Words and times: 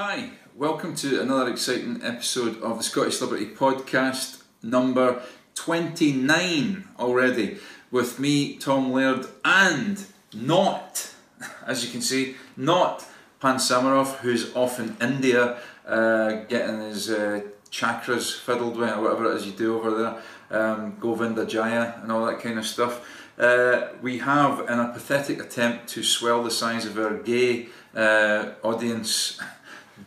Hi, 0.00 0.30
welcome 0.54 0.94
to 0.94 1.20
another 1.20 1.50
exciting 1.50 2.04
episode 2.04 2.62
of 2.62 2.78
the 2.78 2.84
Scottish 2.84 3.20
Liberty 3.20 3.46
Podcast, 3.46 4.44
number 4.62 5.24
29 5.56 6.88
already, 7.00 7.58
with 7.90 8.20
me, 8.20 8.58
Tom 8.58 8.92
Laird, 8.92 9.26
and 9.44 10.04
not, 10.32 11.12
as 11.66 11.84
you 11.84 11.90
can 11.90 12.00
see, 12.00 12.36
not 12.56 13.06
Pan 13.40 13.56
Samarov, 13.56 14.18
who's 14.18 14.54
off 14.54 14.78
in 14.78 14.96
India 15.00 15.58
uh, 15.84 16.44
getting 16.44 16.78
his 16.78 17.10
uh, 17.10 17.40
chakras 17.72 18.38
fiddled 18.38 18.76
with, 18.76 18.90
or 18.90 19.02
whatever 19.02 19.32
it 19.32 19.38
is 19.38 19.46
you 19.46 19.52
do 19.52 19.78
over 19.78 19.90
there, 19.90 20.22
um, 20.60 20.96
Govinda 21.00 21.44
Jaya, 21.44 21.94
and 22.00 22.12
all 22.12 22.24
that 22.26 22.38
kind 22.38 22.56
of 22.56 22.64
stuff. 22.64 23.04
Uh, 23.36 23.88
we 24.00 24.18
have, 24.18 24.60
in 24.60 24.78
a 24.78 24.92
pathetic 24.92 25.42
attempt 25.42 25.88
to 25.88 26.04
swell 26.04 26.44
the 26.44 26.52
size 26.52 26.86
of 26.86 26.96
our 26.96 27.14
gay 27.14 27.66
uh, 27.96 28.50
audience, 28.62 29.40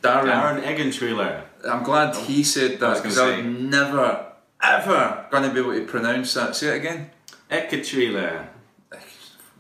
Darren. 0.02 0.62
Darren. 0.64 1.44
I'm 1.68 1.84
glad 1.84 2.16
he 2.16 2.44
said 2.44 2.80
that 2.80 2.98
because 2.98 3.18
gonna 3.18 3.34
I'm 3.34 3.70
never, 3.70 4.26
ever 4.64 5.28
going 5.32 5.44
to 5.44 5.54
be 5.54 5.60
able 5.60 5.74
to 5.74 5.86
pronounce 5.86 6.34
that. 6.34 6.56
Say 6.56 6.70
it 6.70 6.78
again. 6.78 7.12
Eggentrailer. 7.50 8.48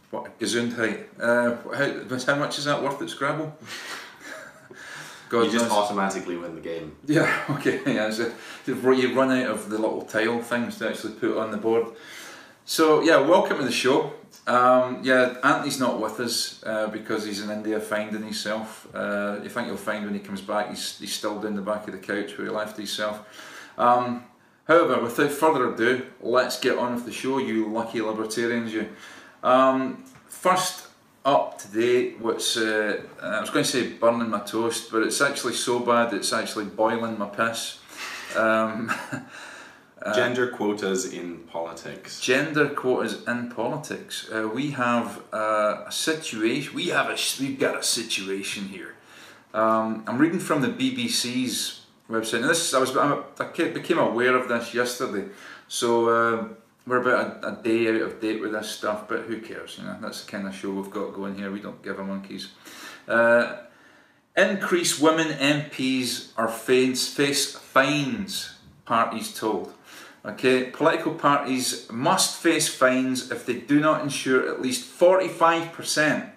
What 0.09 0.38
Gesundheit. 0.40 1.05
Uh, 1.20 1.55
how, 1.76 2.34
how 2.34 2.40
much 2.40 2.57
is 2.59 2.66
that 2.66 2.81
worth 2.84 3.02
at 3.02 3.09
Scrabble? 3.09 3.55
God 5.30 5.45
You 5.45 5.52
just 5.52 5.70
knows. 5.70 5.77
automatically 5.77 6.35
win 6.35 6.55
the 6.55 6.62
game. 6.62 6.98
Yeah, 7.05 7.43
okay, 7.52 7.79
yeah. 7.85 8.09
So 8.12 8.34
you 8.68 9.16
run 9.16 9.32
out 9.32 9.49
of 9.49 9.70
the 9.70 9.77
little 9.77 10.02
tile 10.02 10.41
things 10.41 10.77
to 10.79 10.90
actually 10.90 11.13
put 11.13 11.38
on 11.38 11.52
the 11.52 11.57
board. 11.57 11.88
So 12.66 13.02
yeah, 13.02 13.18
welcome 13.21 13.57
to 13.59 13.63
the 13.63 13.71
show. 13.71 14.12
Um, 14.48 15.02
yeah, 15.04 15.38
Anthony's 15.44 15.80
not 15.80 16.02
with 16.02 16.20
us 16.20 16.63
uh, 16.66 16.88
because 16.88 17.26
he's 17.26 17.41
in 17.41 17.52
India 17.52 17.80
finding 17.80 18.23
himself. 18.23 18.88
Uh, 18.94 19.40
you 19.44 19.49
think 19.49 19.68
you'll 19.68 19.77
find 19.77 20.04
when 20.05 20.13
he 20.13 20.20
comes 20.20 20.41
back, 20.41 20.70
he's, 20.70 20.98
he's 20.99 21.13
still 21.13 21.40
down 21.40 21.55
the 21.55 21.62
back 21.62 21.88
of 21.88 21.94
the 21.94 21.99
couch 21.99 22.38
where 22.38 22.48
he 22.48 22.54
left 22.54 22.77
himself. 22.77 23.22
Um, 23.77 24.26
however, 24.68 25.02
without 25.02 25.32
further 25.32 25.74
ado, 25.74 26.05
let's 26.21 26.60
get 26.60 26.77
on 26.77 26.96
with 26.96 27.05
the 27.05 27.12
show, 27.12 27.38
you 27.38 27.68
lucky 27.68 28.02
libertarians, 28.02 28.74
you. 28.74 28.90
Um, 29.43 30.04
first 30.27 30.87
up 31.24 31.60
today, 31.60 32.13
what's 32.13 32.58
uh, 32.58 32.99
I 33.21 33.41
was 33.41 33.52
going 33.52 33.63
to 33.63 33.71
say 33.71 33.90
burning 33.90 34.30
my 34.30 34.40
toast, 34.40 34.91
but 34.91 35.04
it's 35.04 35.21
actually 35.21 35.54
so 35.54 35.80
bad 35.80 36.13
it's 36.13 36.34
actually 36.34 36.65
boiling 36.65 37.18
my 37.18 37.27
piss. 37.27 37.80
Um, 40.04 40.13
Gender 40.16 40.48
quotas 40.48 41.13
in 41.13 41.38
politics. 41.52 42.20
gender 42.20 42.70
quotas 42.70 43.24
in 43.27 43.52
politics. 43.52 44.27
Uh, 44.32 44.48
we 44.48 44.71
have 44.71 45.21
uh, 45.32 45.84
a 45.85 45.91
situation. 45.91 46.74
We 46.74 46.88
have 46.88 47.08
a 47.08 47.18
we've 47.40 47.60
got 47.60 47.77
a 47.77 47.84
situation 47.84 48.66
here. 48.70 48.96
Um, 49.54 50.04
I'm 50.08 50.18
reading 50.18 50.40
from 50.40 50.62
the 50.62 50.70
BBC's 50.70 51.82
website. 52.10 52.41
Now 52.41 52.48
this 52.48 52.74
I 52.74 52.80
was 52.80 52.98
I 52.98 53.21
ca- 53.46 53.71
became 53.74 53.99
aware 53.99 54.35
of 54.35 54.48
this 54.48 54.74
yesterday, 54.74 55.27
so 55.68 56.10
uh, 56.10 56.48
we're 56.88 57.02
about 57.02 57.43
a, 57.43 57.49
a 57.49 57.62
day 57.62 57.88
out 57.90 58.02
of 58.02 58.20
date 58.20 58.41
with 58.41 58.54
this 58.54 58.70
stuff. 58.71 59.08
But 59.08 59.21
who 59.27 59.40
cares? 59.40 59.77
You 59.77 59.86
know 59.86 59.98
that's 60.02 60.24
the 60.24 60.32
kind 60.32 60.48
of 60.48 60.55
show 60.55 60.71
we've 60.71 60.90
got 60.90 61.13
going 61.13 61.36
here. 61.38 61.52
We 61.52 61.60
don't 61.60 61.84
give 61.84 61.99
a 61.99 62.04
monkeys. 62.04 62.48
Uh, 63.08 63.58
increase 64.36 65.00
women 65.00 65.28
MPs 65.28 66.31
are 66.38 66.47
face 66.47 67.08
face 67.13 67.56
fines. 67.56 68.56
Parties 68.86 69.31
told. 69.38 69.74
Okay, 70.24 70.66
political 70.66 71.16
parties 71.16 71.91
must 71.91 72.40
face 72.40 72.69
fines 72.69 73.31
if 73.31 73.44
they 73.46 73.56
do 73.56 73.80
not 73.80 74.03
ensure 74.03 74.47
at 74.47 74.62
least 74.62 74.88
45%. 75.00 76.31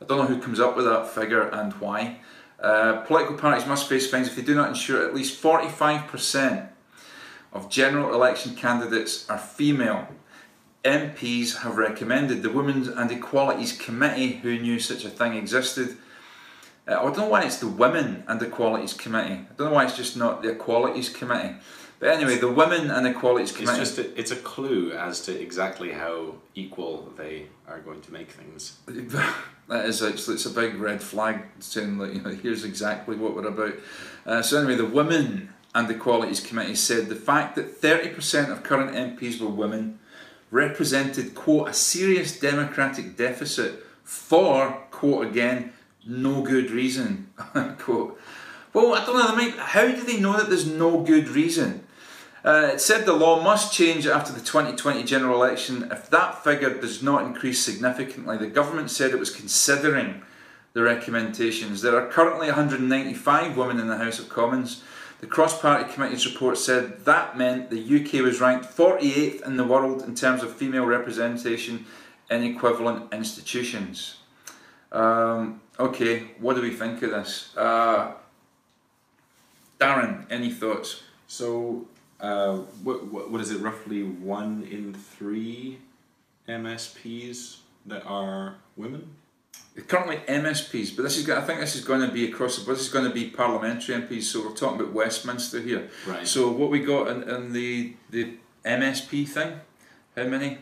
I 0.00 0.04
don't 0.04 0.18
know 0.18 0.26
who 0.26 0.40
comes 0.40 0.60
up 0.60 0.76
with 0.76 0.84
that 0.84 1.08
figure 1.08 1.48
and 1.48 1.72
why. 1.74 2.20
Uh, 2.60 3.00
political 3.02 3.36
parties 3.36 3.66
must 3.66 3.88
face 3.88 4.08
fines 4.08 4.28
if 4.28 4.36
they 4.36 4.42
do 4.42 4.54
not 4.54 4.68
ensure 4.68 5.04
at 5.04 5.14
least 5.14 5.42
45% 5.42 6.68
of 7.52 7.68
general 7.68 8.14
election 8.14 8.54
candidates 8.54 9.28
are 9.28 9.38
female. 9.38 10.08
MPs 10.84 11.58
have 11.58 11.76
recommended 11.76 12.42
the 12.42 12.50
Women's 12.50 12.86
and 12.86 13.10
Equalities 13.10 13.76
Committee, 13.76 14.36
who 14.36 14.58
knew 14.58 14.78
such 14.78 15.04
a 15.04 15.10
thing 15.10 15.34
existed. 15.34 15.96
Uh, 16.86 16.92
I 16.92 17.02
don't 17.02 17.16
know 17.16 17.28
why 17.28 17.42
it's 17.42 17.58
the 17.58 17.68
Women 17.68 18.22
and 18.28 18.40
Equalities 18.40 18.92
Committee. 18.92 19.34
I 19.34 19.54
don't 19.56 19.68
know 19.68 19.74
why 19.74 19.84
it's 19.84 19.96
just 19.96 20.16
not 20.16 20.42
the 20.42 20.50
Equalities 20.50 21.08
Committee. 21.08 21.56
But 22.00 22.10
anyway, 22.10 22.36
the 22.36 22.50
Women 22.50 22.90
and 22.90 23.06
Equalities 23.06 23.50
It's 23.50 23.58
Committee. 23.58 23.78
just 23.78 23.98
a, 23.98 24.18
it's 24.18 24.30
a 24.30 24.36
clue 24.36 24.92
as 24.92 25.20
to 25.22 25.40
exactly 25.40 25.92
how 25.92 26.34
equal 26.54 27.12
they 27.16 27.46
are 27.68 27.80
going 27.80 28.00
to 28.02 28.12
make 28.12 28.30
things. 28.30 28.78
that 28.86 29.86
is 29.86 30.02
actually 30.02 30.34
it's 30.34 30.46
a 30.46 30.50
big 30.50 30.76
red 30.76 31.02
flag 31.02 31.42
saying 31.60 31.98
that 31.98 32.12
you 32.12 32.20
know 32.20 32.30
here's 32.30 32.64
exactly 32.64 33.16
what 33.16 33.34
we're 33.34 33.46
about. 33.46 33.74
Uh, 34.26 34.42
so 34.42 34.58
anyway, 34.58 34.76
the 34.76 34.84
Women 34.84 35.50
and 35.74 35.90
Equalities 35.90 36.40
Committee 36.40 36.74
said 36.74 37.08
the 37.08 37.16
fact 37.16 37.56
that 37.56 37.76
thirty 37.76 38.08
percent 38.10 38.50
of 38.50 38.62
current 38.62 38.92
MPs 38.92 39.40
were 39.40 39.48
women 39.48 39.98
represented 40.50 41.34
quote 41.34 41.68
a 41.68 41.72
serious 41.72 42.38
democratic 42.38 43.16
deficit 43.16 43.84
for 44.04 44.70
quote 44.90 45.26
again 45.26 45.72
no 46.06 46.42
good 46.42 46.70
reason 46.70 47.30
quote. 47.78 48.20
Well, 48.72 48.94
I 48.94 49.06
don't 49.06 49.16
know. 49.16 49.36
They 49.36 49.50
might, 49.50 49.58
how 49.58 49.86
do 49.86 50.02
they 50.02 50.18
know 50.18 50.36
that 50.36 50.48
there's 50.48 50.66
no 50.66 51.02
good 51.02 51.28
reason? 51.28 51.83
Uh, 52.44 52.72
it 52.74 52.80
said 52.80 53.06
the 53.06 53.12
law 53.12 53.42
must 53.42 53.72
change 53.72 54.06
after 54.06 54.30
the 54.30 54.40
2020 54.40 55.02
general 55.04 55.42
election 55.42 55.88
if 55.90 56.10
that 56.10 56.44
figure 56.44 56.78
does 56.78 57.02
not 57.02 57.24
increase 57.24 57.64
significantly. 57.64 58.36
The 58.36 58.48
government 58.48 58.90
said 58.90 59.12
it 59.12 59.18
was 59.18 59.34
considering 59.34 60.22
the 60.74 60.82
recommendations. 60.82 61.80
There 61.80 61.96
are 61.96 62.06
currently 62.10 62.48
195 62.48 63.56
women 63.56 63.80
in 63.80 63.88
the 63.88 63.96
House 63.96 64.18
of 64.18 64.28
Commons. 64.28 64.82
The 65.20 65.26
Cross 65.26 65.62
Party 65.62 65.90
Committee's 65.90 66.26
report 66.26 66.58
said 66.58 67.06
that 67.06 67.38
meant 67.38 67.70
the 67.70 67.80
UK 67.80 68.22
was 68.22 68.42
ranked 68.42 68.66
48th 68.66 69.46
in 69.46 69.56
the 69.56 69.64
world 69.64 70.02
in 70.02 70.14
terms 70.14 70.42
of 70.42 70.54
female 70.54 70.84
representation 70.84 71.86
in 72.28 72.42
equivalent 72.42 73.14
institutions. 73.14 74.16
Um, 74.92 75.62
okay, 75.78 76.32
what 76.40 76.56
do 76.56 76.62
we 76.62 76.70
think 76.70 77.02
of 77.02 77.10
this? 77.10 77.56
Uh, 77.56 78.12
Darren, 79.80 80.26
any 80.30 80.50
thoughts? 80.50 81.02
So, 81.26 81.86
uh, 82.24 82.56
what, 82.82 83.04
what, 83.08 83.30
what 83.30 83.40
is 83.42 83.50
it? 83.50 83.60
Roughly 83.60 84.02
one 84.02 84.66
in 84.70 84.94
three 84.94 85.78
MSPs 86.48 87.58
that 87.84 88.02
are 88.06 88.56
women. 88.76 89.10
currently 89.88 90.16
MSPs, 90.26 90.96
but 90.96 91.02
this 91.02 91.18
is 91.18 91.28
I 91.28 91.42
think 91.42 91.60
this 91.60 91.76
is 91.76 91.84
going 91.84 92.00
to 92.00 92.10
be 92.10 92.26
across 92.26 92.56
the 92.56 92.64
board. 92.64 92.78
This 92.78 92.86
is 92.86 92.92
going 92.92 93.04
to 93.04 93.12
be 93.12 93.28
parliamentary 93.28 94.00
MPs. 94.00 94.22
So 94.22 94.40
we're 94.40 94.54
talking 94.54 94.80
about 94.80 94.94
Westminster 94.94 95.60
here. 95.60 95.90
Right. 96.06 96.26
So 96.26 96.50
what 96.50 96.70
we 96.70 96.80
got 96.80 97.08
in, 97.08 97.28
in 97.28 97.52
the 97.52 97.94
the 98.08 98.38
MSP 98.64 99.28
thing? 99.28 99.60
How 100.16 100.24
many? 100.24 100.58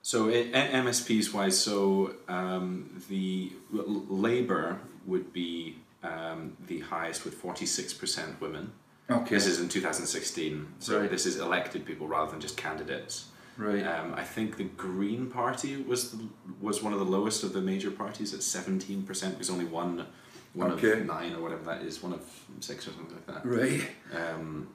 So 0.00 0.28
it, 0.28 0.52
MSPs 0.52 1.34
wise, 1.34 1.58
so 1.58 2.14
um, 2.28 3.02
the 3.10 3.52
Labour 3.70 4.78
would 5.04 5.32
be 5.32 5.76
um, 6.02 6.56
the 6.66 6.80
highest 6.80 7.24
with 7.26 7.34
forty 7.34 7.66
six 7.66 7.92
percent 7.92 8.40
women. 8.40 8.72
Okay. 9.10 9.34
This 9.36 9.46
is 9.46 9.60
in 9.60 9.68
two 9.68 9.80
thousand 9.80 10.06
sixteen. 10.06 10.66
So 10.80 11.00
Right. 11.00 11.10
this 11.10 11.26
is 11.26 11.36
elected 11.38 11.84
people 11.84 12.08
rather 12.08 12.30
than 12.30 12.40
just 12.40 12.56
candidates. 12.56 13.26
right. 13.56 13.86
Um, 13.86 14.14
I 14.14 14.24
think 14.24 14.56
the 14.56 14.64
Green 14.64 15.30
Party 15.30 15.76
was 15.82 16.10
the, 16.12 16.18
was 16.60 16.82
one 16.82 16.92
of 16.92 16.98
the 16.98 17.04
lowest 17.06 17.42
of 17.44 17.52
the 17.52 17.60
major 17.60 17.90
parties 17.90 18.34
at 18.34 18.42
seventeen 18.42 19.02
percent 19.04 19.34
because 19.34 19.48
only 19.50 19.64
one 19.64 20.06
one 20.54 20.72
Okay. 20.72 20.92
of 21.00 21.06
nine 21.06 21.34
or 21.34 21.40
whatever 21.42 21.64
that 21.64 21.82
is, 21.82 22.02
one 22.02 22.12
of 22.14 22.20
six 22.60 22.88
or 22.88 22.92
something 22.92 23.14
like 23.16 23.26
that. 23.26 23.46
right. 23.46 23.82
Um, 24.14 24.68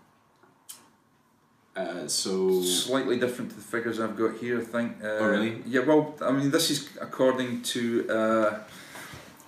uh, 1.75 2.07
so 2.07 2.61
Slightly 2.61 3.17
different 3.17 3.49
to 3.51 3.55
the 3.57 3.63
figures 3.63 3.99
I've 3.99 4.17
got 4.17 4.35
here. 4.37 4.59
I 4.59 4.63
think. 4.63 5.03
Uh, 5.03 5.07
Oh, 5.07 5.27
really? 5.29 5.61
Yeah. 5.65 5.81
Well, 5.81 6.15
I 6.21 6.31
mean, 6.31 6.51
this 6.51 6.69
is 6.69 6.89
according 7.01 7.63
to. 7.73 8.09
Uh, 8.09 8.59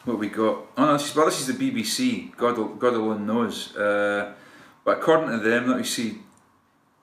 what 0.05 0.19
we 0.19 0.27
got? 0.27 0.57
Oh 0.77 0.85
no, 0.85 0.93
this 0.97 1.09
is, 1.09 1.15
well, 1.15 1.25
this 1.27 1.39
is 1.39 1.47
the 1.47 1.53
BBC. 1.71 2.35
God, 2.35 2.55
God 2.79 2.93
alone 2.93 3.25
knows. 3.25 3.73
Uh, 3.75 4.33
but 4.85 4.97
according 4.99 5.29
to 5.29 5.37
them, 5.37 5.67
let 5.67 5.77
me 5.77 5.83
see. 5.83 6.19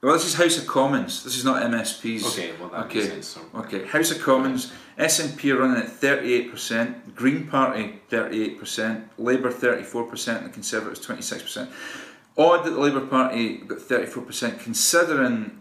Well, 0.03 0.15
this 0.15 0.25
is 0.25 0.35
House 0.35 0.57
of 0.57 0.67
Commons. 0.67 1.25
This 1.25 1.37
is 1.37 1.45
not 1.45 1.63
MSPs. 1.63 2.25
okay, 2.29 2.53
well 2.59 2.71
that 2.71 2.87
Okay. 2.87 3.01
makes 3.01 3.11
sense. 3.11 3.27
So. 3.29 3.41
Okay, 3.61 3.85
House 3.87 4.11
of 4.11 4.21
Commons, 4.23 4.73
SNP 4.99 5.51
are 5.53 5.59
running 5.59 5.83
at 5.83 5.91
38%, 6.01 7.15
Green 7.15 7.47
Party 7.47 8.01
38%, 8.11 9.05
Labour 9.19 9.51
34%, 9.53 10.39
and 10.39 10.47
the 10.47 10.51
Conservatives 10.51 11.01
26%. 11.07 11.69
Odd 12.39 12.65
that 12.65 12.71
the 12.71 12.81
Labour 12.81 13.01
Party 13.07 13.59
got 13.59 13.79
34% 13.79 14.59
considering, 14.61 15.61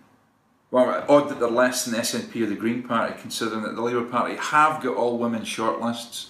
well, 0.71 1.04
odd 1.10 1.27
that 1.30 1.39
they're 1.42 1.50
less 1.50 1.83
than 1.83 1.95
the 1.95 2.00
SNP 2.00 2.42
or 2.42 2.45
the 2.45 2.56
Green 2.56 2.81
Party 2.83 3.16
considering 3.19 3.63
that 3.63 3.75
the 3.75 3.81
Labour 3.81 4.06
Party 4.06 4.36
have 4.36 4.81
got 4.81 4.95
all 4.95 5.18
women 5.18 5.42
shortlists, 5.42 6.27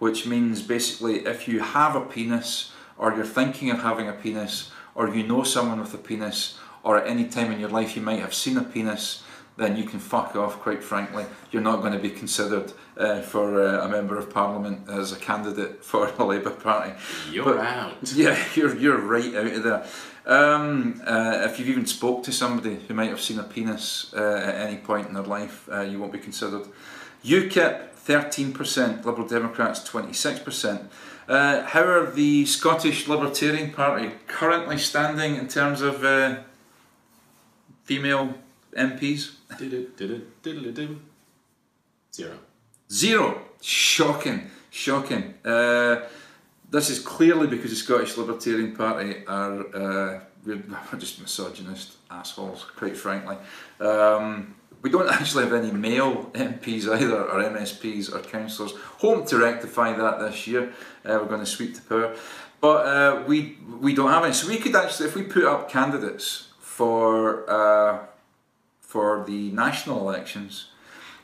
which 0.00 0.26
means 0.26 0.60
basically 0.62 1.24
if 1.26 1.46
you 1.46 1.60
have 1.60 1.94
a 1.94 2.00
penis 2.00 2.72
or 2.98 3.14
you're 3.14 3.24
thinking 3.24 3.70
of 3.70 3.82
having 3.82 4.08
a 4.08 4.12
penis 4.12 4.70
or 4.94 5.14
you 5.14 5.26
know 5.26 5.42
someone 5.42 5.80
with 5.80 5.94
a 5.94 5.98
penis 5.98 6.58
or 6.82 6.98
at 6.98 7.06
any 7.06 7.24
time 7.24 7.50
in 7.52 7.58
your 7.60 7.70
life 7.70 7.96
you 7.96 8.02
might 8.02 8.20
have 8.20 8.34
seen 8.34 8.56
a 8.56 8.62
penis, 8.62 9.22
then 9.56 9.76
you 9.76 9.84
can 9.84 9.98
fuck 10.00 10.34
off. 10.36 10.58
Quite 10.60 10.82
frankly, 10.84 11.24
you're 11.50 11.62
not 11.62 11.80
going 11.80 11.92
to 11.92 11.98
be 11.98 12.10
considered 12.10 12.72
uh, 12.96 13.20
for 13.22 13.62
uh, 13.62 13.86
a 13.86 13.88
member 13.88 14.18
of 14.18 14.28
parliament 14.30 14.88
as 14.88 15.12
a 15.12 15.16
candidate 15.16 15.84
for 15.90 16.10
the 16.10 16.24
Labour 16.24 16.50
Party. 16.50 16.92
You're 17.30 17.44
But- 17.44 17.58
out. 17.64 17.94
Yeah, 18.14 18.36
you're 18.54 18.76
you're 18.76 18.98
right 19.00 19.34
out 19.34 19.46
of 19.46 19.62
there. 19.62 19.86
Um, 20.26 21.02
uh, 21.06 21.42
if 21.44 21.58
you've 21.58 21.68
even 21.68 21.86
spoke 21.86 22.22
to 22.24 22.32
somebody 22.32 22.76
who 22.88 22.94
might 22.94 23.10
have 23.10 23.20
seen 23.20 23.38
a 23.38 23.42
penis 23.44 24.12
uh, 24.16 24.42
at 24.44 24.54
any 24.68 24.78
point 24.78 25.06
in 25.08 25.14
their 25.14 25.22
life, 25.22 25.68
uh, 25.70 25.80
you 25.82 25.98
won't 25.98 26.12
be 26.12 26.18
considered. 26.18 26.66
UKIP 27.24 27.90
thirteen 27.92 28.52
percent, 28.52 29.04
Liberal 29.06 29.26
Democrats 29.28 29.82
twenty 29.84 30.12
six 30.12 30.38
percent. 30.40 30.90
Uh, 31.28 31.62
how 31.62 31.82
are 31.82 32.10
the 32.10 32.44
Scottish 32.46 33.08
Libertarian 33.08 33.72
Party 33.72 34.10
currently 34.26 34.78
standing 34.78 35.36
in 35.36 35.48
terms 35.48 35.80
of 35.80 36.04
uh, 36.04 36.36
female 37.84 38.34
MPs? 38.76 39.32
Zero. 42.12 42.38
Zero. 42.90 43.40
Shocking, 43.60 44.50
shocking. 44.70 45.34
Uh, 45.44 46.02
this 46.70 46.90
is 46.90 46.98
clearly 46.98 47.46
because 47.46 47.70
the 47.70 47.76
Scottish 47.76 48.16
Libertarian 48.16 48.76
Party 48.76 49.24
are 49.26 49.60
uh, 49.74 50.20
we're 50.44 50.62
just 50.98 51.20
misogynist 51.20 51.92
assholes, 52.10 52.64
quite 52.76 52.96
frankly. 52.96 53.36
Um, 53.80 54.54
we 54.84 54.90
don't 54.90 55.08
actually 55.08 55.44
have 55.44 55.54
any 55.54 55.72
male 55.72 56.30
MPs 56.34 56.86
either, 56.86 57.22
or 57.22 57.42
MSPs 57.42 58.14
or 58.14 58.20
councillors. 58.20 58.74
Hoping 58.98 59.26
to 59.26 59.38
rectify 59.38 59.94
that 59.94 60.20
this 60.20 60.46
year. 60.46 60.74
Uh, 61.04 61.18
we're 61.20 61.24
going 61.24 61.40
to 61.40 61.46
sweep 61.46 61.74
the 61.74 61.80
power, 61.80 62.14
but 62.60 62.86
uh, 62.86 63.24
we 63.26 63.56
we 63.80 63.94
don't 63.94 64.10
have 64.10 64.24
any. 64.24 64.34
So 64.34 64.46
we 64.46 64.58
could 64.58 64.76
actually, 64.76 65.08
if 65.08 65.16
we 65.16 65.22
put 65.22 65.44
up 65.44 65.70
candidates 65.70 66.48
for 66.60 67.50
uh, 67.50 68.06
for 68.78 69.24
the 69.26 69.50
national 69.52 70.00
elections, 70.06 70.66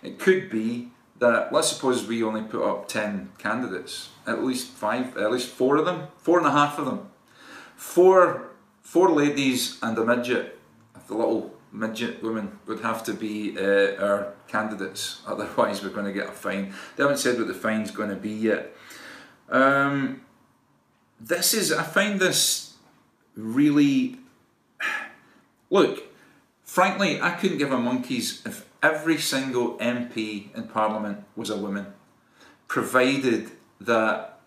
it 0.02 0.18
could 0.18 0.48
be 0.48 0.88
that 1.18 1.52
let's 1.52 1.68
suppose 1.68 2.06
we 2.06 2.24
only 2.24 2.42
put 2.42 2.62
up 2.66 2.88
ten 2.88 3.30
candidates, 3.36 4.08
at 4.26 4.42
least 4.42 4.68
five, 4.68 5.18
at 5.18 5.30
least 5.30 5.48
four 5.48 5.76
of 5.76 5.84
them, 5.84 6.08
four 6.16 6.38
and 6.38 6.46
a 6.46 6.50
half 6.50 6.78
of 6.78 6.86
them, 6.86 7.10
four 7.76 8.52
four 8.80 9.10
ladies 9.10 9.78
and 9.82 9.98
a 9.98 10.04
midget. 10.04 10.58
The 11.08 11.14
little 11.14 11.59
midget 11.72 12.22
women 12.22 12.58
would 12.67 12.81
have 12.81 13.05
to 13.05 13.14
be 13.14 13.56
uh, 13.58 14.02
our 14.02 14.34
candidates, 14.49 15.22
otherwise 15.26 15.82
we're 15.82 15.90
going 15.90 16.06
to 16.06 16.12
get 16.12 16.28
a 16.28 16.32
fine. 16.32 16.72
They 16.96 17.02
haven't 17.02 17.19
said 17.19 17.38
what 17.38 17.49
the 17.49 17.55
fine's 17.55 17.90
going 17.90 18.11
to 18.11 18.17
be 18.17 18.31
yet. 18.31 18.75
Um, 19.49 20.22
this 21.20 21.55
is 21.55 21.72
I 21.72 21.82
find 21.82 22.20
this 22.20 22.75
really 23.34 24.19
look. 25.70 26.05
Frankly, 26.64 27.20
I 27.20 27.31
couldn't 27.32 27.58
give 27.58 27.72
a 27.72 27.78
monkey's 27.78 28.46
if 28.46 28.64
every 28.82 29.19
single 29.19 29.76
MP 29.78 30.55
in 30.56 30.69
Parliament 30.69 31.25
was 31.37 31.50
a 31.50 31.56
woman, 31.56 31.87
provided 32.69 33.50
that 33.81 34.38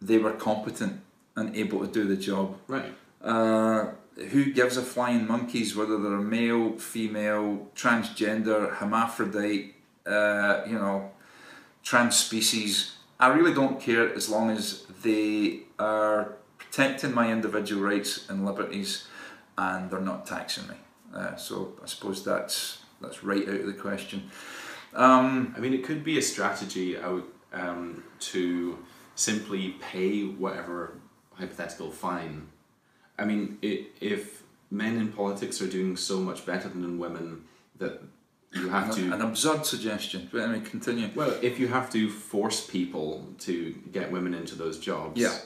they 0.00 0.18
were 0.18 0.32
competent 0.32 1.00
and 1.36 1.54
able 1.54 1.80
to 1.80 1.86
do 1.86 2.04
the 2.04 2.16
job. 2.16 2.56
Right. 2.66 2.94
Uh, 3.22 3.90
who 4.16 4.52
gives 4.52 4.76
a 4.76 4.82
flying 4.82 5.26
monkeys 5.26 5.74
whether 5.76 5.98
they're 5.98 6.18
male, 6.18 6.78
female, 6.78 7.68
transgender, 7.74 8.76
hermaphrodite, 8.76 9.74
uh, 10.06 10.62
you 10.66 10.74
know, 10.74 11.10
trans 11.82 12.16
species? 12.16 12.96
I 13.18 13.28
really 13.28 13.52
don't 13.52 13.80
care 13.80 14.12
as 14.14 14.28
long 14.28 14.50
as 14.50 14.84
they 15.02 15.60
are 15.78 16.34
protecting 16.58 17.12
my 17.12 17.30
individual 17.30 17.82
rights 17.82 18.28
and 18.28 18.46
liberties 18.46 19.06
and 19.58 19.90
they're 19.90 20.00
not 20.00 20.26
taxing 20.26 20.68
me. 20.68 20.76
Uh, 21.14 21.36
so 21.36 21.74
I 21.82 21.86
suppose 21.86 22.24
that's 22.24 22.78
that's 23.00 23.24
right 23.24 23.48
out 23.48 23.60
of 23.60 23.66
the 23.66 23.72
question. 23.72 24.30
Um, 24.94 25.54
I 25.56 25.60
mean, 25.60 25.72
it 25.72 25.84
could 25.84 26.04
be 26.04 26.18
a 26.18 26.22
strategy 26.22 26.98
out 26.98 27.24
um, 27.52 28.04
to 28.20 28.78
simply 29.14 29.76
pay 29.80 30.24
whatever 30.24 30.94
hypothetical 31.34 31.90
fine. 31.90 32.48
I 33.20 33.24
mean, 33.26 33.58
i 33.62 33.86
if 34.00 34.42
men 34.70 34.96
in 34.96 35.08
politics 35.12 35.60
are 35.60 35.68
doing 35.68 35.96
so 35.96 36.18
much 36.18 36.46
better 36.46 36.68
than 36.68 36.98
women, 36.98 37.44
that 37.78 38.00
you 38.52 38.68
have 38.68 38.94
to. 38.96 39.12
an 39.12 39.20
absurd 39.20 39.64
suggestion, 39.66 40.28
but 40.32 40.40
anyway, 40.42 40.64
continue. 40.64 41.08
Well, 41.14 41.36
if 41.42 41.58
you 41.60 41.68
have 41.68 41.90
to 41.92 42.08
force 42.08 42.66
people 42.66 43.26
to 43.40 43.72
get 43.92 44.10
women 44.10 44.32
into 44.34 44.54
those 44.56 44.78
jobs, 44.78 45.20
Yeah. 45.20 45.36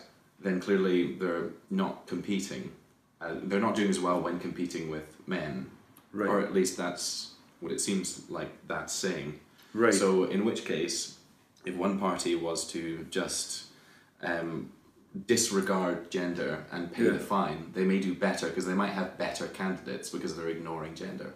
then 0.41 0.61
clearly 0.61 1.15
they're 1.15 1.51
not 1.71 2.07
competing. 2.07 2.73
Uh, 3.21 3.35
they're 3.43 3.61
not 3.69 3.75
doing 3.75 3.91
as 3.91 4.01
well 4.01 4.21
when 4.21 4.39
competing 4.39 4.89
with 4.91 5.07
men, 5.27 5.71
Right. 6.13 6.29
or 6.29 6.41
at 6.41 6.53
least 6.55 6.77
that's 6.77 7.33
what 7.61 7.73
it 7.73 7.81
seems 7.81 8.07
like 8.31 8.51
that's 8.69 8.93
saying. 8.93 9.41
Right. 9.73 9.95
So, 9.95 10.25
in 10.25 10.45
which 10.45 10.65
case, 10.65 11.19
if 11.65 11.75
one 11.75 11.99
party 11.99 12.35
was 12.35 12.67
to 12.73 13.05
just 13.11 13.65
um, 14.23 14.71
disregard 15.27 16.11
gender 16.11 16.65
and 16.73 16.93
pay 16.93 17.05
Yeah. 17.05 17.11
the 17.13 17.19
fine, 17.21 17.71
they 17.75 17.85
may 17.85 18.01
do 18.01 18.15
better 18.15 18.49
because 18.49 18.67
they 18.67 18.75
might 18.75 18.93
have 18.93 19.17
better 19.17 19.47
candidates 19.47 20.11
because 20.11 20.37
they're 20.37 20.49
ignoring 20.49 20.95
gender. 20.95 21.35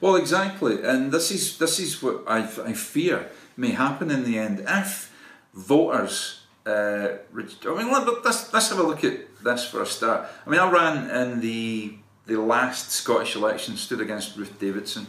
Well, 0.00 0.16
exactly, 0.16 0.82
and 0.82 1.10
this 1.12 1.30
is 1.30 1.58
this 1.58 1.78
is 1.80 2.02
what 2.02 2.22
I, 2.28 2.38
I 2.64 2.72
fear 2.72 3.30
may 3.56 3.70
happen 3.70 4.10
in 4.10 4.24
the 4.24 4.38
end 4.38 4.64
if 4.68 5.12
voters. 5.54 6.40
Uh, 6.64 7.18
I 7.32 7.74
mean, 7.78 7.92
let, 7.92 8.24
let's 8.24 8.52
let's 8.52 8.68
have 8.70 8.78
a 8.78 8.82
look 8.82 9.04
at 9.04 9.42
this 9.42 9.64
for 9.64 9.82
a 9.82 9.86
start. 9.86 10.28
I 10.46 10.50
mean, 10.50 10.60
I 10.60 10.70
ran 10.70 11.10
in 11.10 11.40
the 11.40 11.94
the 12.26 12.36
last 12.36 12.90
Scottish 12.90 13.36
election, 13.36 13.76
stood 13.76 14.00
against 14.00 14.36
Ruth 14.36 14.58
Davidson, 14.58 15.06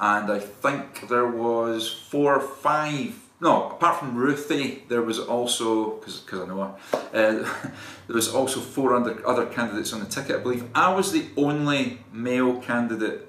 and 0.00 0.30
I 0.32 0.38
think 0.38 1.08
there 1.08 1.28
was 1.28 1.90
four 2.10 2.36
or 2.36 2.40
five. 2.40 3.14
No, 3.44 3.68
apart 3.72 3.98
from 3.98 4.16
Ruthie, 4.16 4.84
there 4.88 5.02
was 5.02 5.18
also 5.18 5.96
because 5.96 6.22
I 6.30 6.46
know 6.46 6.62
her. 6.62 6.74
Uh, 7.12 7.68
there 8.06 8.16
was 8.16 8.34
also 8.34 8.58
four 8.58 8.94
other 8.94 9.14
other 9.26 9.44
candidates 9.44 9.92
on 9.92 10.00
the 10.00 10.06
ticket. 10.06 10.36
I 10.36 10.38
believe 10.38 10.64
I 10.74 10.94
was 10.94 11.12
the 11.12 11.26
only 11.36 11.98
male 12.10 12.56
candidate 12.62 13.28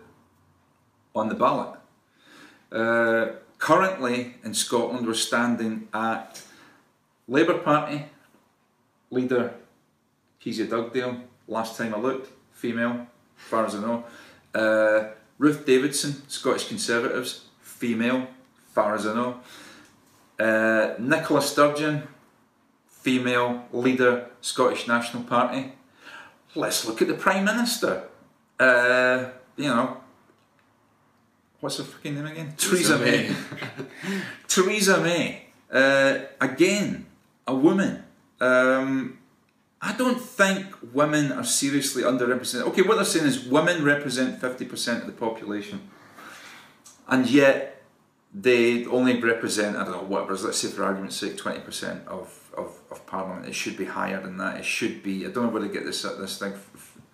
on 1.14 1.28
the 1.28 1.36
ballot. 1.36 1.78
Uh, 2.72 3.26
currently 3.58 4.36
in 4.46 4.54
Scotland, 4.54 5.06
we're 5.06 5.16
standing 5.16 5.90
at 5.94 6.42
Labour 7.28 7.58
Party 7.58 8.06
leader 9.12 9.54
Kezia 10.40 10.66
Dugdale. 10.68 11.18
Last 11.46 11.78
time 11.78 11.94
I 11.94 12.00
looked, 12.00 12.30
female, 12.54 13.08
as 13.38 13.46
far 13.50 13.66
as 13.66 13.76
I 13.76 13.82
know. 13.82 14.06
Uh, 14.54 15.10
Ruth 15.38 15.66
Davidson, 15.66 16.24
Scottish 16.30 16.70
Conservatives, 16.70 17.48
female, 17.60 18.28
far 18.74 18.96
as 18.96 19.06
I 19.06 19.14
know. 19.14 19.42
Uh, 20.40 20.96
Nicola 21.00 21.42
Sturgeon, 21.42 22.08
female 22.88 23.66
leader, 23.72 24.30
Scottish 24.42 24.88
National 24.88 25.24
Party. 25.24 25.74
Let's 26.56 26.86
look 26.86 27.02
at 27.02 27.08
the 27.08 27.14
Prime 27.14 27.46
Minister. 27.46 28.04
Uh, 28.60 29.30
you 29.58 29.70
know, 29.70 29.98
what's 31.60 31.77
her 31.77 31.84
fucking 31.84 32.15
name 32.15 32.25
again? 32.25 32.54
Theresa 32.58 32.98
May. 32.98 33.34
Theresa 34.48 35.01
May. 35.01 35.46
Uh, 35.72 36.20
again, 36.39 37.06
a 37.48 37.56
woman. 37.56 38.04
Um, 38.39 39.20
I 39.82 39.94
don't 39.94 40.20
think 40.20 40.65
women 40.94 41.32
are 41.32 41.44
seriously 41.44 42.04
underrepresented. 42.04 42.63
Okay, 42.70 42.82
what 42.82 42.96
they're 42.96 43.06
saying 43.06 43.27
is 43.27 43.46
women 43.46 43.84
represent 43.84 44.42
50% 44.42 45.01
of 45.01 45.06
the 45.06 45.12
population, 45.12 45.89
and 47.08 47.30
yet 47.30 47.75
they 48.38 48.86
only 48.88 49.22
represent, 49.22 49.77
I 49.77 49.86
don't 49.86 49.94
know, 49.94 50.04
whatever, 50.04 50.36
let's 50.36 50.58
say 50.58 50.68
for 50.68 50.84
argument's 50.84 51.15
sake, 51.15 51.38
20% 51.38 52.06
of, 52.06 52.51
of, 52.58 52.77
of 52.92 53.06
parliament. 53.08 53.48
It 53.48 53.56
should 53.56 53.77
be 53.77 53.86
higher 53.86 54.22
than 54.22 54.36
that. 54.38 54.58
It 54.58 54.65
should 54.65 55.01
be, 55.01 55.25
I 55.25 55.30
don't 55.30 55.46
know 55.46 55.50
where 55.50 55.62
to 55.62 55.70
get 55.70 55.86
this, 55.86 56.01
this 56.01 56.38
thing. 56.38 56.51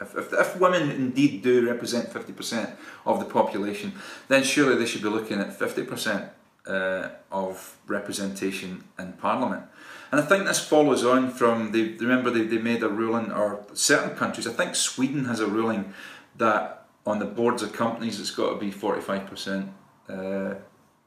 If, 0.01 0.17
if, 0.17 0.33
if 0.33 0.59
women 0.59 0.89
indeed 0.89 1.43
do 1.43 1.67
represent 1.67 2.09
50% 2.09 2.75
of 3.05 3.19
the 3.19 3.25
population, 3.25 3.93
then 4.29 4.43
surely 4.43 4.75
they 4.75 4.87
should 4.87 5.03
be 5.03 5.09
looking 5.09 5.39
at 5.39 5.57
50% 5.59 6.31
uh, 6.65 7.09
of 7.31 7.77
representation 7.85 8.83
in 8.97 9.13
parliament. 9.13 9.63
And 10.11 10.19
I 10.19 10.25
think 10.25 10.45
this 10.45 10.59
follows 10.59 11.05
on 11.05 11.29
from 11.29 11.71
they 11.71 11.83
remember 11.83 12.31
they, 12.31 12.45
they 12.45 12.57
made 12.57 12.83
a 12.83 12.89
ruling 12.89 13.31
or 13.31 13.63
certain 13.73 14.15
countries. 14.17 14.45
I 14.45 14.51
think 14.51 14.75
Sweden 14.75 15.25
has 15.25 15.39
a 15.39 15.47
ruling 15.47 15.93
that 16.37 16.87
on 17.05 17.19
the 17.19 17.25
boards 17.25 17.63
of 17.63 17.71
companies 17.71 18.19
it's 18.19 18.31
got 18.31 18.49
to 18.49 18.59
be 18.59 18.71
forty 18.71 19.01
five 19.01 19.25
percent 19.25 19.71
uh, 20.09 20.55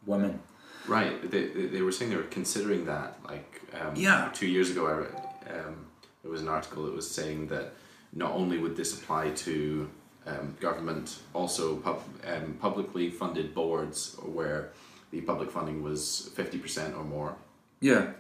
women. 0.06 0.40
Right. 0.87 1.30
They, 1.30 1.46
they, 1.46 1.82
were 1.82 1.92
saying 1.92 2.11
they 2.11 2.16
were 2.16 2.23
considering 2.25 2.84
that. 2.87 3.18
Like 3.26 3.62
um, 3.80 3.96
Yeah. 3.96 4.30
two 4.34 4.46
years 4.46 4.70
ago, 4.70 4.87
I 4.87 4.92
read, 4.92 5.14
um, 5.50 5.87
there 6.23 6.30
was 6.30 6.42
an 6.42 6.49
article 6.49 6.84
that 6.84 6.94
was 6.94 7.11
saying 7.11 7.49
that 7.49 7.73
not 8.12 8.32
only 8.32 8.58
would 8.58 8.76
this 8.76 8.92
apply 8.99 9.30
to 9.30 9.88
um, 10.26 10.56
government, 10.61 11.18
also 11.32 11.76
pub, 11.76 12.02
um, 12.26 12.54
publicly 12.61 13.11
funded 13.11 13.54
boards 13.54 14.16
where 14.23 14.73
the 15.11 15.20
public 15.20 15.50
funding 15.50 15.82
was 15.82 16.30
50% 16.34 16.96
or 16.96 17.04
more, 17.04 17.37
Yeah, 17.80 18.12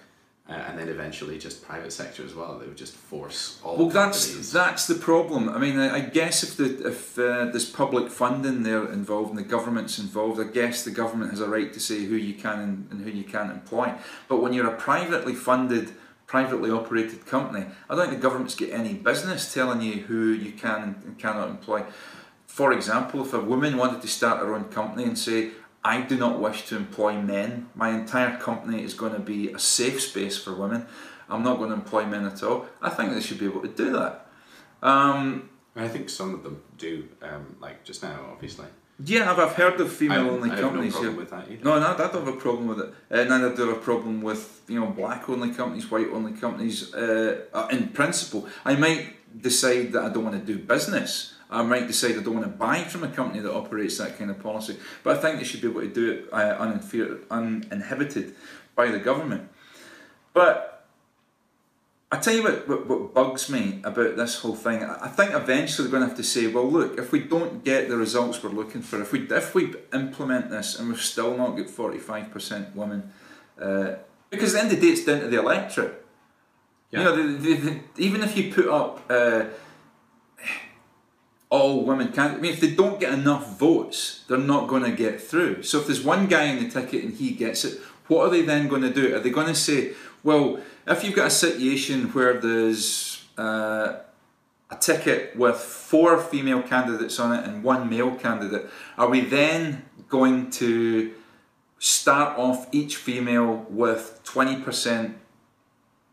uh, 0.46 0.52
and 0.52 0.78
then 0.78 0.88
eventually 0.88 1.38
just 1.38 1.64
private 1.64 1.90
sector 1.90 2.22
as 2.22 2.34
well. 2.34 2.58
They 2.58 2.66
would 2.66 2.76
just 2.76 2.94
force 2.94 3.58
all. 3.64 3.78
Well, 3.78 3.88
that's 3.88 4.26
companies. 4.26 4.52
that's 4.52 4.86
the 4.86 4.94
problem. 4.94 5.48
I 5.48 5.58
mean, 5.58 5.78
I, 5.78 5.96
I 5.96 6.00
guess 6.00 6.42
if 6.42 6.56
the 6.58 6.88
if 6.88 7.18
uh, 7.18 7.46
there's 7.46 7.70
public 7.70 8.10
funding 8.10 8.62
there 8.62 8.90
involved 8.92 9.30
and 9.30 9.38
the 9.38 9.42
government's 9.42 9.98
involved, 9.98 10.38
I 10.38 10.44
guess 10.44 10.84
the 10.84 10.90
government 10.90 11.30
has 11.30 11.40
a 11.40 11.48
right 11.48 11.72
to 11.72 11.80
say 11.80 12.04
who 12.04 12.16
you 12.16 12.34
can 12.34 12.60
and, 12.60 12.88
and 12.90 13.00
who 13.02 13.10
you 13.10 13.24
can't 13.24 13.50
employ. 13.50 13.94
But 14.28 14.42
when 14.42 14.52
you're 14.52 14.68
a 14.68 14.76
privately 14.76 15.34
funded, 15.34 15.92
privately 16.26 16.70
operated 16.70 17.24
company, 17.24 17.64
I 17.88 17.94
don't 17.94 18.08
think 18.08 18.20
the 18.20 18.22
government's 18.22 18.54
got 18.54 18.68
any 18.68 18.92
business 18.92 19.52
telling 19.54 19.80
you 19.80 20.02
who 20.02 20.28
you 20.28 20.52
can 20.52 20.96
and 21.06 21.18
cannot 21.18 21.48
employ. 21.48 21.84
For 22.46 22.72
example, 22.72 23.22
if 23.22 23.32
a 23.32 23.40
woman 23.40 23.78
wanted 23.78 24.02
to 24.02 24.08
start 24.08 24.40
her 24.40 24.54
own 24.54 24.64
company 24.64 25.04
and 25.04 25.18
say, 25.18 25.52
I 25.84 26.00
do 26.00 26.16
not 26.16 26.40
wish 26.40 26.66
to 26.68 26.76
employ 26.76 27.20
men. 27.20 27.68
My 27.74 27.90
entire 27.90 28.38
company 28.38 28.82
is 28.82 28.94
going 28.94 29.12
to 29.12 29.18
be 29.18 29.52
a 29.52 29.58
safe 29.58 30.00
space 30.00 30.38
for 30.38 30.54
women. 30.54 30.86
I'm 31.28 31.42
not 31.42 31.58
going 31.58 31.70
to 31.70 31.76
employ 31.76 32.06
men 32.06 32.24
at 32.24 32.42
all. 32.42 32.66
I 32.80 32.90
think 32.90 33.12
they 33.12 33.20
should 33.20 33.38
be 33.38 33.46
able 33.46 33.62
to 33.62 33.68
do 33.68 33.92
that. 33.92 34.26
Um, 34.82 35.50
I 35.76 35.88
think 35.88 36.08
some 36.08 36.34
of 36.34 36.42
them 36.42 36.62
do, 36.78 37.08
um, 37.22 37.56
like 37.60 37.84
just 37.84 38.02
now, 38.02 38.28
obviously. 38.32 38.66
yeah, 39.04 39.30
I've, 39.30 39.38
I've 39.38 39.52
heard 39.52 39.80
of 39.80 39.92
female-only 39.92 40.50
I 40.50 40.54
have 40.54 40.62
no 40.62 40.68
companies. 40.70 40.92
problem 40.92 41.12
yeah. 41.14 41.18
with 41.18 41.30
that 41.30 41.50
either. 41.50 41.64
No, 41.64 41.80
no, 41.80 41.86
I 41.86 41.96
don't 41.96 42.14
have 42.14 42.28
a 42.28 42.32
problem 42.32 42.68
with 42.68 42.80
it. 42.80 42.94
Uh, 43.10 43.24
neither 43.24 43.54
do 43.54 43.64
I 43.64 43.68
have 43.68 43.76
a 43.78 43.80
problem 43.80 44.22
with 44.22 44.62
you 44.68 44.78
know 44.80 44.86
black-only 44.86 45.50
companies, 45.50 45.90
white-only 45.90 46.32
companies. 46.32 46.94
Uh, 46.94 47.46
uh, 47.52 47.68
in 47.70 47.88
principle, 47.88 48.46
I 48.64 48.76
might 48.76 49.42
decide 49.42 49.92
that 49.92 50.04
I 50.04 50.08
don't 50.10 50.24
want 50.24 50.38
to 50.46 50.52
do 50.52 50.58
business. 50.62 51.33
I 51.50 51.62
might 51.62 51.86
decide 51.86 52.16
I 52.16 52.22
don't 52.22 52.34
want 52.34 52.46
to 52.46 52.52
buy 52.52 52.84
from 52.84 53.04
a 53.04 53.08
company 53.08 53.40
that 53.40 53.52
operates 53.52 53.98
that 53.98 54.18
kind 54.18 54.30
of 54.30 54.42
policy. 54.42 54.76
But 55.02 55.16
I 55.16 55.20
think 55.20 55.38
they 55.38 55.44
should 55.44 55.60
be 55.60 55.68
able 55.68 55.82
to 55.82 55.88
do 55.88 56.10
it 56.10 56.28
uh, 56.32 56.56
uninhibited 57.30 58.34
by 58.74 58.90
the 58.90 58.98
government. 58.98 59.48
But 60.32 60.86
I 62.10 62.18
tell 62.18 62.34
you 62.34 62.42
what, 62.44 62.68
what, 62.68 62.86
what 62.86 63.14
bugs 63.14 63.50
me 63.50 63.80
about 63.82 64.16
this 64.16 64.38
whole 64.38 64.54
thing. 64.54 64.84
I 64.84 65.08
think 65.08 65.32
eventually 65.32 65.88
they're 65.88 65.98
going 65.98 66.08
to 66.08 66.08
have 66.08 66.16
to 66.16 66.22
say, 66.22 66.46
well, 66.46 66.70
look, 66.70 66.98
if 66.98 67.10
we 67.10 67.20
don't 67.20 67.64
get 67.64 67.88
the 67.88 67.96
results 67.96 68.42
we're 68.42 68.50
looking 68.50 68.82
for, 68.82 69.00
if 69.00 69.12
we 69.12 69.26
if 69.30 69.54
we 69.54 69.74
implement 69.92 70.50
this 70.50 70.78
and 70.78 70.88
we've 70.88 71.00
still 71.00 71.36
not 71.36 71.56
got 71.56 71.68
forty 71.68 71.98
five 71.98 72.30
percent 72.30 72.74
women, 72.76 73.12
uh, 73.60 73.94
because 74.30 74.54
at 74.54 74.58
the 74.58 74.64
end 74.64 74.72
of 74.72 74.80
the 74.80 74.86
day, 74.86 74.92
it's 74.92 75.04
down 75.04 75.20
to 75.20 75.28
the 75.28 75.38
electorate. 75.38 76.04
Yeah. 76.90 76.98
You 76.98 77.04
know, 77.04 77.16
the, 77.16 77.38
the, 77.38 77.54
the, 77.54 77.80
even 77.96 78.22
if 78.22 78.36
you 78.36 78.52
put 78.52 78.68
up 78.68 79.00
uh, 79.10 79.46
all 81.54 81.84
women 81.84 82.08
candidates, 82.08 82.38
I 82.38 82.42
mean, 82.42 82.52
if 82.52 82.60
they 82.60 82.74
don't 82.74 82.98
get 82.98 83.14
enough 83.14 83.56
votes, 83.58 84.24
they're 84.26 84.38
not 84.38 84.66
going 84.66 84.82
to 84.82 84.90
get 84.90 85.20
through. 85.20 85.62
So 85.62 85.78
if 85.78 85.86
there's 85.86 86.02
one 86.02 86.26
guy 86.26 86.44
in 86.46 86.56
the 86.62 86.68
ticket 86.68 87.04
and 87.04 87.14
he 87.14 87.30
gets 87.30 87.64
it, 87.64 87.80
what 88.08 88.26
are 88.26 88.30
they 88.30 88.42
then 88.42 88.66
going 88.66 88.82
to 88.82 88.92
do? 88.92 89.14
Are 89.14 89.20
they 89.20 89.30
going 89.30 89.46
to 89.46 89.54
say, 89.54 89.92
well, 90.24 90.58
if 90.86 91.04
you've 91.04 91.14
got 91.14 91.28
a 91.28 91.30
situation 91.30 92.08
where 92.08 92.40
there's 92.40 93.24
uh, 93.38 94.00
a 94.68 94.76
ticket 94.80 95.36
with 95.36 95.54
four 95.56 96.18
female 96.18 96.60
candidates 96.60 97.20
on 97.20 97.38
it 97.38 97.46
and 97.46 97.62
one 97.62 97.88
male 97.88 98.16
candidate, 98.16 98.66
are 98.98 99.08
we 99.08 99.20
then 99.20 99.84
going 100.08 100.50
to 100.50 101.14
start 101.78 102.36
off 102.36 102.66
each 102.72 102.96
female 102.96 103.64
with 103.70 104.20
20% 104.24 105.14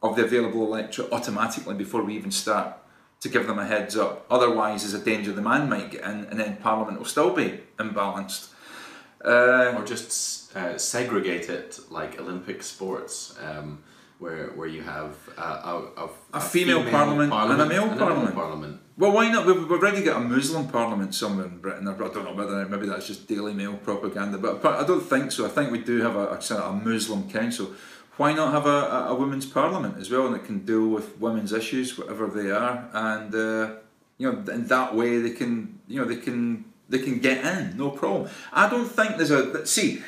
of 0.03 0.15
the 0.15 0.23
available 0.23 0.65
electorate 0.65 1.11
automatically 1.11 1.73
before 1.73 2.03
we 2.03 2.15
even 2.15 2.29
start 2.29 2.80
to 3.21 3.29
give 3.29 3.47
them 3.47 3.59
a 3.59 3.65
heads 3.65 3.95
up. 3.95 4.25
Otherwise, 4.29 4.81
there's 4.81 4.99
a 4.99 5.05
danger 5.05 5.31
the 5.31 5.41
man 5.41 5.69
might 5.69 5.91
get 5.91 6.03
in, 6.03 6.25
and 6.25 6.39
then 6.39 6.57
Parliament 6.57 6.97
will 6.97 7.05
still 7.05 7.33
be 7.33 7.61
imbalanced. 7.77 8.49
Uh, 9.23 9.75
Or 9.77 9.85
just 9.85 10.55
uh, 10.55 10.77
segregate 10.77 11.47
it 11.49 11.79
like 11.91 12.19
Olympic 12.19 12.63
sports, 12.63 13.35
um, 13.47 13.83
where 14.17 14.47
where 14.57 14.67
you 14.67 14.81
have 14.81 15.15
uh, 15.37 15.87
a, 15.97 16.03
a, 16.05 16.09
A 16.33 16.41
female 16.41 16.83
parliament 16.89 17.31
and 17.31 17.61
a 17.61 17.65
male 17.67 17.89
parliament. 17.95 18.33
parliament. 18.33 18.79
well, 18.97 19.11
why 19.11 19.29
not? 19.31 19.45
We've, 19.45 19.69
already 19.71 20.01
got 20.03 20.17
a 20.17 20.25
Muslim 20.25 20.67
Parliament 20.67 21.13
somewhere 21.13 21.45
in 21.45 21.59
Britain. 21.59 21.87
I 21.87 21.95
don't 21.95 22.25
know 22.25 22.33
whether 22.33 22.67
maybe 22.67 22.87
that's 22.87 23.05
just 23.05 23.27
Daily 23.27 23.53
Mail 23.53 23.75
propaganda, 23.77 24.39
but, 24.39 24.65
I 24.65 24.83
don't 24.83 25.05
think 25.13 25.31
so. 25.31 25.45
I 25.45 25.49
think 25.49 25.71
we 25.71 25.79
do 25.91 26.01
have 26.01 26.15
a, 26.15 26.25
a, 26.33 26.41
sort 26.41 26.61
of 26.61 26.73
a 26.73 26.89
Muslim 26.89 27.29
council. 27.29 27.67
Why 28.21 28.33
not 28.33 28.53
have 28.53 28.67
a, 28.67 29.09
a, 29.11 29.15
women's 29.15 29.47
parliament 29.47 29.97
as 29.97 30.11
well, 30.11 30.27
and 30.27 30.35
it 30.35 30.45
can 30.45 30.59
deal 30.63 30.87
with 30.95 31.19
women's 31.19 31.51
issues, 31.51 31.97
whatever 31.97 32.27
they 32.27 32.51
are, 32.51 32.87
and 32.93 33.33
uh, 33.33 33.77
you 34.19 34.31
know, 34.31 34.51
in 34.53 34.67
that 34.67 34.93
way 34.93 35.17
they 35.25 35.31
can, 35.31 35.79
you 35.87 35.97
know, 35.99 36.05
they 36.05 36.21
can 36.27 36.65
they 36.87 36.99
can 36.99 37.17
get 37.17 37.43
in, 37.43 37.75
no 37.77 37.89
problem. 37.89 38.29
I 38.53 38.69
don't 38.69 38.91
think 38.97 39.17
there's 39.17 39.31
a 39.31 39.65
see. 39.65 40.03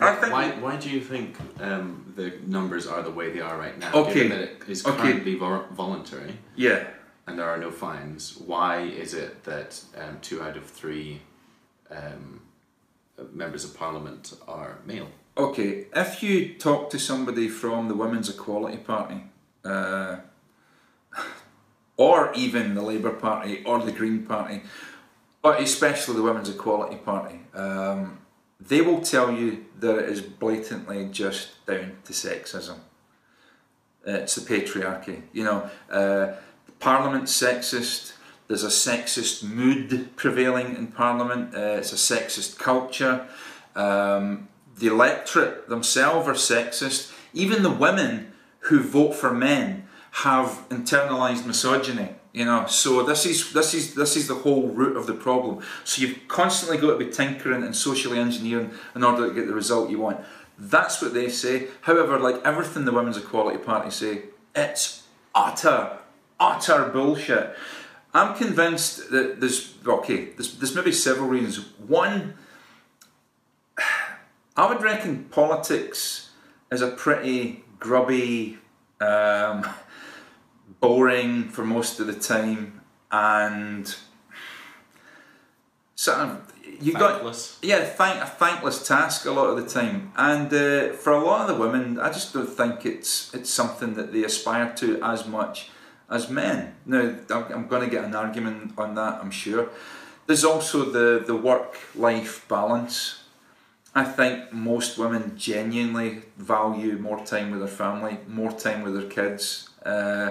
I 0.00 0.14
think 0.14 0.32
why, 0.32 0.52
why 0.52 0.76
do 0.76 0.88
you 0.88 1.02
think 1.02 1.36
um, 1.60 2.14
the 2.16 2.32
numbers 2.46 2.86
are 2.86 3.02
the 3.02 3.10
way 3.10 3.30
they 3.30 3.42
are 3.48 3.58
right 3.58 3.78
now? 3.78 3.92
Okay. 3.92 4.14
Given 4.14 4.30
that 4.30 4.40
it 4.40 4.62
is 4.66 4.80
currently 4.80 5.34
vol- 5.34 5.66
voluntary 5.72 6.32
yeah. 6.56 6.86
and 7.26 7.38
there 7.38 7.48
are 7.52 7.58
no 7.58 7.70
fines, 7.70 8.38
why 8.38 8.72
is 9.04 9.12
it 9.12 9.44
that 9.44 9.70
um, 10.00 10.16
two 10.22 10.40
out 10.40 10.56
of 10.56 10.64
three 10.64 11.20
um, 11.90 12.40
members 13.34 13.66
of 13.66 13.76
parliament 13.76 14.32
are 14.48 14.78
male? 14.86 15.10
Okay, 15.38 15.86
if 15.94 16.20
you 16.20 16.54
talk 16.54 16.90
to 16.90 16.98
somebody 16.98 17.46
from 17.46 17.86
the 17.86 17.94
Women's 17.94 18.28
Equality 18.28 18.78
Party, 18.78 19.22
uh, 19.64 20.16
or 21.96 22.32
even 22.34 22.74
the 22.74 22.82
Labour 22.82 23.12
Party 23.12 23.62
or 23.64 23.78
the 23.78 23.92
Green 23.92 24.26
Party, 24.26 24.62
but 25.40 25.60
especially 25.62 26.16
the 26.16 26.22
Women's 26.22 26.48
Equality 26.48 26.96
Party, 26.96 27.38
um, 27.54 28.18
they 28.58 28.80
will 28.80 29.00
tell 29.00 29.30
you 29.30 29.64
that 29.78 29.98
it 29.98 30.08
is 30.08 30.20
blatantly 30.20 31.08
just 31.12 31.64
down 31.66 31.98
to 32.02 32.12
sexism. 32.12 32.78
It's 34.04 34.34
the 34.34 34.40
patriarchy. 34.40 35.22
You 35.32 35.44
know, 35.44 35.70
uh, 35.88 36.34
Parliament's 36.80 37.40
sexist. 37.40 38.14
There's 38.48 38.64
a 38.64 38.68
sexist 38.68 39.44
mood 39.44 40.16
prevailing 40.16 40.74
in 40.74 40.88
Parliament. 40.88 41.54
Uh, 41.54 41.76
it's 41.78 41.92
a 41.92 42.16
sexist 42.16 42.58
culture. 42.58 43.28
Um, 43.76 44.48
the 44.78 44.88
electorate 44.88 45.68
themselves 45.68 46.28
are 46.28 46.34
sexist. 46.34 47.12
Even 47.32 47.62
the 47.62 47.70
women 47.70 48.32
who 48.60 48.80
vote 48.80 49.14
for 49.14 49.32
men 49.32 49.88
have 50.12 50.64
internalized 50.68 51.46
misogyny. 51.46 52.10
You 52.32 52.44
know, 52.44 52.66
so 52.66 53.02
this 53.02 53.26
is 53.26 53.52
this 53.52 53.74
is 53.74 53.94
this 53.94 54.16
is 54.16 54.28
the 54.28 54.34
whole 54.34 54.68
root 54.68 54.96
of 54.96 55.06
the 55.06 55.14
problem. 55.14 55.64
So 55.84 56.02
you've 56.02 56.28
constantly 56.28 56.76
got 56.76 56.98
to 56.98 57.04
be 57.04 57.10
tinkering 57.10 57.62
and 57.62 57.74
socially 57.74 58.18
engineering 58.18 58.70
in 58.94 59.02
order 59.02 59.28
to 59.28 59.34
get 59.34 59.46
the 59.46 59.54
result 59.54 59.90
you 59.90 59.98
want. 59.98 60.20
That's 60.58 61.00
what 61.00 61.14
they 61.14 61.28
say. 61.28 61.68
However, 61.82 62.18
like 62.18 62.40
everything 62.44 62.84
the 62.84 62.92
Women's 62.92 63.16
Equality 63.16 63.58
Party 63.58 63.90
say, 63.90 64.22
it's 64.54 65.04
utter, 65.34 65.98
utter 66.38 66.88
bullshit. 66.88 67.56
I'm 68.12 68.36
convinced 68.36 69.10
that 69.10 69.40
there's 69.40 69.74
okay. 69.86 70.26
There's, 70.26 70.58
there's 70.58 70.74
maybe 70.74 70.92
several 70.92 71.28
reasons. 71.28 71.64
One, 71.78 72.34
I 74.58 74.66
would 74.66 74.82
reckon 74.82 75.26
politics 75.30 76.30
is 76.72 76.82
a 76.82 76.88
pretty 76.88 77.64
grubby, 77.78 78.58
um, 79.00 79.64
boring 80.80 81.44
for 81.44 81.64
most 81.64 82.00
of 82.00 82.08
the 82.08 82.12
time, 82.12 82.80
and 83.12 83.94
sort 85.94 86.18
of 86.18 86.52
you 86.80 86.92
got 86.92 87.22
yeah, 87.62 87.84
thank, 87.84 88.20
a 88.20 88.26
thankless 88.26 88.84
task 88.84 89.26
a 89.26 89.30
lot 89.30 89.46
of 89.46 89.56
the 89.62 89.68
time, 89.80 90.12
and 90.16 90.52
uh, 90.52 90.92
for 90.92 91.12
a 91.12 91.24
lot 91.24 91.42
of 91.42 91.56
the 91.56 91.62
women, 91.62 92.00
I 92.00 92.10
just 92.10 92.34
don't 92.34 92.48
think 92.48 92.84
it's 92.84 93.32
it's 93.32 93.50
something 93.50 93.94
that 93.94 94.12
they 94.12 94.24
aspire 94.24 94.74
to 94.78 95.00
as 95.04 95.24
much 95.24 95.70
as 96.10 96.28
men. 96.28 96.74
Now, 96.84 97.14
I'm, 97.30 97.52
I'm 97.52 97.68
going 97.68 97.88
to 97.88 97.90
get 97.90 98.04
an 98.04 98.16
argument 98.16 98.72
on 98.76 98.96
that, 98.96 99.20
I'm 99.22 99.30
sure. 99.30 99.68
There's 100.26 100.44
also 100.44 100.84
the 100.84 101.24
the 101.24 101.36
work 101.36 101.78
life 101.94 102.44
balance. 102.48 103.22
I 103.98 104.04
think 104.04 104.52
most 104.52 104.90
women 104.98 105.24
genuinely 105.36 106.10
value 106.36 106.94
more 107.08 107.20
time 107.24 107.50
with 107.50 107.60
their 107.60 107.76
family, 107.84 108.14
more 108.40 108.52
time 108.52 108.82
with 108.84 108.94
their 108.98 109.10
kids. 109.18 109.70
Uh, 109.84 110.30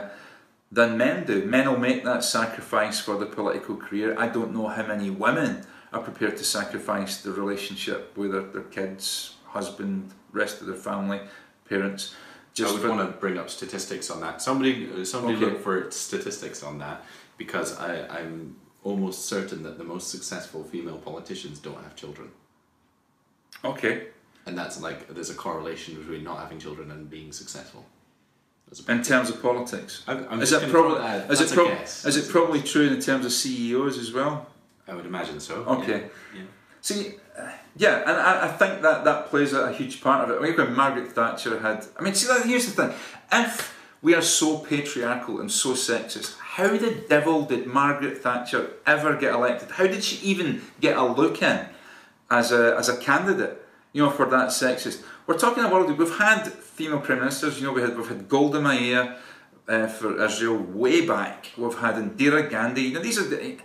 than 0.72 0.98
men 0.98 1.26
do. 1.26 1.46
Men 1.46 1.70
will 1.70 1.80
make 1.90 2.04
that 2.04 2.24
sacrifice 2.24 3.00
for 3.00 3.16
the 3.18 3.26
political 3.26 3.76
career. 3.76 4.16
I 4.18 4.28
don't 4.28 4.54
know 4.54 4.68
how 4.68 4.86
many 4.86 5.10
women 5.10 5.66
are 5.94 6.02
prepared 6.02 6.36
to 6.38 6.44
sacrifice 6.44 7.22
the 7.22 7.32
relationship 7.32 8.00
with 8.18 8.32
their, 8.34 8.42
their 8.42 8.64
kids, 8.64 9.36
husband, 9.46 10.12
rest 10.32 10.62
of 10.62 10.68
their 10.68 10.76
family, 10.76 11.20
parents. 11.70 12.16
I 12.60 12.72
would 12.72 12.90
want 12.90 13.02
to 13.02 13.18
bring 13.20 13.38
up 13.38 13.50
statistics 13.50 14.10
on 14.10 14.20
that. 14.22 14.42
Somebody, 14.42 15.06
somebody 15.06 15.36
Okay. 15.38 15.46
look 15.46 15.62
for 15.62 15.92
statistics 15.92 16.64
on 16.64 16.80
that 16.80 17.06
because 17.38 17.78
I, 17.78 18.08
I'm 18.18 18.56
almost 18.84 19.26
certain 19.26 19.62
that 19.64 19.78
the 19.78 19.84
most 19.84 20.10
successful 20.10 20.64
female 20.64 20.98
politicians 20.98 21.60
don't 21.60 21.82
have 21.84 21.96
children, 21.96 22.30
Okay. 23.66 24.08
and 24.46 24.58
that's 24.58 24.80
like 24.82 25.08
there's 25.14 25.30
a 25.30 25.34
correlation 25.36 25.96
between 25.96 26.24
not 26.24 26.40
having 26.40 26.60
children 26.60 26.92
and 26.92 27.10
being 27.10 27.32
successful. 27.32 27.86
In 28.90 29.02
terms 29.02 29.30
of 29.30 29.42
politics. 29.42 30.04
I'm, 30.08 30.28
I'm 30.30 30.42
Is 30.42 30.52
it 30.52 30.70
probably 30.70 30.98
is 31.34 31.40
it, 31.40 31.52
a 31.52 31.54
prob- 31.56 31.68
guess. 31.70 32.06
is 32.06 32.18
it 32.18 32.30
probably 32.30 32.62
true 32.62 32.88
in 32.88 33.00
terms 33.00 33.26
of 33.26 33.32
CEOs 33.32 33.98
as 33.98 34.12
well? 34.12 34.48
I 34.88 34.94
would 34.94 35.06
imagine 35.06 35.40
so. 35.40 35.64
Okay. 35.64 36.10
Yeah. 36.36 36.42
See, 36.82 37.14
uh, 37.38 37.50
Yeah, 37.78 38.00
and 38.02 38.12
I, 38.12 38.46
I 38.46 38.48
think 38.50 38.82
that 38.82 39.06
that 39.06 39.28
plays 39.28 39.54
a, 39.54 39.62
a 39.68 39.74
huge 39.74 40.02
part 40.02 40.30
of 40.30 40.32
it. 40.32 40.46
I 40.46 40.64
When 40.64 40.76
Margaret 40.76 41.12
Thatcher 41.14 41.60
had, 41.60 41.86
I 41.98 42.02
mean, 42.04 42.14
see, 42.14 42.28
here's 42.50 42.66
the 42.74 42.88
thing: 42.88 42.96
if 43.32 43.74
we 44.02 44.14
are 44.16 44.22
so 44.22 44.58
patriarchal 44.60 45.40
and 45.40 45.50
so 45.52 45.72
sexist, 45.72 46.38
how 46.40 46.68
the 46.68 46.92
devil 47.08 47.44
did 47.46 47.68
Margaret 47.68 48.18
Thatcher 48.18 48.72
ever 48.86 49.16
get 49.16 49.34
elected? 49.34 49.72
How 49.72 49.88
did 49.88 50.04
she 50.04 50.18
even 50.26 50.62
get 50.82 50.98
a 50.98 51.06
look 51.06 51.42
in 51.42 51.68
as 52.30 52.52
a 52.52 52.76
as 52.78 52.90
a 52.90 52.98
candidate? 52.98 53.64
You 53.94 54.04
know, 54.04 54.12
for 54.12 54.26
that 54.28 54.50
sexist. 54.50 55.04
We're 55.26 55.38
talking 55.38 55.64
a 55.64 55.70
world. 55.70 55.98
We've 55.98 56.18
had 56.18 56.48
female 56.48 57.00
prime 57.00 57.20
ministers. 57.20 57.60
You 57.60 57.68
know, 57.68 57.74
we 57.74 57.82
had 57.82 57.98
we've 57.98 58.08
had 58.08 58.30
Golda 58.30 58.62
Meir 58.62 59.18
uh, 59.68 59.88
for 59.88 60.24
Israel 60.24 60.58
way 60.58 61.06
back. 61.06 61.52
We've 61.58 61.78
had 61.78 61.96
Indira 61.96 62.50
Gandhi. 62.50 62.84
You 62.84 62.94
know, 62.94 63.02
these 63.02 63.18
are 63.18 63.28
the, 63.28 63.58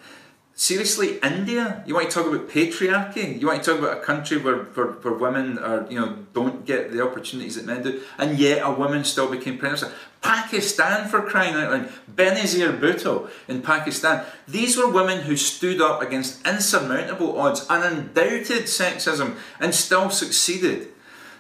seriously, 0.63 1.19
India? 1.25 1.83
You 1.87 1.95
want 1.95 2.09
to 2.09 2.15
talk 2.15 2.33
about 2.33 2.49
patriarchy? 2.49 3.41
You 3.41 3.49
want 3.49 3.65
to 3.65 3.71
talk 3.71 3.81
about 3.81 3.99
a 3.99 4.01
country 4.01 4.39
where, 4.39 4.59
where, 4.59 4.87
where 4.87 5.15
women 5.15 5.59
are, 5.59 5.87
you 5.91 5.99
know, 5.99 6.19
don't 6.33 6.65
get 6.65 6.93
the 6.93 7.03
opportunities 7.03 7.57
that 7.57 7.67
men 7.67 7.83
do, 7.83 8.01
and 8.17 8.39
yet 8.39 8.63
a 8.65 8.71
woman 8.71 9.03
still 9.03 9.29
became 9.29 9.59
prime 9.59 9.73
minister. 9.73 9.93
Pakistan, 10.21 11.09
for 11.09 11.23
crying 11.23 11.55
out 11.55 11.73
loud, 11.73 11.93
Benazir 12.15 12.79
Bhutto 12.79 13.29
in 13.49 13.61
Pakistan. 13.61 14.25
These 14.47 14.77
were 14.77 14.89
women 14.89 15.23
who 15.23 15.37
stood 15.37 15.81
up 15.81 16.01
against 16.01 16.47
insurmountable 16.47 17.41
odds 17.41 17.67
and 17.69 17.83
undoubted 17.83 18.71
sexism 18.71 19.35
and 19.59 19.75
still 19.75 20.11
succeeded. 20.11 20.89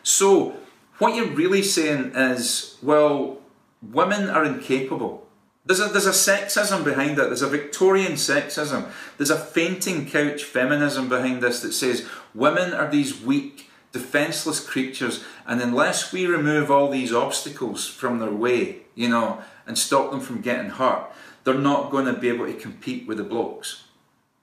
So, 0.02 0.56
what 0.98 1.14
you're 1.14 1.30
really 1.30 1.62
saying 1.62 2.12
is, 2.16 2.76
well, 2.82 3.38
women 3.80 4.28
are 4.28 4.44
incapable 4.44 5.21
there's 5.64 5.80
a, 5.80 5.88
there's 5.88 6.06
a 6.06 6.10
sexism 6.10 6.82
behind 6.84 7.12
it. 7.12 7.26
There's 7.26 7.42
a 7.42 7.48
Victorian 7.48 8.12
sexism. 8.12 8.90
There's 9.16 9.30
a 9.30 9.38
fainting 9.38 10.06
couch 10.06 10.42
feminism 10.42 11.08
behind 11.08 11.42
this 11.42 11.60
that 11.60 11.72
says 11.72 12.08
women 12.34 12.72
are 12.72 12.90
these 12.90 13.20
weak, 13.20 13.70
defenseless 13.92 14.58
creatures, 14.58 15.24
and 15.46 15.60
unless 15.60 16.12
we 16.12 16.26
remove 16.26 16.70
all 16.70 16.90
these 16.90 17.12
obstacles 17.12 17.86
from 17.86 18.18
their 18.18 18.32
way, 18.32 18.78
you 18.96 19.08
know, 19.08 19.40
and 19.66 19.78
stop 19.78 20.10
them 20.10 20.20
from 20.20 20.40
getting 20.40 20.70
hurt, 20.70 21.12
they're 21.44 21.54
not 21.54 21.90
going 21.90 22.06
to 22.06 22.12
be 22.12 22.28
able 22.28 22.46
to 22.46 22.54
compete 22.54 23.06
with 23.06 23.18
the 23.18 23.24
blokes. 23.24 23.84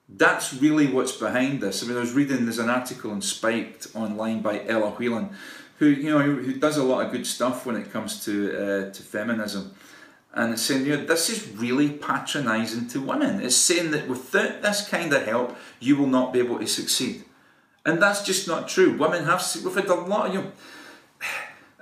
That's 0.07 0.53
really 0.53 0.87
what's 0.87 1.11
behind 1.11 1.61
this. 1.61 1.83
I 1.83 1.87
mean, 1.87 1.97
I 1.97 1.99
was 1.99 2.13
reading 2.13 2.45
there's 2.45 2.59
an 2.59 2.69
article 2.69 3.11
in 3.11 3.21
Spiked 3.21 3.87
online 3.93 4.41
by 4.41 4.65
Ella 4.65 4.91
Whelan, 4.91 5.29
who 5.77 5.87
you 5.87 6.09
know 6.09 6.19
who, 6.19 6.53
does 6.53 6.77
a 6.77 6.83
lot 6.83 7.05
of 7.05 7.11
good 7.11 7.27
stuff 7.27 7.65
when 7.65 7.75
it 7.75 7.91
comes 7.91 8.23
to 8.25 8.51
uh, 8.53 8.91
to 8.91 9.03
feminism 9.03 9.75
and 10.33 10.59
saying, 10.59 10.85
you 10.85 10.97
know, 10.97 11.05
this 11.05 11.29
is 11.29 11.49
really 11.49 11.89
patronising 11.89 12.87
to 12.89 13.01
women. 13.01 13.41
It's 13.41 13.55
saying 13.55 13.91
that 13.91 14.07
without 14.07 14.61
this 14.61 14.87
kind 14.87 15.11
of 15.11 15.25
help, 15.25 15.57
you 15.79 15.97
will 15.97 16.07
not 16.07 16.31
be 16.31 16.39
able 16.39 16.59
to 16.59 16.67
succeed. 16.67 17.23
And 17.85 18.01
that's 18.01 18.23
just 18.23 18.47
not 18.47 18.67
true. 18.67 18.95
Women 18.95 19.25
have, 19.25 19.43
we've 19.63 19.73
had 19.73 19.87
a 19.87 19.95
lot 19.95 20.27
of, 20.27 20.33
you 20.33 20.41
know, 20.41 20.51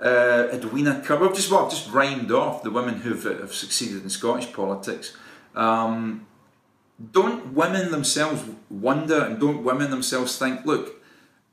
uh, 0.00 0.48
Edwina 0.54 1.02
Currie, 1.04 1.26
we've 1.26 1.36
just, 1.36 1.50
well, 1.50 1.66
I've 1.66 1.70
just 1.70 1.90
rhymed 1.90 2.32
off 2.32 2.62
the 2.62 2.70
women 2.70 3.00
who've 3.00 3.22
have 3.22 3.52
succeeded 3.52 4.02
in 4.02 4.08
Scottish 4.08 4.52
politics. 4.52 5.16
Um, 5.54 6.26
don't 7.12 7.52
women 7.52 7.90
themselves 7.90 8.42
wonder 8.70 9.24
and 9.24 9.38
don't 9.38 9.62
women 9.62 9.90
themselves 9.90 10.38
think, 10.38 10.64
look, 10.64 11.02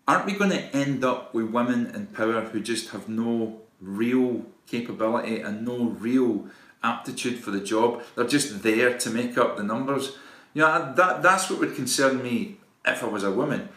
aren't 0.07 0.25
we 0.25 0.33
going 0.33 0.51
to 0.51 0.75
end 0.75 1.03
up 1.03 1.33
with 1.33 1.51
women 1.51 1.87
in 1.93 2.07
power 2.07 2.41
who 2.41 2.59
just 2.61 2.89
have 2.89 3.09
no 3.09 3.61
real 3.81 4.45
capability 4.65 5.39
and 5.41 5.65
no 5.65 5.89
real 5.99 6.47
aptitude 6.85 7.39
for 7.43 7.51
the 7.51 7.59
job. 7.59 8.03
They're 8.15 8.27
just 8.37 8.63
there 8.63 8.97
to 8.97 9.09
make 9.09 9.37
up 9.37 9.57
the 9.57 9.63
numbers. 9.63 10.17
You 10.53 10.61
know, 10.61 10.93
that, 10.95 11.21
that's 11.21 11.49
what 11.49 11.59
would 11.59 11.75
concern 11.75 12.23
me 12.23 12.57
if 12.85 13.03
I 13.03 13.07
was 13.07 13.23
a 13.23 13.31
woman. 13.31 13.69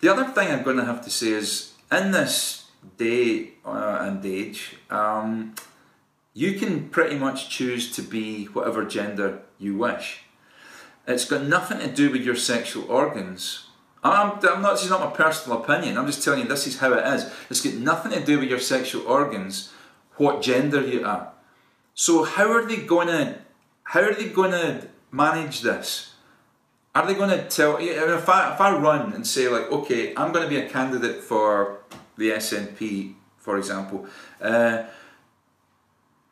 The 0.00 0.08
other 0.08 0.24
thing 0.24 0.50
I'm 0.50 0.62
going 0.62 0.76
to 0.76 0.84
have 0.84 1.02
to 1.04 1.10
say 1.10 1.30
is 1.30 1.72
in 1.90 2.12
this 2.12 2.64
day 2.96 3.52
uh, 3.64 3.98
and 4.00 4.24
age, 4.24 4.76
um, 4.90 5.54
you 6.32 6.58
can 6.58 6.88
pretty 6.88 7.16
much 7.16 7.48
choose 7.48 7.94
to 7.96 8.02
be 8.02 8.46
whatever 8.46 8.84
gender 8.84 9.42
you 9.58 9.76
wish. 9.76 10.24
It's 11.06 11.24
got 11.24 11.44
nothing 11.44 11.78
to 11.78 11.88
do 11.88 12.10
with 12.10 12.22
your 12.22 12.36
sexual 12.36 12.90
organs. 12.90 13.66
I'm, 14.02 14.32
I'm 14.32 14.62
not, 14.62 14.72
this 14.74 14.84
is 14.84 14.90
not 14.90 15.00
my 15.00 15.16
personal 15.16 15.62
opinion, 15.62 15.96
I'm 15.96 16.06
just 16.06 16.22
telling 16.22 16.40
you 16.40 16.48
this 16.48 16.66
is 16.66 16.78
how 16.78 16.92
it 16.92 17.06
is. 17.14 17.30
It's 17.48 17.60
got 17.60 17.74
nothing 17.74 18.12
to 18.12 18.24
do 18.24 18.38
with 18.40 18.50
your 18.50 18.58
sexual 18.58 19.06
organs, 19.06 19.72
what 20.16 20.42
gender 20.42 20.80
you 20.86 21.04
are. 21.04 21.33
So 21.94 22.24
how 22.24 22.50
are 22.50 22.66
they 22.66 22.78
going 22.78 23.08
to 23.08 23.38
how 23.84 24.00
are 24.00 24.14
they 24.14 24.28
going 24.28 24.52
to 24.52 24.88
manage 25.10 25.60
this? 25.60 26.14
Are 26.94 27.06
they 27.06 27.14
going 27.14 27.30
to 27.30 27.48
tell 27.48 27.78
if 27.78 28.28
I 28.28 28.54
if 28.54 28.60
I 28.60 28.76
run 28.76 29.12
and 29.12 29.26
say 29.26 29.48
like 29.48 29.70
okay 29.70 30.14
I'm 30.16 30.32
going 30.32 30.44
to 30.44 30.50
be 30.50 30.58
a 30.58 30.68
candidate 30.68 31.22
for 31.22 31.80
the 32.16 32.30
SNP 32.30 33.14
for 33.44 33.58
example, 33.58 34.06
uh, 34.40 34.84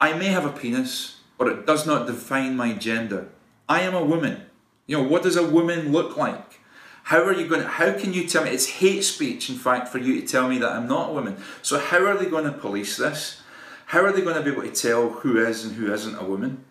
I 0.01 0.14
may 0.14 0.29
have 0.29 0.46
a 0.46 0.48
penis, 0.51 1.20
but 1.37 1.46
it 1.46 1.66
does 1.66 1.87
not 1.87 2.07
define 2.07 2.57
my 2.57 2.72
gender. 2.72 3.29
I 3.68 3.83
am 3.83 3.94
a 3.94 4.03
woman. 4.03 4.46
You 4.87 4.96
know 4.96 5.03
what 5.03 5.22
does 5.22 5.37
a 5.37 5.46
woman 5.46 5.92
look 5.92 6.16
like? 6.16 6.61
How 7.05 7.22
are 7.22 7.35
you 7.35 7.46
going 7.46 7.61
to, 7.61 7.68
how 7.68 7.92
can 7.92 8.14
you 8.14 8.27
tell 8.27 8.44
me, 8.44 8.51
it's 8.51 8.81
hate 8.81 9.05
speech 9.05 9.51
in 9.51 9.57
fact 9.57 9.88
for 9.88 9.98
you 9.98 10.22
to 10.22 10.27
tell 10.27 10.48
me 10.48 10.57
that 10.57 10.72
I'm 10.72 10.88
not 10.88 11.11
a 11.11 11.12
woman. 11.12 11.37
So 11.61 11.79
how 11.79 12.03
are 12.07 12.16
they 12.16 12.31
going 12.31 12.44
to 12.44 12.53
police 12.53 12.96
this? 12.96 13.41
How 13.92 14.02
are 14.07 14.11
they 14.11 14.22
going 14.22 14.37
to 14.37 14.42
be 14.42 14.50
able 14.50 14.62
to 14.62 14.70
tell 14.70 15.11
who 15.11 15.37
is 15.37 15.66
and 15.66 15.74
who 15.74 15.92
isn't 15.92 16.16
a 16.16 16.24
woman? 16.24 16.64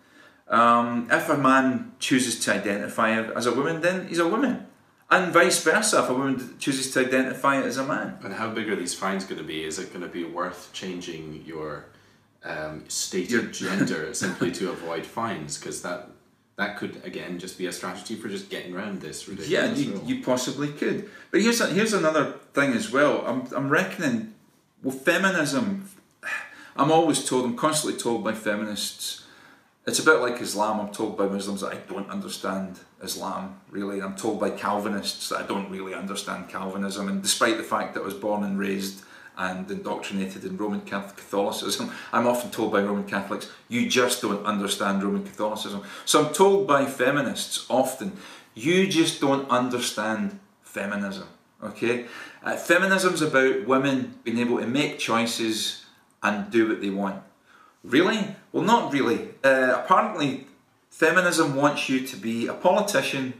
Um, 0.48 1.06
if 1.08 1.28
a 1.28 1.38
man 1.38 1.92
chooses 2.00 2.40
to 2.40 2.52
identify 2.52 3.12
as 3.12 3.46
a 3.46 3.54
woman, 3.54 3.80
then 3.80 4.08
he's 4.08 4.18
a 4.18 4.26
woman. 4.26 4.66
And 5.08 5.32
vice 5.32 5.62
versa, 5.62 6.02
if 6.02 6.10
a 6.10 6.14
woman 6.14 6.56
chooses 6.58 6.90
to 6.94 7.06
identify 7.06 7.62
as 7.62 7.76
a 7.76 7.84
man. 7.84 8.18
And 8.24 8.34
how 8.34 8.50
big 8.50 8.68
are 8.70 8.74
these 8.74 8.92
fines 8.92 9.24
going 9.24 9.38
to 9.38 9.46
be? 9.46 9.62
Is 9.62 9.78
it 9.78 9.92
going 9.92 10.02
to 10.02 10.08
be 10.08 10.24
worth 10.24 10.72
changing 10.72 11.44
your 11.46 11.84
um, 12.42 12.86
stated 12.88 13.52
gender 13.62 14.12
simply 14.14 14.50
to 14.50 14.70
avoid 14.70 15.06
fines? 15.06 15.58
Because 15.58 15.80
that 15.82 16.08
that 16.56 16.76
could 16.76 17.02
again 17.04 17.38
just 17.38 17.56
be 17.56 17.66
a 17.66 17.72
strategy 17.72 18.16
for 18.16 18.30
just 18.30 18.50
getting 18.50 18.74
around 18.74 19.00
this 19.00 19.28
ridiculous 19.28 19.48
Yeah, 19.48 19.72
you, 19.72 20.02
you 20.04 20.24
possibly 20.24 20.72
could. 20.72 21.08
But 21.30 21.42
here's 21.42 21.60
a, 21.60 21.68
here's 21.68 21.92
another 21.92 22.32
thing 22.52 22.72
as 22.72 22.90
well. 22.90 23.24
I'm 23.24 23.46
I'm 23.54 23.68
reckoning 23.68 24.34
well 24.82 24.96
feminism 24.96 25.88
I'm 26.76 26.90
always 26.90 27.24
told, 27.24 27.44
I'm 27.44 27.56
constantly 27.56 27.98
told 27.98 28.24
by 28.24 28.32
feminists, 28.32 29.24
it's 29.86 29.98
a 29.98 30.04
bit 30.04 30.20
like 30.20 30.40
Islam. 30.40 30.80
I'm 30.80 30.92
told 30.92 31.18
by 31.18 31.26
Muslims 31.26 31.60
that 31.62 31.72
I 31.72 31.76
don't 31.76 32.08
understand 32.08 32.78
Islam, 33.02 33.60
really. 33.68 34.00
I'm 34.00 34.14
told 34.14 34.38
by 34.38 34.50
Calvinists 34.50 35.28
that 35.30 35.40
I 35.40 35.46
don't 35.46 35.70
really 35.70 35.92
understand 35.92 36.48
Calvinism. 36.48 37.08
And 37.08 37.20
despite 37.20 37.56
the 37.56 37.64
fact 37.64 37.94
that 37.94 38.00
I 38.00 38.04
was 38.04 38.14
born 38.14 38.44
and 38.44 38.58
raised 38.58 39.02
and 39.36 39.68
indoctrinated 39.70 40.44
in 40.44 40.56
Roman 40.56 40.82
Catholicism, 40.82 41.90
I'm 42.12 42.26
often 42.28 42.50
told 42.50 42.70
by 42.70 42.82
Roman 42.82 43.04
Catholics, 43.04 43.50
you 43.68 43.88
just 43.88 44.22
don't 44.22 44.44
understand 44.46 45.02
Roman 45.02 45.24
Catholicism. 45.24 45.82
So 46.04 46.24
I'm 46.24 46.32
told 46.32 46.68
by 46.68 46.86
feminists 46.86 47.66
often, 47.68 48.12
you 48.54 48.86
just 48.86 49.20
don't 49.20 49.50
understand 49.50 50.38
feminism. 50.62 51.26
Okay? 51.62 52.06
Uh, 52.44 52.56
feminism's 52.56 53.22
about 53.22 53.66
women 53.66 54.14
being 54.22 54.38
able 54.38 54.58
to 54.58 54.66
make 54.66 54.98
choices 54.98 55.81
and 56.22 56.50
do 56.50 56.68
what 56.68 56.80
they 56.80 56.90
want. 56.90 57.22
Really? 57.82 58.36
Well, 58.52 58.64
not 58.64 58.92
really. 58.92 59.30
Uh, 59.42 59.82
apparently, 59.82 60.46
feminism 60.90 61.56
wants 61.56 61.88
you 61.88 62.06
to 62.06 62.16
be 62.16 62.46
a 62.46 62.54
politician, 62.54 63.34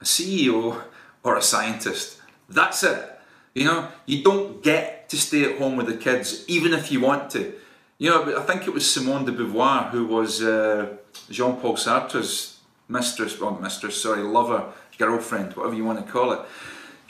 a 0.00 0.04
CEO, 0.04 0.82
or 1.22 1.36
a 1.36 1.42
scientist. 1.42 2.20
That's 2.48 2.82
it. 2.82 3.08
You 3.54 3.64
know, 3.66 3.88
you 4.06 4.22
don't 4.22 4.62
get 4.62 5.08
to 5.10 5.16
stay 5.16 5.44
at 5.44 5.58
home 5.58 5.76
with 5.76 5.86
the 5.86 5.96
kids, 5.96 6.44
even 6.48 6.72
if 6.72 6.90
you 6.90 7.00
want 7.00 7.30
to. 7.30 7.52
You 7.98 8.10
know, 8.10 8.38
I 8.38 8.42
think 8.42 8.66
it 8.66 8.72
was 8.72 8.90
Simone 8.90 9.26
de 9.26 9.32
Beauvoir 9.32 9.90
who 9.90 10.06
was 10.06 10.42
uh, 10.42 10.96
Jean 11.30 11.56
Paul 11.56 11.76
Sartre's 11.76 12.58
mistress, 12.88 13.38
well, 13.38 13.58
mistress, 13.58 14.00
sorry, 14.02 14.22
lover, 14.22 14.72
girlfriend, 14.98 15.54
whatever 15.54 15.74
you 15.74 15.84
want 15.84 16.04
to 16.04 16.12
call 16.12 16.32
it. 16.32 16.40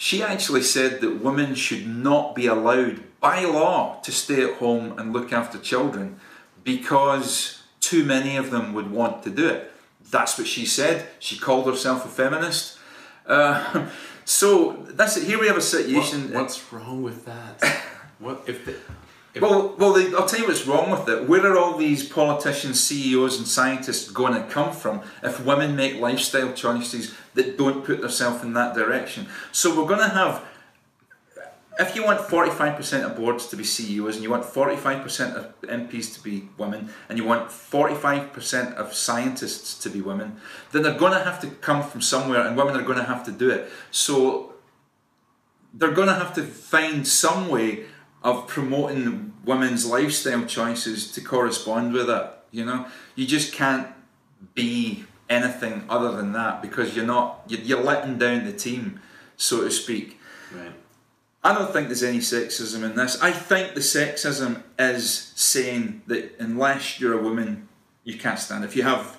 She 0.03 0.21
actually 0.21 0.63
said 0.63 1.01
that 1.01 1.23
women 1.23 1.55
should 1.55 1.87
not 1.87 2.35
be 2.35 2.49
allowed 2.49 3.05
by 3.21 3.45
law 3.45 4.01
to 4.01 4.11
stay 4.11 4.43
at 4.43 4.55
home 4.55 4.99
and 4.99 5.13
look 5.13 5.33
after 5.33 5.59
children 5.59 6.19
because 6.65 7.63
too 7.79 8.05
many 8.05 8.37
of 8.37 8.51
them 8.51 8.75
would 8.75 8.91
want 8.91 9.23
to 9.23 9.31
do 9.31 9.47
it. 9.49 9.71
That's 10.11 10.37
what 10.37 10.49
she 10.49 10.67
said. 10.67 11.07
She 11.21 11.39
called 11.39 11.67
herself 11.67 12.05
a 12.05 12.09
feminist. 12.09 12.79
Uh, 13.29 13.91
so 14.25 14.73
that's 14.89 15.17
it. 15.19 15.23
Here 15.23 15.39
we 15.39 15.47
have 15.47 15.57
a 15.57 15.61
situation. 15.61 16.33
What, 16.33 16.43
what's 16.43 16.73
wrong 16.73 17.05
with 17.05 17.25
that? 17.27 17.63
what 18.19 18.43
if 18.49 18.65
the, 18.65 18.75
well, 19.41 19.75
well, 19.79 19.97
I'll 20.17 20.27
tell 20.27 20.41
you 20.41 20.47
what's 20.47 20.67
wrong 20.67 20.91
with 20.91 21.09
it. 21.09 21.29
Where 21.29 21.47
are 21.47 21.57
all 21.57 21.79
these 21.79 22.07
politicians, 22.07 22.83
CEOs, 22.83 23.39
and 23.39 23.49
scientists 23.49 24.11
going 24.11 24.35
to 24.35 24.47
come 24.49 24.73
from 24.73 25.01
if 25.23 25.45
women 25.45 25.75
make 25.75 25.99
lifestyle 25.99 26.53
choices 26.53 27.15
that 27.35 27.57
don't 27.57 27.85
put 27.85 28.03
themselves 28.03 28.43
in 28.43 28.53
that 28.55 28.75
direction? 28.75 29.29
So 29.51 29.71
we're 29.71 29.89
going 29.89 30.01
to 30.01 30.15
have 30.15 30.45
if 31.79 31.97
you 31.97 32.05
want 32.05 32.21
45% 32.21 33.03
of 33.03 33.17
boards 33.17 33.47
to 33.49 33.57
be 33.57 33.65
CEOs 33.65 34.17
and 34.17 34.23
you 34.23 34.31
want 34.31 34.45
45% 34.45 35.35
of 35.35 35.61
MPs 35.63 36.15
to 36.15 36.23
be 36.23 36.49
women 36.59 36.91
and 37.09 37.19
you 37.19 37.25
want 37.25 37.49
45% 37.49 38.75
of 38.75 38.93
scientists 38.93 39.79
to 39.83 39.89
be 39.89 40.03
women, 40.03 40.37
then 40.73 40.83
they're 40.83 40.99
going 40.99 41.13
to 41.13 41.25
have 41.25 41.41
to 41.41 41.49
come 41.49 41.83
from 41.83 42.03
somewhere 42.03 42.47
and 42.47 42.57
women 42.57 42.77
are 42.77 42.83
going 42.83 42.99
to 42.99 43.05
have 43.05 43.25
to 43.25 43.33
do 43.33 43.49
it. 43.49 43.71
So 43.91 44.53
they're 45.73 45.93
going 45.93 46.09
to 46.09 46.15
have 46.15 46.35
to 46.35 46.43
find 46.43 47.09
some 47.09 47.49
way 47.49 47.87
of 48.25 48.47
promoting 48.47 49.33
women's 49.45 49.87
lifestyle 49.87 50.45
choices 50.45 51.11
to 51.13 51.21
correspond 51.21 51.93
with 51.93 52.09
it. 52.09 52.31
You 52.51 52.65
know, 52.65 52.87
you 53.15 53.27
just 53.27 53.53
can't 53.53 53.89
be 54.55 55.05
anything 55.29 55.85
other 55.89 56.13
than 56.13 56.33
that 56.33 56.61
because 56.63 56.95
you're 56.95 57.07
not 57.07 57.43
you're, 57.49 57.61
you're 57.61 57.83
letting 57.83 58.19
down 58.19 58.45
the 58.45 58.53
team, 58.53 59.01
so 59.37 59.63
to 59.63 59.71
speak. 59.71 60.21
Right. 60.55 60.73
I 61.45 61.55
don't 61.55 61.73
think 61.73 61.89
there's 61.89 62.05
any 62.05 62.19
sexism 62.19 62.85
in 62.85 62.95
this. 62.95 63.21
I 63.21 63.33
think 63.33 63.75
the 63.75 63.81
sexism 63.81 64.63
is 64.79 65.33
saying 65.35 66.03
that 66.07 66.37
unless 66.39 67.01
you're 67.01 67.19
a 67.19 67.23
woman, 67.23 67.69
you 68.05 68.17
can't 68.17 68.39
stand. 68.39 68.65
If 68.65 68.77
you 68.77 68.85
have 68.85 69.19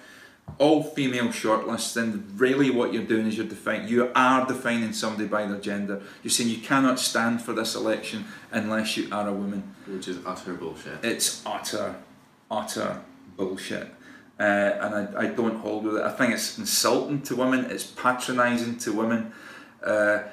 all 0.60 0.84
female 0.84 1.28
shortlists, 1.28 1.94
then 1.94 2.26
really 2.36 2.70
what 2.70 2.94
you're 2.94 3.04
doing 3.04 3.28
is 3.28 3.38
you're 3.38 3.46
defining 3.46 3.88
you 3.88 4.12
are 4.16 4.46
defining 4.46 4.94
somebody 4.94 5.28
by 5.28 5.46
their 5.46 5.60
gender. 5.60 6.02
You're 6.22 6.32
saying 6.32 6.50
you 6.50 6.58
cannot 6.58 7.00
stand 7.00 7.42
for 7.42 7.54
this 7.54 7.76
election 7.76 8.26
unless 8.52 8.96
you 8.98 9.08
are 9.12 9.28
a 9.28 9.34
woman. 9.34 9.76
Which 9.88 10.08
is 10.08 10.20
utter 10.26 10.54
bullshit. 10.54 11.04
It's 11.04 11.42
utter, 11.46 11.96
utter 12.52 13.02
bullshit. 13.36 13.94
Uh, 14.40 14.44
and 14.44 14.96
I, 14.96 15.22
I 15.22 15.26
don't 15.28 15.58
hold 15.58 15.86
with 15.86 15.98
it. 15.98 16.04
I 16.04 16.12
think 16.12 16.34
it's 16.34 16.58
insulting 16.58 17.22
to 17.24 17.36
women, 17.36 17.66
it's 17.66 17.86
patronising 17.86 18.78
to 18.80 18.92
women. 18.92 19.32
Uh, 19.84 20.24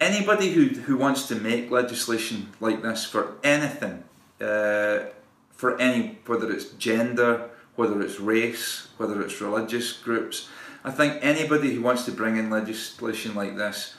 anybody 0.00 0.52
who, 0.52 0.68
who 0.80 0.96
wants 0.96 1.28
to 1.28 1.34
make 1.34 1.70
legislation 1.70 2.52
like 2.60 2.82
this 2.82 3.04
for 3.04 3.34
anything, 3.42 4.04
uh, 4.40 5.06
for 5.50 5.80
any, 5.80 6.18
whether 6.26 6.50
it's 6.50 6.66
gender, 6.72 7.50
whether 7.76 8.02
it's 8.02 8.18
race, 8.20 8.88
whether 8.96 9.22
it's 9.22 9.40
religious 9.40 9.92
groups, 9.92 10.48
I 10.84 10.90
think 10.90 11.18
anybody 11.20 11.74
who 11.74 11.82
wants 11.82 12.04
to 12.04 12.12
bring 12.12 12.36
in 12.36 12.50
legislation 12.50 13.34
like 13.34 13.56
this 13.56 13.94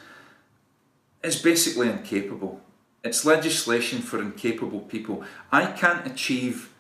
is 1.23 1.41
basically 1.41 1.89
incapable. 1.89 2.61
It's 3.03 3.25
legislation 3.25 3.99
for 3.99 4.21
incapable 4.21 4.81
people. 4.81 5.23
I 5.51 5.67
can't 5.67 6.05
achieve 6.05 6.73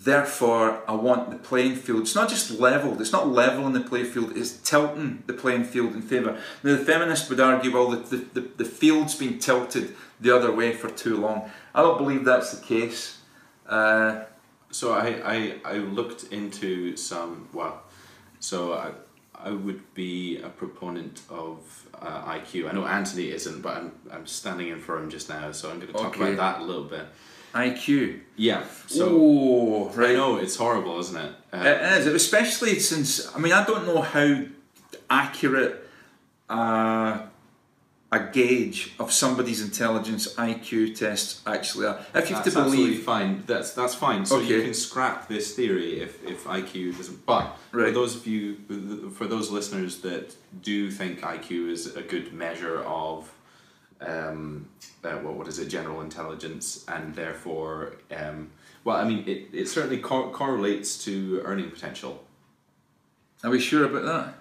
Therefore, 0.00 0.80
I 0.86 0.92
want 0.92 1.30
the 1.30 1.36
playing 1.36 1.74
field. 1.74 2.02
It's 2.02 2.14
not 2.14 2.28
just 2.28 2.52
leveled. 2.52 3.00
It's 3.00 3.10
not 3.10 3.28
leveling 3.28 3.72
the 3.72 3.80
playing 3.80 4.06
field. 4.06 4.36
It's 4.36 4.52
tilting 4.52 5.24
the 5.26 5.32
playing 5.32 5.64
field 5.64 5.92
in 5.94 6.02
favour. 6.02 6.38
Now, 6.62 6.76
the 6.76 6.84
feminists 6.84 7.28
would 7.28 7.40
argue, 7.40 7.74
well, 7.74 7.90
the, 7.90 8.16
the, 8.16 8.48
the 8.58 8.64
field's 8.64 9.16
been 9.16 9.40
tilted 9.40 9.96
the 10.20 10.30
other 10.30 10.52
way 10.52 10.72
for 10.72 10.88
too 10.88 11.16
long. 11.16 11.50
I 11.74 11.82
don't 11.82 11.98
believe 11.98 12.24
that's 12.24 12.56
the 12.56 12.64
case. 12.64 13.18
Uh, 13.66 14.22
so 14.70 14.92
I, 14.92 15.06
I, 15.24 15.54
I 15.64 15.72
looked 15.78 16.32
into 16.32 16.96
some, 16.96 17.48
well, 17.52 17.82
so 18.40 18.74
I, 18.74 18.92
I 19.34 19.50
would 19.50 19.94
be 19.94 20.38
a 20.42 20.48
proponent 20.48 21.22
of 21.30 21.58
uh, 22.00 22.24
IQ. 22.34 22.68
I 22.68 22.72
know 22.72 22.86
Anthony 22.86 23.30
isn't, 23.30 23.62
but 23.62 23.76
I'm, 23.76 23.92
I'm 24.10 24.26
standing 24.26 24.68
in 24.68 24.80
for 24.80 24.98
him 24.98 25.10
just 25.10 25.28
now, 25.28 25.52
so 25.52 25.70
I'm 25.70 25.76
going 25.80 25.88
to 25.88 25.92
talk 25.92 26.16
Okay. 26.18 26.32
about 26.34 26.58
that 26.58 26.62
a 26.62 26.64
little 26.66 26.84
bit. 26.84 27.06
IQ. 27.54 28.20
Yeah, 28.36 28.64
so 28.86 29.08
oh, 29.10 29.92
I 29.96 30.12
know 30.12 30.36
it's 30.36 30.56
horrible, 30.56 30.98
isn't 31.00 31.16
it? 31.16 31.32
Uh, 31.52 31.56
It 31.64 32.00
is, 32.00 32.06
especially 32.06 32.78
since 32.78 33.34
I 33.34 33.38
mean 33.38 33.52
I 33.54 33.64
don't 33.64 33.86
know 33.86 34.02
how 34.02 34.42
accurate 35.08 35.88
uh, 36.50 37.20
a 38.10 38.20
gauge 38.20 38.94
of 38.98 39.12
somebody's 39.12 39.62
intelligence 39.62 40.34
IQ 40.34 40.96
tests 40.98 41.42
actually 41.46 41.86
are. 41.86 41.98
If 42.14 42.30
you 42.30 42.36
have 42.36 42.44
That's 42.44 42.56
to 42.56 42.62
believe, 42.62 43.02
fine. 43.02 43.44
That's 43.46 43.72
that's 43.72 43.94
fine. 43.94 44.24
So 44.24 44.40
you 44.40 44.62
can 44.62 44.72
scrap 44.72 45.28
this 45.28 45.54
theory 45.54 46.00
if, 46.00 46.24
if 46.24 46.44
IQ 46.44 46.96
doesn't. 46.96 47.26
But 47.26 47.56
for 47.70 47.90
those 47.90 48.16
of 48.16 48.26
you, 48.26 49.10
for 49.14 49.26
those 49.26 49.50
listeners 49.50 49.98
that 49.98 50.34
do 50.62 50.90
think 50.90 51.20
IQ 51.20 51.70
is 51.70 51.96
a 51.96 52.02
good 52.02 52.32
measure 52.32 52.82
of, 52.84 53.30
um, 54.00 54.68
uh, 55.04 55.10
what 55.18 55.34
what 55.34 55.48
is 55.48 55.58
it, 55.58 55.66
general 55.66 56.00
intelligence, 56.00 56.86
and 56.88 57.14
therefore, 57.14 57.96
um, 58.16 58.50
well, 58.84 58.96
I 58.96 59.04
mean, 59.04 59.24
it 59.26 59.48
it 59.52 59.68
certainly 59.68 59.98
cor- 59.98 60.30
correlates 60.30 61.04
to 61.04 61.42
earning 61.44 61.70
potential. 61.70 62.24
are 63.44 63.50
we 63.50 63.60
sure 63.60 63.84
about 63.84 64.34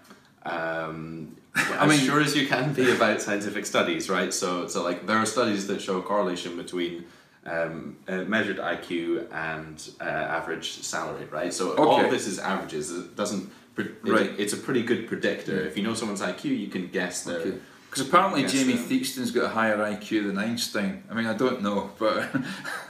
that? 0.46 0.50
Um, 0.50 1.37
I 1.58 1.86
mean- 1.88 2.00
sure 2.00 2.22
as 2.22 2.36
you 2.36 2.48
can 2.48 2.74
be 2.74 2.92
about 2.92 3.22
scientific 3.22 3.66
studies, 3.66 4.10
right? 4.10 4.34
So, 4.34 4.68
so 4.68 4.84
like 4.84 5.06
there 5.08 5.18
are 5.18 5.26
studies 5.26 5.68
that 5.68 5.82
show 5.82 5.98
a 5.98 6.02
correlation 6.02 6.56
between 6.58 7.06
um, 7.46 7.98
uh, 8.08 8.24
measured 8.24 8.58
IQ 8.58 9.32
and 9.32 9.90
uh, 10.02 10.04
average 10.04 10.82
salary, 10.84 11.26
right? 11.32 11.54
So 11.54 11.76
all 11.78 12.04
of 12.04 12.12
this 12.12 12.28
is 12.28 12.40
averages. 12.40 12.92
It 12.92 13.16
doesn't. 13.16 13.44
It- 13.78 13.96
Right. 14.04 14.34
it's 14.40 14.54
a 14.54 14.58
pretty 14.58 14.82
good 14.82 15.08
predictor. 15.08 15.60
If 15.62 15.78
you 15.78 15.84
know 15.84 15.94
someone's 15.94 16.22
IQ, 16.22 16.46
you 16.46 16.68
can 16.68 16.88
guess 16.88 17.24
their. 17.24 17.38
Okay. 17.40 17.54
Because 17.90 18.08
apparently 18.08 18.44
Jamie 18.46 18.74
um, 18.74 18.80
Theakston's 18.80 19.32
got 19.32 19.46
a 19.46 19.50
higher 19.50 19.78
IQ 19.78 20.28
than 20.28 20.38
Einstein. 20.38 21.04
I 21.10 21.14
mean, 21.14 21.26
I 21.28 21.34
don't 21.34 21.62
know, 21.62 21.92
but 22.00 22.28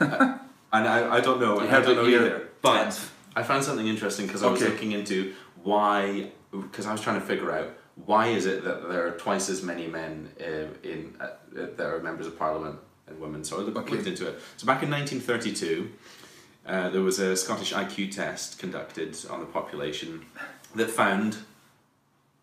And 0.72 0.86
I, 0.86 1.16
I 1.16 1.20
don't 1.20 1.40
know. 1.40 1.60
I 1.60 1.80
don't 1.80 1.96
know 1.96 2.06
either. 2.06 2.48
But 2.62 2.98
I 3.36 3.42
found 3.42 3.64
something 3.64 3.86
interesting 3.86 4.26
because 4.26 4.42
I 4.42 4.50
was 4.50 4.60
looking 4.60 4.92
into 4.92 5.34
why. 5.62 6.30
Because 6.50 6.86
I 6.86 6.92
was 6.92 7.00
trying 7.00 7.20
to 7.20 7.26
figure 7.26 7.52
out 7.52 7.68
why 8.06 8.28
is 8.28 8.46
it 8.46 8.64
that 8.64 8.88
there 8.88 9.06
are 9.06 9.12
twice 9.12 9.48
as 9.48 9.62
many 9.62 9.86
men 9.86 10.30
uh, 10.40 10.66
in 10.88 11.14
uh, 11.20 11.28
that 11.52 11.80
are 11.80 12.00
members 12.00 12.26
of 12.26 12.38
parliament 12.38 12.78
and 13.06 13.18
women. 13.20 13.42
So 13.44 13.56
I 13.58 13.60
looked, 13.62 13.76
Okay. 13.78 13.98
into 13.98 14.28
it. 14.28 14.40
So 14.56 14.66
back 14.66 14.82
in 14.82 14.90
nineteen 14.90 15.20
thirty 15.20 15.52
two. 15.52 15.90
Uh, 16.66 16.90
there 16.90 17.00
was 17.00 17.18
a 17.18 17.34
Scottish 17.34 17.72
IQ 17.72 18.12
test 18.12 18.58
conducted 18.58 19.16
on 19.30 19.40
the 19.40 19.46
population 19.46 20.26
that 20.74 20.90
found 20.90 21.38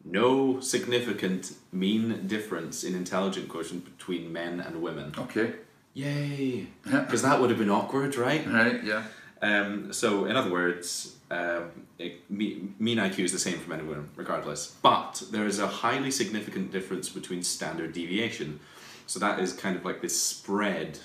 no 0.03 0.59
significant 0.59 1.53
mean 1.71 2.25
difference 2.27 2.83
in 2.83 2.95
intelligent 2.95 3.49
quotient 3.49 3.85
between 3.85 4.33
men 4.33 4.59
and 4.59 4.81
women. 4.81 5.13
okay, 5.17 5.53
Yay! 5.93 6.67
Because 6.83 7.21
that 7.21 7.39
would 7.39 7.49
have 7.51 7.59
been 7.59 7.69
awkward, 7.69 8.15
right? 8.15 8.45
right, 8.47 8.83
yeah, 8.83 9.03
Um, 9.43 9.93
so, 9.93 10.25
in 10.25 10.35
other 10.35 10.51
words, 10.51 11.15
um, 11.31 11.71
it, 11.97 12.29
mean 12.29 12.75
IQ 12.79 13.19
is 13.19 13.31
the 13.31 13.39
same 13.39 13.57
for 13.57 13.69
men 13.69 13.79
and 13.79 13.89
women, 13.89 14.09
regardless. 14.15 14.75
But 14.81 15.23
there 15.31 15.45
is 15.45 15.59
a 15.59 15.67
highly 15.67 16.11
significant 16.11 16.71
difference 16.71 17.09
between 17.09 17.43
standard 17.43 17.93
deviation. 17.93 18.59
So, 19.07 19.19
that 19.19 19.39
is 19.39 19.53
kind 19.53 19.75
of 19.75 19.85
like 19.85 20.01
this 20.01 20.19
spread 20.21 20.99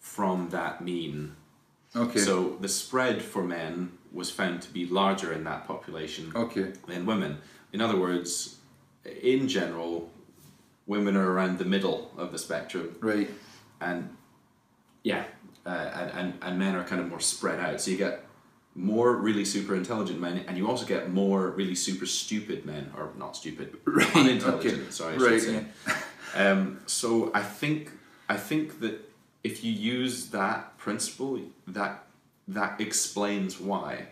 from 0.00 0.50
that 0.50 0.82
mean. 0.82 1.36
okay, 1.94 2.18
So, 2.18 2.56
the 2.60 2.68
spread 2.68 3.22
for 3.22 3.42
men 3.42 3.92
was 4.12 4.30
found 4.30 4.62
to 4.62 4.72
be 4.72 4.86
larger 4.86 5.32
in 5.32 5.44
that 5.44 5.66
population 5.66 6.32
okay, 6.34 6.72
than 6.86 7.06
women. 7.06 7.38
In 7.72 7.80
other 7.80 7.98
words, 7.98 8.58
in 9.04 9.48
general, 9.48 10.10
women 10.86 11.16
are 11.16 11.32
around 11.32 11.58
the 11.58 11.64
middle 11.64 12.12
of 12.16 12.32
the 12.32 12.38
spectrum 12.38 12.96
right, 13.00 13.30
and 13.80 14.16
yeah, 15.02 15.24
uh, 15.66 15.68
and, 15.68 16.10
and 16.10 16.34
and 16.42 16.58
men 16.58 16.76
are 16.76 16.84
kind 16.84 17.00
of 17.00 17.08
more 17.08 17.20
spread 17.20 17.60
out. 17.60 17.80
So 17.80 17.90
you 17.90 17.96
get 17.96 18.24
more 18.74 19.12
really 19.16 19.44
super 19.44 19.74
intelligent 19.76 20.20
men, 20.20 20.44
and 20.48 20.56
you 20.58 20.68
also 20.68 20.84
get 20.86 21.10
more 21.12 21.50
really 21.50 21.74
super 21.76 22.06
stupid 22.06 22.64
men, 22.66 22.92
or 22.96 23.10
not 23.16 23.36
stupid, 23.36 23.76
Right, 23.84 24.16
unintelligent. 24.16 24.74
okay. 24.82 24.90
Sorry, 24.90 25.14
I 25.14 25.18
Right, 25.18 25.40
should 25.40 25.66
say. 25.86 26.46
Um, 26.48 26.80
so 26.86 27.30
I 27.34 27.42
think 27.42 27.90
I 28.28 28.36
think 28.36 28.80
that 28.80 28.96
if 29.44 29.62
you 29.62 29.72
use 29.72 30.30
that 30.30 30.76
principle, 30.78 31.38
that 31.68 32.04
that 32.48 32.80
explains 32.80 33.60
why. 33.60 34.08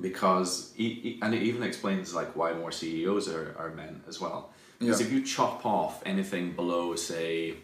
Because 0.00 0.72
and 0.78 1.34
it 1.34 1.42
even 1.42 1.62
explains 1.62 2.14
like 2.14 2.34
why 2.34 2.52
more 2.52 2.72
CEOs 2.72 3.28
are, 3.28 3.54
are 3.58 3.70
men 3.70 4.02
as 4.08 4.20
well. 4.20 4.50
Because 4.78 5.00
Yeah. 5.00 5.06
if 5.06 5.12
you 5.12 5.22
chop 5.22 5.64
off 5.66 6.02
anything 6.06 6.52
below 6.52 6.94
say 6.96 7.54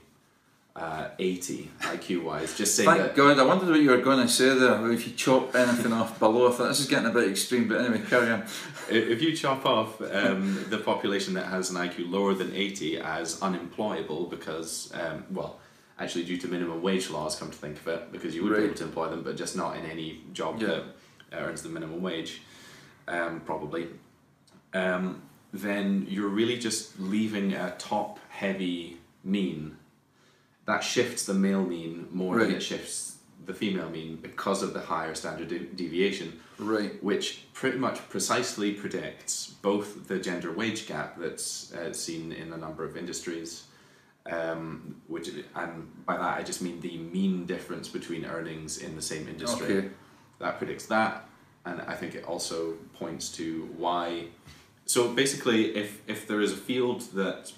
uh, 0.79 1.09
80 1.19 1.71
IQ 1.81 2.23
wise, 2.23 2.57
just 2.57 2.77
saying. 2.77 2.89
Thank 2.89 3.03
that 3.03 3.17
God, 3.17 3.39
I 3.39 3.43
wondered 3.43 3.69
what 3.69 3.81
you 3.81 3.91
were 3.91 3.99
going 3.99 4.25
to 4.25 4.33
say 4.33 4.57
there. 4.57 4.91
If 4.93 5.07
you 5.09 5.13
chop 5.15 5.55
anything 5.55 5.93
off 5.93 6.19
below, 6.19 6.49
I 6.49 6.53
thought 6.53 6.69
this 6.69 6.81
is 6.81 6.87
getting 6.87 7.07
a 7.09 7.13
bit 7.13 7.29
extreme, 7.29 7.67
but 7.67 7.81
anyway, 7.81 8.03
carry 8.09 8.31
on. 8.31 8.45
if 8.89 9.21
you 9.21 9.35
chop 9.35 9.67
off 9.67 10.01
um, 10.01 10.65
the 10.69 10.79
population 10.79 11.35
that 11.35 11.47
has 11.47 11.71
an 11.71 11.77
IQ 11.77 12.11
lower 12.11 12.33
than 12.35 12.55
80 12.55 12.99
as 13.01 13.43
unemployable 13.43 14.27
because, 14.27 14.93
um, 14.95 15.25
well, 15.31 15.59
actually 15.99 16.25
due 16.25 16.37
to 16.37 16.47
minimum 16.47 16.81
wage 16.81 17.11
laws, 17.11 17.35
come 17.35 17.51
to 17.51 17.57
think 17.57 17.77
of 17.79 17.89
it, 17.89 18.13
because 18.13 18.35
you 18.35 18.45
would 18.45 18.57
be 18.57 18.63
able 18.63 18.75
to 18.77 18.85
employ 18.85 19.09
them, 19.09 19.23
but 19.25 19.37
just 19.37 19.57
not 19.57 19.77
in 19.77 19.85
any 19.85 20.21
job 20.33 20.61
Yeah. 20.61 20.69
that 20.69 20.85
earns 21.33 21.63
the 21.63 21.71
minimum 21.71 22.03
wage, 22.03 22.43
um, 23.09 23.41
probably, 23.41 23.89
um, 24.75 25.23
then 25.53 26.07
you're 26.09 26.29
really 26.29 26.57
just 26.59 27.01
leaving 27.01 27.53
a 27.55 27.75
top 27.79 28.21
heavy 28.29 28.99
mean. 29.25 29.78
That 30.69 30.85
shifts 30.85 31.25
the 31.25 31.33
male 31.33 31.65
mean 31.65 32.09
more 32.13 32.39
than 32.39 32.51
it 32.53 32.63
shifts 32.63 33.17
the 33.47 33.55
female 33.55 33.89
mean 33.89 34.17
because 34.17 34.63
of 34.63 34.75
the 34.75 34.81
higher 34.81 35.15
standard 35.15 35.49
de- 35.49 35.61
deviation 35.61 36.39
Right, 36.59 37.03
which 37.03 37.47
pretty 37.55 37.79
much 37.79 38.07
precisely 38.11 38.73
predicts 38.73 39.47
both 39.63 40.09
the 40.09 40.19
gender 40.19 40.53
wage 40.53 40.87
gap 40.87 41.19
that's 41.19 41.73
uh, 41.73 41.95
seen 41.95 42.33
in 42.33 42.53
a 42.53 42.59
number 42.59 42.85
of 42.85 42.99
industries, 42.99 43.65
um, 44.31 44.97
which 45.07 45.31
and 45.55 46.05
by 46.05 46.19
that 46.19 46.37
I 46.39 46.43
just 46.43 46.61
mean 46.61 46.81
the 46.81 46.99
mean 46.99 47.47
difference 47.47 47.89
between 47.89 48.27
earnings 48.27 48.77
in 48.77 48.95
the 48.95 49.03
same 49.03 49.27
industry. 49.27 49.67
okay, 49.77 49.89
That 50.41 50.59
predicts 50.59 50.87
that, 50.87 51.27
and 51.65 51.81
I 51.83 51.95
think 51.95 52.15
it 52.15 52.25
also 52.25 52.75
points 52.99 53.31
to 53.39 53.71
why. 53.79 54.27
So 54.85 55.15
basically, 55.15 55.77
if 55.77 56.03
if 56.07 56.27
there 56.29 56.43
is 56.43 56.53
a 56.53 56.57
field 56.57 57.01
that 57.15 57.53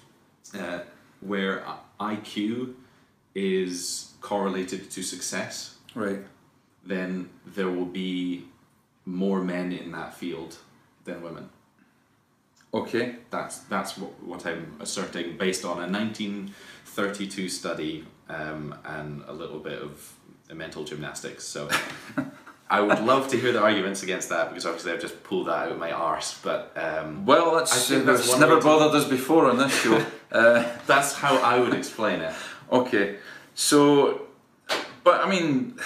uh, 0.57 0.79
where 1.19 1.65
IQ 1.99 2.75
is 3.35 4.11
correlated 4.21 4.89
to 4.91 5.03
success, 5.03 5.75
Right. 5.95 6.19
then 6.85 7.29
there 7.45 7.69
will 7.69 7.85
be 7.85 8.45
more 9.05 9.41
men 9.43 9.71
in 9.71 9.91
that 9.91 10.13
field 10.15 10.57
than 11.05 11.21
women. 11.21 11.49
Okay. 12.73 13.15
That's 13.29 13.59
that's 13.59 13.97
what, 13.97 14.11
what 14.23 14.45
I'm 14.45 14.75
asserting 14.79 15.37
based 15.37 15.65
on 15.65 15.77
a 15.77 15.87
1932 15.87 17.49
study 17.49 18.05
um, 18.29 18.75
and 18.85 19.23
a 19.27 19.33
little 19.33 19.59
bit 19.59 19.81
of 19.81 20.13
mental 20.53 20.83
gymnastics. 20.85 21.43
So 21.43 21.69
I 22.69 22.79
would 22.79 22.99
love 22.99 23.27
to 23.29 23.37
hear 23.37 23.51
the 23.51 23.61
arguments 23.61 24.03
against 24.03 24.29
that 24.29 24.49
because 24.49 24.65
obviously 24.65 24.93
I've 24.93 25.01
just 25.01 25.21
pulled 25.23 25.47
that 25.47 25.65
out 25.67 25.71
of 25.73 25.77
my 25.79 25.91
arse. 25.91 26.39
But 26.41 26.71
um, 26.77 27.25
Well, 27.25 27.55
I 27.55 27.59
that's, 27.59 27.89
think 27.89 28.05
that's 28.05 28.37
never 28.39 28.61
bothered 28.61 28.95
us 28.95 29.07
before 29.09 29.47
on 29.49 29.57
this 29.57 29.73
show. 29.81 30.05
uh, 30.31 30.63
that's 30.87 31.13
how 31.13 31.35
I 31.37 31.59
would 31.59 31.73
explain 31.73 32.21
it. 32.21 32.33
Okay. 32.71 33.17
So, 33.53 34.27
but 35.03 35.25
I 35.25 35.29
mean, 35.29 35.77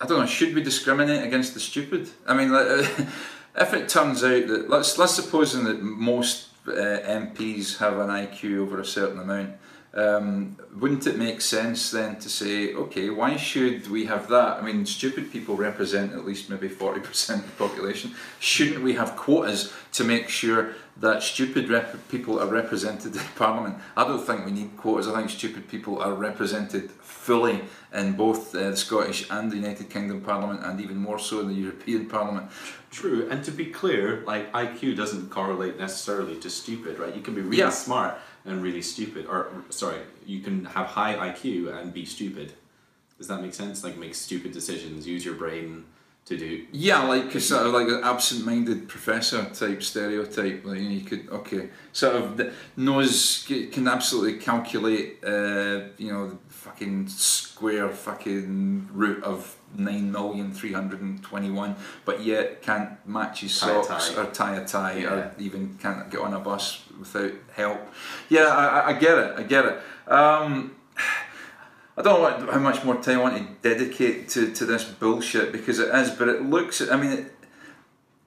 I 0.00 0.06
don't 0.06 0.20
know. 0.20 0.26
Should 0.26 0.54
we 0.54 0.62
discriminate 0.62 1.24
against 1.24 1.54
the 1.54 1.60
stupid? 1.60 2.08
I 2.26 2.34
mean, 2.34 2.50
if 3.56 3.74
it 3.74 3.88
turns 3.88 4.24
out 4.24 4.46
that 4.48 4.68
let's 4.68 4.98
let's 4.98 5.14
suppose 5.14 5.52
that 5.52 5.82
most 5.82 6.48
uh, 6.66 6.70
MPs 6.70 7.78
have 7.78 7.98
an 7.98 8.08
IQ 8.08 8.58
over 8.58 8.80
a 8.80 8.84
certain 8.84 9.18
amount. 9.18 9.50
Um, 9.94 10.56
wouldn't 10.76 11.06
it 11.06 11.16
make 11.16 11.40
sense 11.40 11.92
then 11.92 12.16
to 12.18 12.28
say, 12.28 12.74
okay, 12.74 13.10
why 13.10 13.36
should 13.36 13.88
we 13.88 14.06
have 14.06 14.28
that? 14.28 14.58
I 14.58 14.60
mean, 14.60 14.84
stupid 14.86 15.30
people 15.30 15.54
represent 15.54 16.12
at 16.12 16.24
least 16.24 16.50
maybe 16.50 16.68
40% 16.68 17.34
of 17.36 17.46
the 17.46 17.52
population. 17.52 18.12
Shouldn't 18.40 18.82
we 18.82 18.94
have 18.94 19.14
quotas 19.14 19.72
to 19.92 20.02
make 20.02 20.28
sure 20.28 20.74
that 20.96 21.22
stupid 21.22 21.70
people 22.08 22.40
are 22.40 22.48
represented 22.48 23.14
in 23.14 23.22
Parliament? 23.36 23.76
I 23.96 24.02
don't 24.02 24.24
think 24.24 24.44
we 24.44 24.50
need 24.50 24.76
quotas. 24.76 25.06
I 25.06 25.14
think 25.16 25.30
stupid 25.30 25.68
people 25.68 26.02
are 26.02 26.12
represented 26.14 26.90
fully 26.90 27.60
in 27.92 28.14
both 28.14 28.52
uh, 28.52 28.70
the 28.70 28.76
Scottish 28.76 29.30
and 29.30 29.52
the 29.52 29.56
United 29.56 29.90
Kingdom 29.90 30.22
Parliament, 30.22 30.64
and 30.64 30.80
even 30.80 30.96
more 30.96 31.20
so 31.20 31.38
in 31.38 31.46
the 31.46 31.54
European 31.54 32.06
Parliament. 32.06 32.50
True, 32.90 33.28
and 33.30 33.44
to 33.44 33.52
be 33.52 33.66
clear, 33.66 34.24
like 34.26 34.52
IQ 34.52 34.96
doesn't 34.96 35.30
correlate 35.30 35.78
necessarily 35.78 36.34
to 36.40 36.50
stupid, 36.50 36.98
right? 36.98 37.14
You 37.14 37.22
can 37.22 37.34
be 37.34 37.40
really 37.42 37.58
Yeah. 37.58 37.70
smart 37.70 38.18
and 38.44 38.62
really 38.62 38.82
stupid, 38.82 39.26
or 39.26 39.64
sorry, 39.70 40.00
you 40.26 40.40
can 40.40 40.66
have 40.66 40.86
high 40.86 41.14
IQ 41.30 41.80
and 41.80 41.92
be 41.92 42.04
stupid. 42.04 42.52
Does 43.18 43.28
that 43.28 43.40
make 43.40 43.54
sense? 43.54 43.82
Like 43.82 43.96
make 43.96 44.14
stupid 44.14 44.52
decisions, 44.52 45.06
use 45.06 45.24
your 45.24 45.34
brain 45.34 45.84
to 46.26 46.36
do. 46.38 46.64
Yeah, 46.72 47.02
like 47.02 47.34
a 47.34 47.40
sort 47.40 47.66
of 47.66 47.72
like 47.74 47.88
an 47.88 48.00
absent-minded 48.02 48.88
professor 48.88 49.44
type 49.52 49.82
stereotype. 49.82 50.64
Like 50.64 50.78
you, 50.78 50.84
know, 50.84 50.90
you 50.94 51.00
could 51.02 51.28
okay, 51.30 51.68
sort 51.92 52.16
of 52.16 52.36
the, 52.36 52.52
knows 52.76 53.44
can 53.46 53.86
absolutely 53.88 54.38
calculate, 54.40 55.18
uh, 55.24 55.80
you 55.98 56.10
know, 56.12 56.30
the 56.30 56.36
fucking 56.48 57.08
square 57.08 57.88
fucking 57.90 58.88
root 58.92 59.22
of 59.22 59.56
nine 59.76 60.10
million 60.12 60.50
three 60.52 60.72
hundred 60.72 61.02
and 61.02 61.22
twenty-one, 61.22 61.76
but 62.06 62.22
yet 62.24 62.62
can't 62.62 63.06
match 63.06 63.40
his 63.40 63.58
Tie 63.60 63.82
socks 63.82 64.10
tie. 64.14 64.22
or 64.22 64.26
tie 64.32 64.56
a 64.56 64.64
tie, 64.66 64.98
Yeah. 64.98 65.12
or 65.12 65.34
even 65.38 65.76
can't 65.82 66.10
get 66.10 66.20
on 66.20 66.32
a 66.32 66.40
bus 66.40 66.82
without 66.98 67.32
help. 67.54 67.80
Yeah, 68.30 68.46
I, 68.46 68.66
I- 68.80 68.86
I 68.88 68.92
get 68.94 69.18
it. 69.18 69.34
I 69.38 69.42
get 69.42 69.64
it. 69.66 70.10
Um, 70.10 70.76
I 71.96 72.02
don't 72.02 72.46
know 72.46 72.52
how 72.52 72.58
much 72.58 72.84
more 72.84 72.96
time 72.96 73.20
I 73.20 73.22
want 73.22 73.36
to 73.36 73.68
dedicate 73.68 74.28
to, 74.30 74.52
to 74.52 74.64
this 74.64 74.84
bullshit 74.84 75.52
because 75.52 75.78
it 75.78 75.94
is, 75.94 76.10
but 76.10 76.28
it 76.28 76.42
looks. 76.42 76.80
I 76.80 76.96
mean, 76.96 77.12
it, 77.12 77.32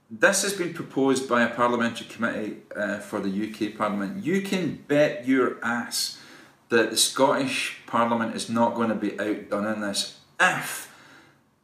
this 0.10 0.44
has 0.44 0.54
been 0.54 0.74
proposed 0.74 1.28
by 1.28 1.44
a 1.44 1.54
parliamentary 1.54 2.08
committee 2.08 2.58
uh, 2.76 3.00
for 3.00 3.20
the 3.20 3.30
UK 3.30 3.78
Parliament. 3.78 4.24
You 4.24 4.42
can 4.42 4.84
bet 4.88 5.28
your 5.28 5.58
ass 5.62 6.22
that 6.70 6.92
the 6.92 6.98
Scottish 6.98 7.80
Parliament 7.86 8.36
is 8.36 8.50
not 8.50 8.76
going 8.76 8.90
to 8.90 8.96
be 8.96 9.20
outdone 9.20 9.66
in 9.66 9.82
this 9.82 10.20
if 10.40 10.94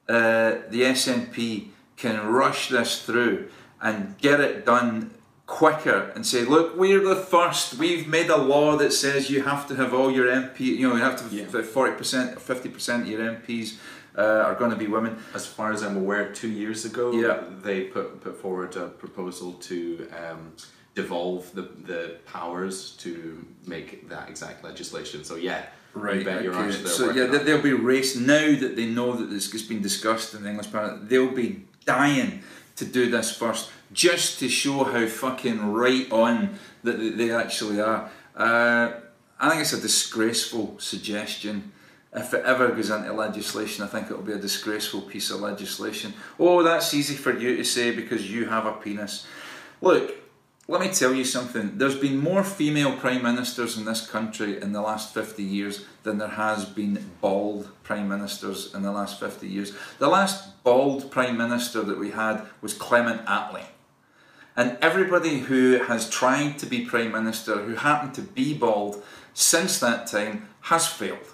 uh, 0.10 0.56
the 0.70 0.82
SNP 0.82 1.68
can 1.96 2.28
rush 2.28 2.70
this 2.70 3.06
through 3.06 3.50
and 3.82 4.18
get 4.18 4.42
it 4.42 4.66
done 4.66 5.12
quicker 5.46 6.12
and 6.16 6.26
say, 6.26 6.46
look, 6.46 6.78
we're 6.78 7.04
the 7.04 7.16
first. 7.16 7.76
We've 7.78 8.08
made 8.08 8.30
a 8.30 8.38
law 8.38 8.78
that 8.78 8.94
says 8.94 9.30
you 9.30 9.44
have 9.44 9.68
to 9.68 9.76
have 9.76 9.94
all 9.94 10.12
your 10.12 10.28
MP, 10.28 10.60
you 10.62 10.88
know, 10.88 10.96
you 10.96 11.02
have 11.02 11.18
to 11.30 11.36
Yeah. 11.36 11.46
have 11.52 11.68
forty 11.70 11.94
percent 11.96 12.38
or 12.38 12.40
fifty 12.40 12.70
percent 12.70 13.04
of 13.04 13.10
your 13.10 13.20
MPs 13.22 13.78
uh, 14.18 14.22
are 14.48 14.56
going 14.56 14.72
to 14.72 14.78
be 14.78 14.88
women. 14.88 15.18
As 15.34 15.46
far 15.46 15.72
as 15.74 15.82
I'm 15.84 15.98
aware, 15.98 16.32
two 16.32 16.50
years 16.50 16.86
ago, 16.86 17.12
Yeah. 17.12 17.44
they 17.62 17.82
put 17.82 18.22
put 18.22 18.40
forward 18.42 18.76
a 18.76 18.88
proposal 18.88 19.54
to 19.70 20.08
um, 20.24 20.54
devolve 20.96 21.54
the 21.54 21.64
the 21.86 22.16
powers 22.26 22.92
to 23.04 23.46
make 23.66 24.10
that 24.10 24.30
exact 24.30 24.64
legislation. 24.64 25.24
So 25.26 25.36
yeah, 25.36 25.64
bet 26.24 26.46
okay. 26.46 26.72
So 26.86 27.12
yeah, 27.12 27.26
they, 27.26 27.40
they'll 27.40 27.62
be 27.62 27.74
raced 27.74 28.18
now 28.18 28.56
that 28.60 28.76
they 28.78 28.86
know 28.86 29.14
that 29.14 29.30
this 29.30 29.52
has 29.52 29.64
been 29.64 29.82
discussed 29.82 30.34
in 30.36 30.44
the 30.44 30.50
English 30.50 30.72
Parliament. 30.72 31.10
They'll 31.10 31.32
be 31.46 31.66
dying 31.86 32.44
to 32.78 32.86
do 32.86 33.10
this 33.12 33.36
first, 33.36 33.70
just 33.94 34.40
to 34.40 34.50
show 34.50 34.84
how 34.84 35.06
fucking 35.06 35.72
right 35.72 36.12
on 36.12 36.58
that 36.84 37.18
they- 37.18 37.32
actually 37.32 37.80
are. 37.80 38.10
Uh, 38.36 38.92
I 39.40 39.50
think 39.50 39.62
it's 39.62 39.74
a 39.74 39.82
disgraceful 39.82 40.76
suggestion. 40.80 41.72
If 42.16 42.34
it 42.34 42.44
ever 42.46 42.70
goes 42.70 42.90
into 42.90 43.12
legislation, 43.14 43.84
I 43.84 43.88
think 43.88 44.06
it'll 44.06 44.22
be 44.22 44.34
a 44.34 44.38
disgraceful 44.38 45.02
piece 45.02 45.32
of 45.32 45.40
legislation. 45.42 46.14
Oh, 46.40 46.62
that's 46.62 46.94
easy 46.94 47.16
for 47.16 47.38
you 47.38 47.58
to 47.58 47.64
say 47.64 47.92
because 47.96 48.30
you 48.30 48.46
have 48.46 48.66
a 48.66 48.74
penis. 48.74 49.26
Look, 49.82 50.14
let 50.68 50.80
me 50.80 50.88
tell 50.90 51.14
you 51.14 51.26
something. 51.26 51.78
There's 51.78 51.98
been 51.98 52.18
more 52.20 52.44
female 52.44 52.96
prime 52.96 53.24
ministers 53.24 53.78
in 53.78 53.84
this 53.84 54.08
country 54.08 54.62
in 54.62 54.72
the 54.72 54.82
last 54.82 55.14
50 55.14 55.44
years 55.44 55.86
than 56.04 56.20
there 56.20 56.30
has 56.30 56.64
been 56.64 57.12
bald 57.20 57.70
prime 57.84 58.08
ministers 58.08 58.74
in 58.74 58.82
the 58.82 58.92
last 58.92 59.20
50 59.20 59.48
years. 59.48 59.74
The 60.00 60.08
last 60.08 60.64
bald 60.64 61.12
prime 61.12 61.38
minister 61.38 61.82
that 61.82 62.00
we 62.00 62.12
had 62.12 62.46
was 62.62 62.74
Clement 62.74 63.26
Attlee. 63.26 63.66
And 64.56 64.78
everybody 64.82 65.40
who 65.40 65.80
has 65.80 66.10
tried 66.10 66.60
to 66.60 66.66
be 66.66 66.86
prime 66.86 67.12
minister, 67.12 67.64
who 67.64 67.76
happened 67.76 68.14
to 68.16 68.22
be 68.22 68.54
bald 68.54 69.04
since 69.34 69.80
that 69.80 70.08
time, 70.08 70.48
has 70.62 70.88
failed. 70.88 71.34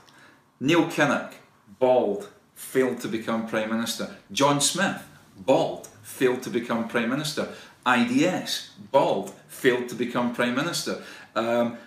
Neil 0.60 0.86
Kinnock, 0.86 1.34
bald, 1.80 2.30
failed 2.56 3.00
to 3.02 3.08
become 3.08 3.48
prime 3.48 3.70
minister. 3.70 4.16
John 4.32 4.62
Smith, 4.62 5.04
bald, 5.36 5.88
failed 6.02 6.44
to 6.44 6.50
become 6.50 6.88
prime 6.88 7.10
minister. 7.10 7.50
IDS, 7.86 8.72
bald, 8.92 9.34
failed 9.48 9.90
to 9.90 9.96
become 9.96 10.34
prime 10.34 10.56
minister. 10.56 11.04
Um, 11.36 11.78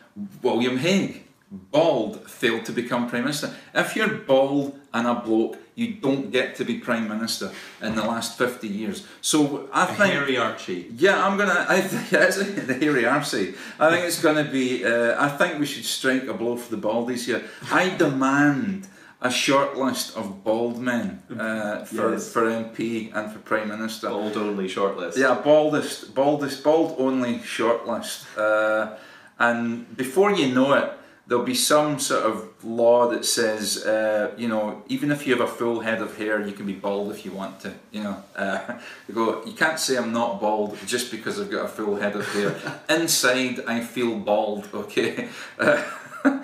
William 0.43 0.79
Hague, 0.79 1.25
bald, 1.53 2.29
failed 2.31 2.65
to 2.67 2.73
become 2.73 3.09
prime 3.09 3.25
minister. 3.25 3.55
If 3.75 3.95
you're 3.97 4.09
bald 4.09 4.79
and 4.93 5.07
a 5.07 5.15
bloke, 5.15 5.59
you 5.75 5.95
don't 5.95 6.31
get 6.31 6.55
to 6.57 6.65
be 6.65 6.79
prime 6.79 7.09
minister 7.09 7.51
in 7.81 7.95
the 7.95 8.03
last 8.03 8.37
50 8.37 8.69
years. 8.69 9.07
So 9.21 9.69
I 9.73 9.87
think. 9.87 10.13
hairy 10.13 10.37
Archie. 10.37 10.87
Yeah, 10.97 11.25
I'm 11.27 11.37
gonna. 11.39 11.65
I 11.69 11.81
think 11.91 12.13
it's 12.13 12.67
the 12.67 12.75
hairy 12.75 13.07
arse. 13.07 13.35
I 13.35 13.91
think 13.91 14.07
it's 14.07 14.21
gonna 14.23 14.45
be. 14.45 14.85
Uh, 14.85 15.15
I 15.27 15.29
think 15.29 15.59
we 15.59 15.67
should 15.67 15.85
strike 15.85 16.27
a 16.27 16.35
blow 16.35 16.57
for 16.57 16.75
the 16.77 16.81
baldies 16.89 17.25
here. 17.27 17.43
I 17.71 17.91
demand 17.97 18.89
a 19.23 19.31
short 19.31 19.77
list 19.79 20.17
of 20.17 20.43
bald 20.45 20.79
men 20.79 21.23
uh, 21.39 21.85
for 21.85 22.13
Yes. 22.13 22.33
for 22.33 22.43
MP 22.43 23.11
and 23.15 23.33
for 23.33 23.39
prime 23.39 23.69
minister. 23.69 24.09
Bald 24.09 24.37
only 24.37 24.69
shortlist. 24.69 25.17
Yeah, 25.17 25.41
baldest, 25.43 26.15
baldest, 26.15 26.63
bald 26.65 26.97
only 26.99 27.41
short 27.43 27.87
list. 27.87 28.27
Uh, 28.37 28.97
and 29.39 29.97
before 29.97 30.33
you 30.33 30.53
know 30.55 30.73
it, 30.75 30.93
there'll 31.33 31.47
be 31.47 31.55
some 31.55 31.99
sort 31.99 32.25
of 32.25 32.63
law 32.63 33.09
that 33.09 33.25
says, 33.25 33.87
uh, 33.87 34.35
you 34.37 34.47
know, 34.47 34.83
even 34.89 35.11
if 35.11 35.27
you 35.27 35.35
have 35.35 35.41
a 35.41 35.51
full 35.51 35.81
head 35.81 36.03
of 36.03 36.15
hair, 36.19 36.47
you 36.47 36.53
can 36.53 36.67
be 36.67 36.75
bald 36.75 37.11
if 37.11 37.25
you 37.25 37.31
want 37.31 37.59
to. 37.59 37.73
You 37.91 38.03
know, 38.03 38.23
uh, 38.37 38.79
you 39.09 39.15
go. 39.15 39.43
You 39.47 39.55
can't 39.55 39.81
say 39.81 39.97
I'm 39.97 40.13
not 40.13 40.43
bald 40.43 40.77
just 40.87 41.11
because 41.11 41.41
I've 41.41 41.51
got 41.51 41.65
a 41.65 41.69
full 41.69 41.97
head 41.97 42.15
of 42.17 42.29
hair. 42.35 42.55
Inside, 43.01 43.65
I 43.67 43.81
feel 43.81 44.19
bald. 44.19 44.69
Okay. 44.75 45.31
Uh, 45.59 45.83
uh, 46.25 46.43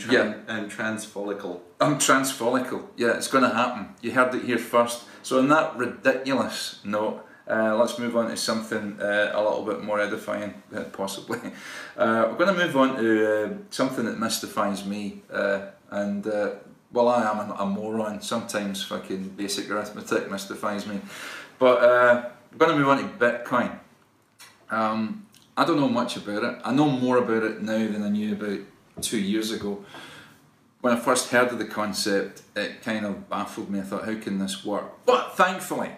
Tran- 0.00 0.12
yeah. 0.12 0.34
And 0.48 0.68
trans 0.68 1.04
follicle. 1.04 1.62
I'm 1.80 1.98
trans 1.98 2.32
follicle. 2.32 2.90
Yeah, 2.96 3.16
it's 3.16 3.28
going 3.28 3.44
to 3.44 3.54
happen. 3.54 3.94
You 4.02 4.10
heard 4.10 4.34
it 4.34 4.44
here 4.44 4.58
first. 4.58 5.04
So, 5.22 5.38
on 5.38 5.48
that 5.48 5.76
ridiculous 5.76 6.80
note, 6.84 7.25
uh, 7.48 7.76
let's 7.76 7.98
move 7.98 8.16
on 8.16 8.28
to 8.28 8.36
something 8.36 9.00
uh, 9.00 9.32
a 9.34 9.42
little 9.42 9.64
bit 9.64 9.82
more 9.82 10.00
edifying, 10.00 10.54
possibly. 10.92 11.38
Uh, 11.96 12.26
we're 12.30 12.44
going 12.44 12.54
to 12.54 12.64
move 12.64 12.76
on 12.76 12.96
to 12.96 13.44
uh, 13.44 13.54
something 13.70 14.04
that 14.04 14.18
mystifies 14.18 14.84
me. 14.84 15.22
Uh, 15.32 15.66
and, 15.90 16.26
uh, 16.26 16.50
well, 16.92 17.08
I 17.08 17.30
am 17.30 17.50
a, 17.50 17.54
a 17.54 17.66
moron. 17.66 18.20
Sometimes 18.20 18.82
fucking 18.82 19.30
basic 19.30 19.70
arithmetic 19.70 20.30
mystifies 20.30 20.86
me. 20.86 21.00
But 21.58 21.80
we're 21.80 22.58
going 22.58 22.72
to 22.72 22.78
move 22.78 22.88
on 22.88 22.98
to 22.98 23.08
Bitcoin. 23.18 23.78
Um, 24.70 25.26
I 25.56 25.64
don't 25.64 25.80
know 25.80 25.88
much 25.88 26.16
about 26.16 26.42
it. 26.42 26.60
I 26.64 26.72
know 26.72 26.88
more 26.88 27.18
about 27.18 27.44
it 27.44 27.62
now 27.62 27.78
than 27.78 28.02
I 28.02 28.08
knew 28.08 28.32
about 28.32 28.60
two 29.00 29.18
years 29.18 29.52
ago 29.52 29.84
when 30.86 30.96
I 30.96 31.00
first 31.00 31.30
heard 31.30 31.48
of 31.48 31.58
the 31.58 31.64
concept, 31.64 32.42
it 32.54 32.80
kind 32.80 33.04
of 33.04 33.28
baffled 33.28 33.70
me. 33.70 33.80
I 33.80 33.82
thought, 33.82 34.04
how 34.04 34.14
can 34.20 34.38
this 34.38 34.64
work? 34.64 35.04
But 35.04 35.36
thankfully, 35.36 35.90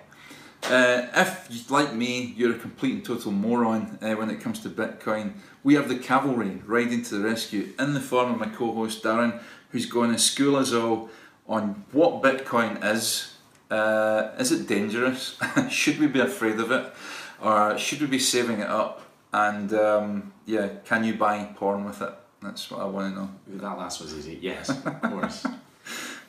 Uh, 0.64 1.06
if, 1.14 1.70
like 1.70 1.94
me, 1.94 2.34
you're 2.36 2.54
a 2.54 2.58
complete 2.58 2.92
and 2.94 3.04
total 3.04 3.32
moron 3.32 3.98
uh, 4.02 4.12
when 4.14 4.28
it 4.28 4.40
comes 4.40 4.60
to 4.60 4.68
Bitcoin, 4.68 5.32
we 5.64 5.74
have 5.74 5.88
the 5.88 5.96
cavalry 5.96 6.60
riding 6.66 7.02
to 7.02 7.16
the 7.16 7.24
rescue 7.24 7.72
in 7.78 7.94
the 7.94 8.00
form 8.00 8.32
of 8.32 8.38
my 8.40 8.46
co 8.48 8.72
host 8.74 9.02
Darren, 9.02 9.40
who's 9.70 9.86
going 9.86 10.12
to 10.12 10.18
school 10.18 10.56
us 10.56 10.72
all 10.72 11.08
on 11.48 11.84
what 11.92 12.22
Bitcoin 12.22 12.84
is. 12.84 13.34
Uh, 13.70 14.30
is 14.38 14.50
it 14.52 14.66
dangerous? 14.66 15.38
should 15.70 15.98
we 15.98 16.06
be 16.06 16.20
afraid 16.20 16.58
of 16.58 16.70
it? 16.70 16.92
Or 17.40 17.78
should 17.78 18.00
we 18.00 18.06
be 18.06 18.18
saving 18.18 18.60
it 18.60 18.68
up? 18.68 19.02
And 19.32 19.72
um, 19.74 20.32
yeah, 20.46 20.68
can 20.84 21.04
you 21.04 21.14
buy 21.14 21.44
porn 21.54 21.84
with 21.84 22.02
it? 22.02 22.12
That's 22.42 22.70
what 22.70 22.80
I 22.80 22.84
want 22.86 23.14
to 23.14 23.20
know. 23.20 23.30
That 23.60 23.78
last 23.78 24.00
was 24.00 24.16
easy. 24.16 24.38
Yes, 24.40 24.70
of 24.70 25.00
course. 25.02 25.46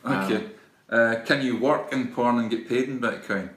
Um, 0.02 0.14
Okay. 0.32 0.46
uh, 0.90 1.16
can 1.26 1.42
you 1.46 1.58
work 1.58 1.92
in 1.92 2.14
porn 2.14 2.40
and 2.40 2.50
get 2.50 2.70
paid 2.70 2.88
in 2.88 3.02
Bitcoin? 3.02 3.50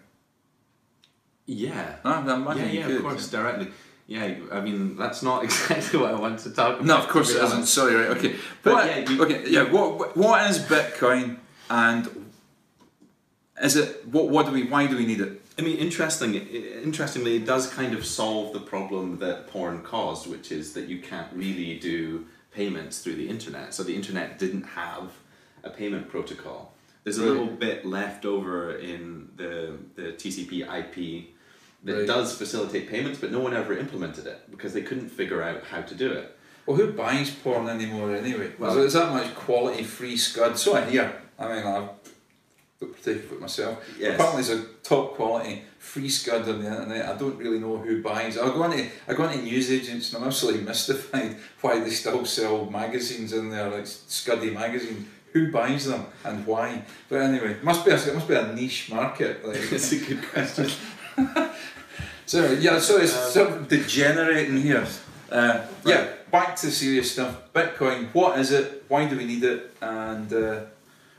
Yeah. 1.47 1.97
Ah, 2.05 2.25
I 2.25 2.35
imagine 2.37 2.75
Yeah, 2.75 2.87
yeah, 2.89 2.97
of 2.97 3.03
course, 3.03 3.29
directly. 3.29 3.69
Yeah, 4.07 4.35
I 4.53 4.61
mean 4.61 4.97
that's 4.97 5.23
not 5.23 5.45
exactly 5.49 5.99
what 5.99 6.15
I 6.15 6.19
want 6.19 6.39
to 6.41 6.51
talk 6.51 6.75
about. 6.75 6.85
No, 6.85 6.99
of 6.99 7.09
course 7.09 7.31
it 7.31 7.41
be 7.41 7.47
isn't. 7.47 7.67
Sorry, 7.67 7.95
right? 7.95 8.09
Okay, 8.17 8.37
But 8.63 8.73
what, 8.75 8.87
yeah, 8.87 8.99
you- 9.11 9.23
okay, 9.25 9.45
yeah. 9.49 9.71
What 9.71 10.17
what 10.17 10.51
is 10.51 10.59
Bitcoin, 10.59 11.39
and 11.71 12.09
is 13.63 13.77
it 13.77 14.07
what? 14.09 14.29
What 14.29 14.47
do 14.47 14.53
we? 14.53 14.65
Why 14.65 14.87
do 14.87 14.97
we 14.97 15.07
need 15.07 15.21
it? 15.21 15.41
I 15.59 15.63
mean, 15.63 15.77
interesting. 15.77 16.35
Interestingly, 16.35 17.37
it 17.37 17.47
does 17.47 17.73
kind 17.73 17.95
of 17.95 18.05
solve 18.07 18.53
the 18.53 18.61
problem 18.61 19.19
that 19.19 19.49
porn 19.49 19.83
caused, 19.83 20.27
which 20.27 20.51
is 20.51 20.73
that 20.75 20.89
you 20.89 21.01
can't 21.01 21.29
really 21.35 21.79
do 21.79 22.27
payments 22.53 23.01
through 23.01 23.17
the 23.17 23.29
internet. 23.29 23.73
So 23.75 23.83
the 23.83 23.95
internet 23.95 24.39
didn't 24.39 24.63
have 24.65 25.13
a 25.63 25.71
payment 25.71 26.09
protocol. 26.09 26.73
There's 27.05 27.19
a 27.19 27.25
little 27.25 27.47
bit 27.47 27.85
left 27.85 28.25
over 28.25 28.77
in 28.77 29.29
the 29.37 29.77
the 29.95 30.13
TCP 30.13 30.63
IP 30.81 31.32
that 31.85 31.97
Right. 31.99 32.07
does 32.07 32.37
facilitate 32.37 32.89
payments, 32.89 33.19
but 33.21 33.33
no 33.33 33.41
one 33.41 33.55
ever 33.55 33.77
implemented 33.77 34.27
it 34.27 34.41
because 34.51 34.73
they 34.73 34.83
couldn't 34.83 35.09
figure 35.09 35.43
out 35.43 35.65
how 35.71 35.81
to 35.83 35.95
do 35.95 36.13
it. 36.13 36.37
Well, 36.67 36.77
who 36.77 36.93
buys 36.93 37.31
porn 37.31 37.69
anymore 37.69 38.15
anyway? 38.15 38.53
Well- 38.59 38.79
is 38.79 38.93
that 38.93 39.11
much 39.13 39.35
quality 39.35 39.83
free 39.83 40.17
scud? 40.17 40.59
So 40.59 40.75
I 40.77 40.83
hear. 40.83 41.13
I 41.39 41.49
mean, 41.49 41.67
I've 41.67 41.89
taken 43.03 43.23
it 43.33 43.41
myself. 43.41 43.79
Yes. 43.99 44.15
Apparently, 44.15 44.43
there's 44.43 44.61
a 44.61 44.65
top 44.85 45.17
quality 45.17 45.63
free 45.81 46.09
scud 46.09 46.49
on 46.49 46.63
the 46.63 46.69
internet. 46.69 47.09
I 47.09 47.17
don't 47.17 47.37
really 47.37 47.59
know 47.59 47.79
who 47.79 48.01
buys. 48.01 48.39
I 48.39 48.47
go 48.47 48.63
into 48.65 48.87
I 49.09 49.15
go 49.15 49.25
into 49.29 49.43
news 49.43 49.71
agents 49.73 50.13
and 50.13 50.23
I'm 50.23 50.29
absolutely 50.29 50.63
mystified 50.71 51.37
why 51.61 51.81
they 51.81 51.91
still 51.91 52.25
sell 52.25 52.67
magazines 52.67 53.33
in 53.33 53.51
there 53.51 53.69
like 53.69 53.85
Scuddy 53.85 54.53
magazines. 54.55 55.07
Who 55.33 55.51
buys 55.51 55.87
them 55.87 56.07
and 56.25 56.47
why? 56.47 56.85
But 57.09 57.23
anyway, 57.23 57.53
it 57.53 57.65
must 57.65 57.85
be 57.85 57.91
a, 57.91 57.97
it 57.97 58.15
must 58.15 58.29
be 58.29 58.35
a 58.35 58.53
niche 58.53 58.91
market. 58.91 59.45
Like. 59.45 59.57
It's 59.73 59.91
a 59.93 59.97
good 59.97 60.23
question. 60.31 60.71
So 62.27 62.53
yeah, 62.53 62.79
so 62.79 62.99
it's 62.99 63.15
Um, 63.17 63.31
sort 63.31 63.49
of 63.51 63.69
degenerating 63.69 64.57
here. 64.63 64.87
Uh, 65.31 65.61
yeah, 65.85 66.09
back 66.31 66.57
to 66.57 66.71
serious 66.71 67.13
stuff. 67.13 67.53
Bitcoin, 67.53 68.09
what 68.13 68.39
is 68.39 68.51
it? 68.51 68.85
Why 68.89 69.07
do 69.09 69.17
we 69.17 69.25
need 69.25 69.45
it? 69.45 69.75
And 69.81 70.33
uh, 70.33 70.61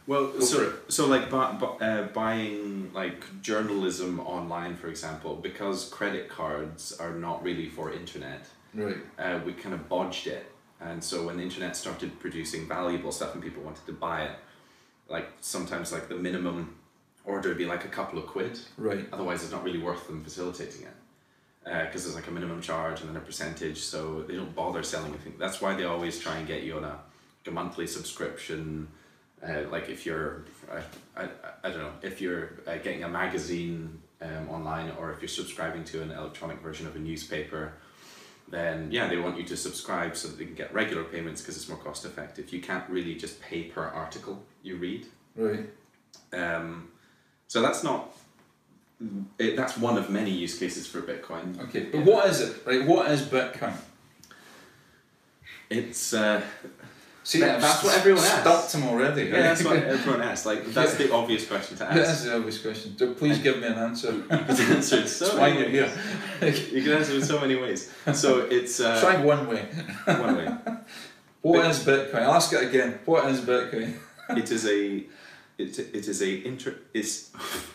Well, 0.08 0.28
Go 0.28 0.40
so 0.42 0.74
so 0.90 1.08
like 1.08 1.30
bu- 1.30 1.58
bu- 1.60 1.78
uh, 1.86 2.04
buying 2.14 2.92
like 2.94 3.24
journalism 3.42 4.20
online, 4.20 4.76
for 4.76 4.88
example, 4.88 5.36
because 5.36 5.86
credit 5.90 6.28
cards 6.30 6.94
are 7.00 7.14
not 7.14 7.44
really 7.44 7.70
for 7.70 7.92
internet. 7.92 8.46
right, 8.76 8.98
uh, 9.20 9.40
we 9.46 9.54
kind 9.54 9.74
of 9.76 9.88
bodged 9.90 10.28
it. 10.28 10.46
And 10.82 11.02
so 11.04 11.16
when 11.26 11.38
the 11.38 11.44
internet 11.44 11.76
started 11.78 12.20
producing 12.20 12.68
valuable 12.68 13.12
stuff 13.12 13.34
and 13.34 13.42
people 13.44 13.64
wanted 13.64 13.86
to 13.86 13.94
buy 13.94 14.24
it, 14.24 14.32
like 15.08 15.28
sometimes 15.42 15.92
like 15.94 16.08
the 16.10 16.16
minimum 16.16 16.76
order 17.26 17.50
would 17.50 17.58
be 17.58 17.66
like 17.66 17.86
a 17.86 17.90
couple 17.90 18.20
of 18.20 18.28
quid. 18.28 18.60
right, 18.78 19.06
Otherwise, 19.12 19.44
it's 19.44 19.52
not 19.52 19.64
really 19.64 19.80
worth 19.80 20.08
them 20.08 20.24
facilitating 20.24 20.84
it 20.84 20.94
because 21.64 22.04
there's 22.04 22.16
like 22.16 22.28
a 22.28 22.32
minimum 22.32 22.62
charge 22.62 23.00
and 23.00 23.10
then 23.10 23.16
a 23.16 23.22
percentage. 23.22 23.80
So 23.80 24.24
they 24.24 24.36
don't 24.36 24.54
bother 24.54 24.84
selling 24.84 25.14
anything. 25.14 25.36
That's 25.38 25.62
why 25.62 25.76
they 25.76 25.86
always 25.86 26.20
try 26.20 26.38
and 26.38 26.48
get 26.48 26.64
you 26.64 26.78
on 26.78 26.84
a, 26.84 27.00
a 27.48 27.52
monthly 27.52 27.88
subscription. 27.88 28.88
Uh, 29.42 29.64
like 29.70 29.90
if 29.90 30.06
you're, 30.06 30.46
I, 30.72 31.24
I, 31.24 31.30
I 31.64 31.70
don't 31.70 31.80
know, 31.80 31.94
if 32.02 32.22
you're 32.22 32.60
uh, 32.68 32.76
getting 32.78 33.04
a 33.04 33.10
magazine 33.10 34.02
um, 34.22 34.50
online 34.50 34.92
or 34.98 35.12
if 35.12 35.22
you're 35.22 35.28
subscribing 35.28 35.84
to 35.86 36.02
an 36.02 36.12
electronic 36.12 36.60
version 36.62 36.88
of 36.88 36.96
a 36.96 37.00
newspaper, 37.00 37.74
then 38.50 38.90
yeah, 38.92 39.08
they 39.08 39.18
want 39.18 39.38
you 39.38 39.44
to 39.44 39.58
subscribe 39.58 40.16
so 40.16 40.28
that 40.28 40.38
they 40.38 40.46
can 40.46 40.54
get 40.54 40.74
regular 40.74 41.04
payments 41.04 41.42
because 41.42 41.58
it's 41.58 41.68
more 41.68 41.78
cost 41.78 42.06
effective. 42.06 42.54
You 42.54 42.62
can't 42.62 42.88
really 42.90 43.16
just 43.16 43.42
pay 43.42 43.64
per 43.64 43.84
article 43.84 44.44
you 44.62 44.78
read. 44.78 45.08
right. 45.36 45.70
Um, 46.34 46.90
so 47.54 47.62
that's 47.62 47.84
not. 47.84 48.02
It, 49.38 49.56
that's 49.56 49.78
one 49.78 49.96
of 50.02 50.10
many 50.10 50.32
use 50.32 50.58
cases 50.58 50.88
for 50.88 51.02
Bitcoin. 51.02 51.46
Okay, 51.66 51.82
but 51.92 52.02
what 52.04 52.26
is 52.32 52.42
it? 52.42 52.52
Right, 52.66 52.84
what 52.92 53.12
is 53.12 53.22
Bitcoin? 53.22 53.76
It's 55.70 56.14
uh, 56.14 56.42
See, 57.24 57.40
That- 57.40 57.62
that's 57.62 57.84
what 57.84 57.96
everyone 57.98 58.24
asks. 58.24 58.42
Stumped 58.42 58.72
him 58.76 58.84
already. 58.92 59.24
yeah, 59.26 59.42
that's 59.44 59.64
what 59.64 59.78
everyone 59.96 60.22
asks. 60.22 60.46
Like 60.48 60.66
that's 60.78 60.96
the 60.96 61.14
obvious 61.14 61.48
question 61.48 61.78
to 61.78 61.86
ask. 61.86 61.96
That's 61.96 62.24
the 62.24 62.36
obvious 62.38 62.60
question. 62.62 62.98
So 62.98 63.14
please 63.14 63.38
give 63.40 63.60
me 63.62 63.68
an 63.68 63.74
answer. 63.88 64.12
You 64.22 64.24
can 64.28 64.76
answer 64.78 64.98
it 64.98 65.08
so 65.08 65.26
That's 65.26 65.38
why 65.38 65.48
you're 65.50 65.70
here. 65.70 65.92
ways. 66.42 66.72
You 66.74 66.82
can 66.84 66.92
answer 66.94 67.14
it 67.14 67.20
in 67.20 67.26
so 67.34 67.40
many 67.40 67.56
ways. 67.56 67.82
So 68.14 68.30
it's 68.58 68.80
uh, 68.80 69.00
Try 69.00 69.16
one 69.34 69.48
way. 69.48 69.62
one 70.26 70.36
way. 70.38 70.48
What 71.44 71.66
is 71.72 71.80
Bitcoin? 71.80 72.22
I'll 72.24 72.36
ask 72.42 72.52
it 72.54 72.64
again. 72.70 73.00
What 73.06 73.22
is 73.32 73.40
Bitcoin? 73.42 73.90
It 74.42 74.50
is 74.50 74.66
a 74.66 75.04
it, 75.58 75.80
it 75.80 76.08
is 76.08 76.22
a 76.22 76.46
inter 76.46 76.76
is 76.94 77.32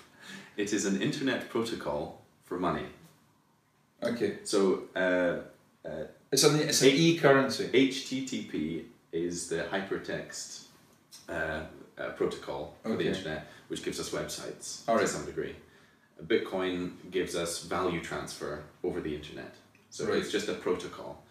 it 0.57 0.73
is 0.73 0.85
an 0.87 1.01
internet 1.03 1.49
protocol 1.51 2.23
for 2.45 2.59
money. 2.59 2.87
Okay, 4.03 4.39
So 4.45 4.85
uh, 4.95 5.39
uh, 5.89 6.05
it's 6.31 6.45
an 6.45 6.61
it's 6.61 6.83
an 6.83 6.89
e 6.91 7.19
currency. 7.19 7.65
HTTP 7.69 8.85
is 9.13 9.49
the 9.49 9.65
hypertext 9.73 10.65
uh, 11.29 11.33
uh, 11.99 12.11
protocol 12.11 12.75
for 12.83 12.97
the 12.97 13.07
internet, 13.09 13.49
which 13.69 13.83
gives 13.83 13.99
us 13.99 14.11
websites 14.11 14.89
All 14.89 14.95
to 14.97 15.01
right. 15.01 15.09
some 15.09 15.25
degree. 15.27 15.57
Bitcoin 16.27 16.93
gives 17.11 17.35
us 17.35 17.63
value 17.65 18.01
transfer 18.01 18.65
over 18.85 19.01
the 19.01 19.15
internet. 19.15 19.55
So 19.91 20.05
Right. 20.07 20.19
it's 20.19 20.31
just 20.31 20.49
a 20.49 20.55
protocol. 20.55 21.23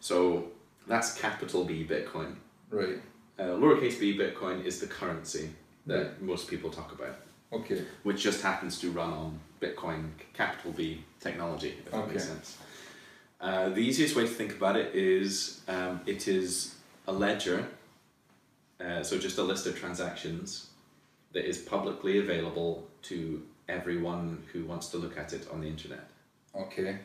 So 0.00 0.48
that's 0.88 1.14
capital 1.14 1.64
B 1.64 1.86
Bitcoin. 1.88 2.36
Right. 2.70 2.98
Uh, 3.38 3.42
lowercase 3.62 4.00
b 4.00 4.16
Bitcoin 4.18 4.64
is 4.64 4.80
the 4.80 4.86
currency 4.86 5.50
that 5.86 6.20
most 6.22 6.48
people 6.48 6.70
talk 6.70 6.92
about, 6.92 7.16
Okay. 7.52 7.84
which 8.02 8.22
just 8.22 8.42
happens 8.42 8.78
to 8.80 8.90
run 8.90 9.12
on 9.12 9.40
Bitcoin 9.60 10.10
capital 10.34 10.72
B 10.72 11.04
technology, 11.20 11.74
if 11.84 11.92
that 11.92 12.08
makes 12.08 12.26
sense. 12.26 12.58
Uh, 13.40 13.68
the 13.68 13.80
easiest 13.80 14.16
way 14.16 14.22
to 14.22 14.28
think 14.32 14.52
about 14.52 14.76
it 14.76 14.94
is 14.94 15.60
um, 15.68 16.00
it 16.06 16.26
is 16.26 16.74
a 17.06 17.12
ledger, 17.12 17.66
uh, 18.80 19.02
so 19.02 19.18
just 19.18 19.38
a 19.38 19.42
list 19.42 19.66
of 19.66 19.78
transactions 19.78 20.68
that 21.32 21.44
is 21.46 21.58
publicly 21.58 22.18
available 22.18 22.86
to 23.02 23.42
everyone 23.68 24.42
who 24.52 24.64
wants 24.64 24.88
to 24.88 24.96
look 24.96 25.16
at 25.18 25.32
it 25.32 25.46
on 25.52 25.60
the 25.60 25.66
internet. 25.66 26.08
Okay. 26.54 26.98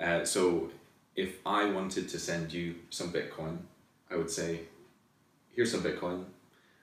Uh, 0.00 0.24
so 0.24 0.70
if 1.16 1.38
I 1.44 1.64
wanted 1.66 2.08
to 2.10 2.18
send 2.18 2.52
you 2.52 2.76
some 2.90 3.12
Bitcoin, 3.12 3.58
I 4.10 4.16
would 4.16 4.30
say, 4.30 4.60
here's 5.54 5.72
some 5.72 5.82
Bitcoin. 5.82 6.24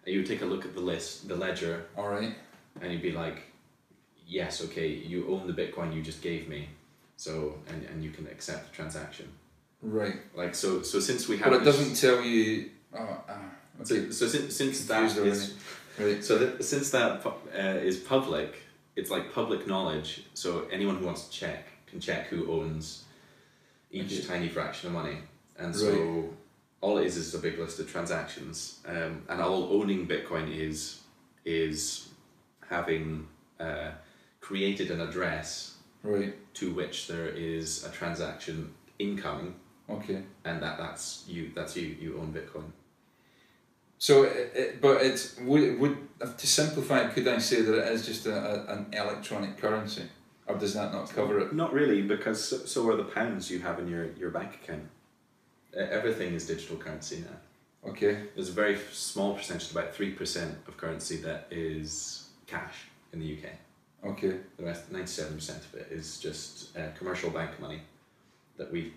And 0.06 0.14
you 0.14 0.20
would 0.22 0.28
take 0.28 0.42
a 0.42 0.46
look 0.46 0.66
at 0.66 0.74
the 0.76 0.82
list, 0.82 1.28
the 1.28 1.36
ledger, 1.36 1.86
All 1.98 2.08
right. 2.10 2.36
and 2.82 2.92
you'd 2.92 3.02
be 3.02 3.12
like, 3.12 3.44
yes, 4.28 4.64
okay, 4.66 4.88
you 4.88 5.28
own 5.30 5.48
the 5.48 5.54
Bitcoin 5.54 5.96
you 5.96 6.02
just 6.02 6.22
gave 6.22 6.48
me. 6.48 6.70
So, 7.18 7.56
and, 7.70 7.84
and 7.86 8.04
you 8.04 8.12
can 8.12 8.28
accept 8.28 8.70
the 8.70 8.76
transaction. 8.76 9.28
Right. 9.82 10.16
Like, 10.36 10.54
so, 10.56 10.82
so 10.82 11.00
since 11.00 11.28
we 11.28 11.38
have 11.38 11.50
But 11.52 11.62
it 11.62 11.64
this- 11.66 11.76
doesn't 11.78 11.96
tell 11.96 12.22
you. 12.24 12.70
Oh, 12.94 13.24
ah, 13.30 13.40
okay. 13.82 13.86
So, 13.86 14.12
so 14.12 14.28
since, 14.28 14.56
since 14.56 14.86
that 14.86 15.04
is, 15.18 15.56
Right. 15.98 16.24
so 16.24 16.38
that, 16.38 16.64
since 16.64 16.90
that 16.92 17.26
uh, 17.26 17.60
is 17.60 17.98
public, 17.98 18.56
it's 18.96 19.10
like 19.10 19.34
public 19.34 19.66
knowledge. 19.66 20.24
So 20.34 20.68
anyone 20.72 20.98
who 20.98 21.06
wants 21.06 21.28
to 21.28 21.32
check 21.32 21.68
can 21.88 22.00
check 22.00 22.28
who 22.28 22.52
owns 22.52 23.04
each 23.92 24.14
Okay. 24.20 24.28
tiny 24.28 24.50
fraction 24.50 24.88
of 24.88 24.94
money, 24.94 25.18
and 25.58 25.74
so 25.76 26.30
all 26.86 27.00
it 27.00 27.06
is 27.08 27.18
is 27.18 27.34
a 27.34 27.40
big 27.40 27.58
list 27.58 27.80
of 27.80 27.92
transactions. 27.92 28.80
Um, 28.88 29.24
and 29.30 29.42
all 29.42 29.64
owning 29.78 30.08
Bitcoin 30.08 30.48
is 30.68 31.02
is 31.44 32.10
having 32.70 33.28
uh, 33.60 33.92
created 34.42 34.92
an 34.92 35.02
address 35.02 35.50
Right. 36.04 36.34
to 36.60 36.66
which 36.80 37.08
there 37.08 37.30
is 37.30 37.84
a 37.84 37.90
transaction 37.90 38.58
incoming, 39.00 39.56
Okay. 39.90 40.22
and 40.48 40.62
that 40.62 40.78
that's 40.78 41.24
you. 41.28 41.52
That's 41.56 41.76
you. 41.76 41.88
You 42.04 42.20
own 42.22 42.32
Bitcoin. 42.40 42.70
So, 43.98 44.24
it, 44.24 44.52
it, 44.62 44.82
but 44.82 45.02
it's 45.02 45.24
would 45.40 45.80
would 45.80 45.98
to 46.42 46.48
simplify 46.62 46.98
it, 47.04 47.14
could 47.14 47.28
I 47.28 47.40
say 47.40 47.62
that 47.64 47.76
it 47.84 47.88
is 47.94 48.06
just 48.06 48.28
a, 48.28 48.36
a, 48.52 48.74
an 48.74 48.82
electronic 48.94 49.58
currency, 49.58 50.04
or 50.48 50.56
does 50.64 50.74
that 50.76 50.94
not 50.94 51.10
cover 51.10 51.40
it? 51.40 51.54
Not 51.54 51.74
really, 51.74 52.02
because 52.04 52.40
so, 52.50 52.58
so 52.72 52.88
are 52.90 52.98
the 53.04 53.10
pounds 53.20 53.50
you 53.50 53.60
have 53.68 53.80
in 53.80 53.88
your, 53.88 54.06
your 54.22 54.30
bank 54.30 54.52
account. 54.62 54.88
Everything 55.76 56.34
is 56.34 56.48
digital 56.48 56.78
currency 56.78 57.18
now. 57.30 57.90
Okay. 57.90 58.24
There's 58.34 58.50
a 58.50 58.54
very 58.54 58.78
small 58.92 59.36
percentage, 59.36 59.72
about 59.72 59.94
3% 59.94 60.68
of 60.68 60.78
currency 60.78 61.18
that 61.18 61.48
is 61.52 62.30
cash 62.48 62.74
in 63.14 63.20
the 63.20 63.38
UK. 63.38 63.50
Okay. 64.12 64.38
The 64.58 64.64
rest, 64.64 64.92
ninety-seven 64.92 65.36
percent 65.36 65.64
of 65.66 65.74
it 65.76 65.88
is 65.92 66.20
just 66.20 66.76
uh, 66.78 66.90
commercial 66.98 67.30
bank 67.30 67.60
money 67.60 67.82
that 68.58 68.72
we, 68.72 68.94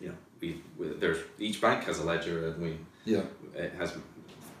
you 0.00 0.08
know, 0.08 0.14
we, 0.40 0.60
we 0.78 0.88
there's 0.94 1.18
each 1.38 1.60
bank 1.60 1.84
has 1.84 1.98
a 2.00 2.04
ledger 2.04 2.48
and 2.48 2.60
we 2.62 2.76
Yeah. 3.04 3.22
it 3.54 3.72
has 3.74 3.92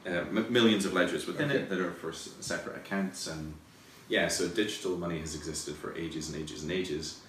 uh, 0.06 0.10
m- 0.10 0.46
millions 0.52 0.84
of 0.86 0.92
ledgers 0.92 1.26
within 1.26 1.50
Okay. 1.50 1.60
it 1.60 1.68
that 1.70 1.80
are 1.80 1.90
for 1.92 2.10
s- 2.10 2.30
separate 2.40 2.76
accounts 2.76 3.26
and 3.26 3.54
yeah 4.08 4.28
so 4.28 4.46
digital 4.48 4.96
money 4.96 5.18
has 5.20 5.34
existed 5.34 5.74
for 5.76 5.94
ages 5.96 6.28
and 6.28 6.40
ages 6.42 6.62
and 6.62 6.70
ages 6.72 7.20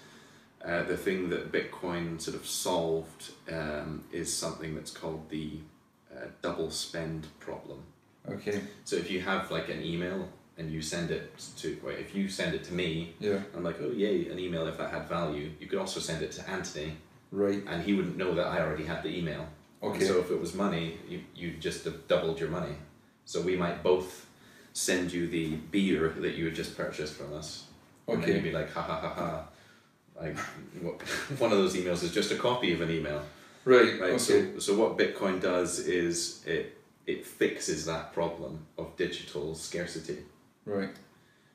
uh, 0.64 0.82
the 0.84 0.96
thing 0.96 1.28
that 1.30 1.52
bitcoin 1.52 2.20
sort 2.20 2.36
of 2.36 2.46
solved 2.46 3.32
um, 3.52 4.04
is 4.12 4.34
something 4.34 4.74
that's 4.74 4.90
called 4.90 5.28
the 5.30 5.58
uh, 6.14 6.26
double 6.42 6.70
spend 6.70 7.26
problem 7.40 7.82
Okay. 8.28 8.60
so 8.84 8.96
if 8.96 9.10
you 9.10 9.20
have 9.20 9.50
like 9.50 9.68
an 9.68 9.82
email 9.82 10.28
and 10.56 10.70
you 10.70 10.80
send 10.80 11.10
it 11.10 11.32
to 11.58 11.78
well, 11.84 11.94
if 11.94 12.14
you 12.14 12.28
send 12.28 12.54
it 12.54 12.64
to 12.64 12.72
me 12.72 13.14
Yeah. 13.20 13.40
i'm 13.54 13.62
like 13.64 13.76
oh 13.80 13.90
yay 13.90 14.28
an 14.30 14.38
email 14.38 14.66
if 14.66 14.78
that 14.78 14.90
had 14.90 15.08
value 15.08 15.50
you 15.60 15.66
could 15.66 15.78
also 15.78 16.00
send 16.00 16.22
it 16.22 16.32
to 16.32 16.48
anthony 16.48 16.96
Right. 17.30 17.62
and 17.66 17.82
he 17.82 17.92
wouldn't 17.94 18.16
know 18.16 18.34
that 18.34 18.46
i 18.46 18.60
already 18.60 18.84
had 18.84 19.02
the 19.02 19.10
email 19.18 19.46
and 19.82 19.96
Okay. 19.96 20.04
so 20.06 20.18
if 20.18 20.30
it 20.30 20.40
was 20.40 20.54
money, 20.54 20.96
you 21.06 21.20
you 21.36 21.50
just 21.60 21.84
have 21.84 22.08
doubled 22.08 22.40
your 22.40 22.48
money. 22.48 22.74
So 23.26 23.42
we 23.42 23.54
might 23.54 23.82
both 23.82 24.24
send 24.72 25.12
you 25.12 25.26
the 25.28 25.56
beer 25.56 26.08
that 26.20 26.36
you 26.36 26.46
had 26.46 26.54
just 26.54 26.74
purchased 26.74 27.12
from 27.16 27.34
us. 27.34 27.66
And 28.08 28.22
Okay. 28.22 28.32
you'd 28.32 28.42
be 28.44 28.50
like, 28.50 28.72
ha 28.72 28.80
ha 28.80 28.96
ha 28.98 29.10
ha. 29.12 29.44
Like 30.20 30.38
one 31.38 31.52
of 31.52 31.58
those 31.58 31.74
emails 31.74 32.02
is 32.02 32.12
just 32.12 32.30
a 32.30 32.36
copy 32.36 32.72
of 32.72 32.80
an 32.80 32.90
email, 32.90 33.22
Right. 33.64 34.00
right? 34.00 34.10
Okay. 34.10 34.18
So 34.18 34.58
so 34.58 34.74
what 34.78 34.96
Bitcoin 34.98 35.40
does 35.40 35.78
is 35.80 36.44
it 36.46 36.78
it 37.06 37.26
fixes 37.26 37.84
that 37.86 38.12
problem 38.12 38.66
of 38.78 38.96
digital 38.96 39.54
scarcity 39.54 40.18
Right. 40.64 40.90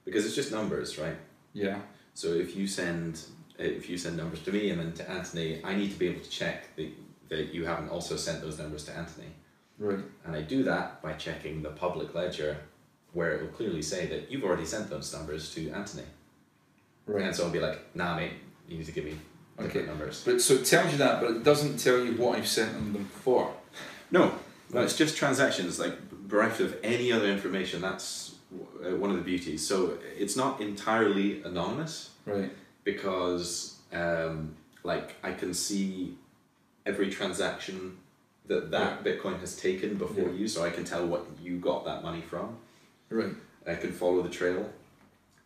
because 0.05 0.25
it's 0.25 0.35
just 0.35 0.51
numbers, 0.51 0.97
right? 0.99 1.15
Yeah. 1.53 1.79
So 2.13 2.27
if 2.33 2.55
you 2.55 2.67
send 2.67 3.21
if 3.57 3.89
you 3.89 3.97
send 3.97 4.15
numbers 4.17 4.41
to 4.43 4.51
me 4.51 4.69
and 4.69 4.79
then 4.79 4.93
to 4.93 5.09
Anthony, 5.09 5.61
I 5.63 5.73
need 5.75 5.91
to 5.91 5.99
be 5.99 6.07
able 6.07 6.21
to 6.21 6.29
check 6.29 6.75
that 6.75 6.89
that 7.29 7.53
you 7.53 7.65
haven't 7.65 7.89
also 7.89 8.15
sent 8.17 8.41
those 8.41 8.57
numbers 8.59 8.83
to 8.85 8.91
Anthony. 8.97 9.27
Right. 9.77 9.99
And 10.25 10.35
I 10.35 10.41
do 10.41 10.63
that 10.63 11.01
by 11.01 11.13
checking 11.13 11.61
the 11.61 11.69
public 11.69 12.13
ledger 12.13 12.57
where 13.13 13.31
it 13.33 13.41
will 13.41 13.49
clearly 13.49 13.81
say 13.81 14.05
that 14.07 14.29
you've 14.31 14.43
already 14.43 14.65
sent 14.65 14.89
those 14.89 15.13
numbers 15.13 15.53
to 15.55 15.69
Anthony. 15.71 16.03
Right. 17.07 17.23
And 17.25 17.35
so 17.35 17.45
I'll 17.45 17.49
be 17.51 17.59
like, 17.59 17.79
nah, 17.95 18.15
mate, 18.15 18.33
you 18.69 18.77
need 18.77 18.85
to 18.85 18.91
give 18.91 19.05
me 19.05 19.15
different 19.57 19.75
Okay. 19.75 19.85
numbers. 19.87 20.23
But 20.23 20.41
so 20.41 20.53
it 20.55 20.65
tells 20.65 20.91
you 20.91 20.97
that, 20.99 21.21
but 21.21 21.31
it 21.31 21.43
doesn't 21.43 21.77
tell 21.77 21.97
you 22.03 22.13
what 22.13 22.37
I've 22.37 22.47
sent 22.47 22.73
them 22.73 22.93
them 22.93 23.05
for. 23.05 23.53
No, 24.11 24.33
no, 24.73 24.81
it's 24.81 24.95
just 24.97 25.17
transactions, 25.17 25.79
like 25.79 25.95
bereft 26.27 26.59
of 26.61 26.77
any 26.83 27.11
other 27.11 27.27
information. 27.27 27.81
That's 27.81 28.35
uh, 28.85 28.95
one 28.95 29.09
of 29.09 29.17
the 29.17 29.21
beauties. 29.23 29.65
So 29.67 29.97
it's 30.17 30.35
not 30.35 30.61
entirely 30.61 31.43
anonymous 31.43 32.11
Right. 32.25 32.51
because, 32.83 33.75
um, 33.93 34.55
like, 34.83 35.15
I 35.23 35.31
can 35.33 35.53
see 35.53 36.15
every 36.85 37.09
transaction 37.09 37.97
that 38.47 38.71
that 38.71 39.03
Bitcoin 39.03 39.39
has 39.41 39.55
taken 39.55 39.95
before 39.95 40.29
Yeah. 40.29 40.39
you, 40.39 40.47
so 40.47 40.63
I 40.63 40.69
can 40.71 40.83
tell 40.83 41.05
what 41.05 41.25
you 41.41 41.57
got 41.57 41.85
that 41.85 42.01
money 42.03 42.21
from. 42.21 42.57
Right. 43.09 43.35
I 43.67 43.75
can 43.75 43.91
follow 43.91 44.21
the 44.23 44.29
trail, 44.29 44.71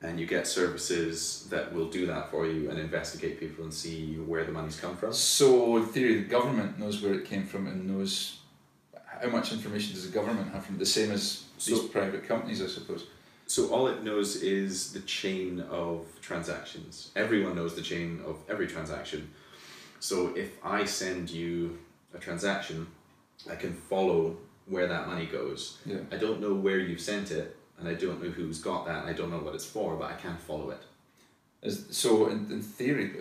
and 0.04 0.20
you 0.20 0.26
get 0.26 0.46
services 0.46 1.48
that 1.50 1.74
will 1.74 1.88
do 1.90 2.06
that 2.06 2.30
for 2.30 2.46
you 2.46 2.70
and 2.70 2.78
investigate 2.78 3.40
people 3.40 3.64
and 3.64 3.74
see 3.74 4.16
where 4.16 4.44
the 4.44 4.52
money's 4.52 4.80
come 4.80 4.98
from. 4.98 5.14
So 5.14 5.78
in 5.78 5.86
theory, 5.86 6.16
the 6.22 6.28
government 6.30 6.78
knows 6.78 7.02
where 7.02 7.14
it 7.14 7.26
came 7.26 7.46
from 7.46 7.68
and 7.68 7.88
knows 7.88 8.40
how 9.22 9.30
much 9.30 9.54
information 9.54 9.94
does 9.94 10.06
the 10.06 10.12
government 10.14 10.52
have 10.52 10.66
from 10.66 10.76
it. 10.76 10.80
The 10.80 10.86
same 10.86 11.12
as 11.12 11.46
these 11.66 11.78
So- 11.82 11.88
private 11.88 12.28
companies, 12.28 12.62
I 12.62 12.68
suppose. 12.68 13.06
So 13.48 13.70
all 13.70 13.88
it 13.88 14.04
knows 14.04 14.38
is 14.38 14.94
the 14.94 15.02
chain 15.02 15.62
of 15.70 16.06
transactions. 16.22 17.12
Everyone 17.16 17.56
knows 17.56 17.76
the 17.76 17.82
chain 17.82 18.22
of 18.26 18.38
every 18.50 18.68
transaction. 18.68 19.30
So 20.00 20.34
if 20.36 20.50
I 20.64 20.84
send 20.86 21.30
you 21.30 21.80
a 22.14 22.20
transaction, 22.20 22.88
I 23.50 23.56
can 23.56 23.74
follow 23.74 24.38
where 24.66 24.88
that 24.88 25.08
money 25.08 25.26
goes. 25.26 25.78
Yeah. 25.86 25.98
I 26.12 26.18
don't 26.18 26.40
know 26.42 26.54
where 26.54 26.80
you've 26.80 27.02
sent 27.02 27.32
it, 27.32 27.56
and 27.80 27.88
I 27.88 27.94
don't 27.94 28.22
know 28.22 28.30
who's 28.30 28.60
got 28.60 28.86
that, 28.86 29.02
and 29.02 29.10
I 29.10 29.14
don't 29.14 29.30
know 29.30 29.40
what 29.40 29.56
it's 29.56 29.66
for, 29.66 29.96
but 29.96 30.12
I 30.12 30.16
can 30.16 30.38
follow 30.38 30.70
it. 30.70 30.82
Is, 31.62 31.86
so 31.92 32.28
in, 32.28 32.52
in 32.52 32.62
theory, 32.62 33.12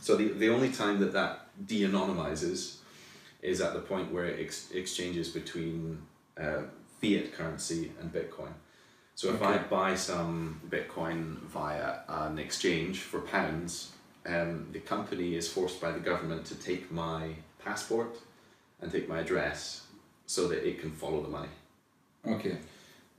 So 0.00 0.16
the, 0.16 0.28
the 0.28 0.48
only 0.48 0.70
time 0.70 0.98
that 1.00 1.12
that 1.12 1.46
de-anonymizes 1.66 2.76
is 3.40 3.60
at 3.60 3.74
the 3.74 3.80
point 3.80 4.12
where 4.12 4.24
it 4.24 4.40
ex- 4.40 4.70
exchanges 4.72 5.28
between 5.28 6.02
uh, 6.36 6.62
fiat 7.00 7.32
currency 7.32 7.92
and 8.00 8.12
Bitcoin. 8.12 8.52
So 9.14 9.28
if 9.30 9.42
I 9.42 9.58
buy 9.58 9.94
some 9.94 10.60
Bitcoin 10.68 11.36
via 11.42 12.00
an 12.08 12.38
exchange 12.38 13.00
for 13.00 13.20
pounds, 13.20 13.92
um, 14.26 14.68
the 14.72 14.80
company 14.80 15.34
is 15.36 15.48
forced 15.48 15.80
by 15.80 15.92
the 15.92 16.00
government 16.00 16.44
to 16.46 16.54
take 16.54 16.90
my 16.90 17.30
passport 17.64 18.16
and 18.80 18.90
take 18.90 19.08
my 19.08 19.20
address 19.20 19.86
so 20.26 20.48
that 20.48 20.66
it 20.66 20.80
can 20.80 20.90
follow 20.90 21.22
the 21.22 21.28
money. 21.28 21.48
okay. 22.26 22.58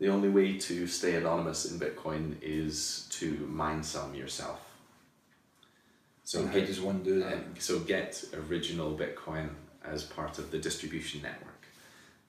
The 0.04 0.10
only 0.10 0.28
way 0.28 0.58
to 0.58 0.86
stay 0.86 1.16
anonymous 1.16 1.64
in 1.72 1.80
Bitcoin 1.80 2.36
is 2.42 3.08
to 3.12 3.38
mine 3.50 3.82
some 3.84 4.14
yourself. 4.14 4.60
So 6.26 6.40
and 6.40 6.50
how 6.50 6.56
get- 6.56 6.68
does 6.68 6.82
one 6.82 7.04
do 7.04 7.22
that? 7.22 7.34
um, 7.36 7.56
so 7.58 7.80
get 7.80 8.22
original 8.50 8.98
Bitcoin 8.98 9.52
as 9.86 10.04
part 10.04 10.40
of 10.40 10.52
the 10.52 10.58
distribution 10.60 11.22
network. 11.22 11.62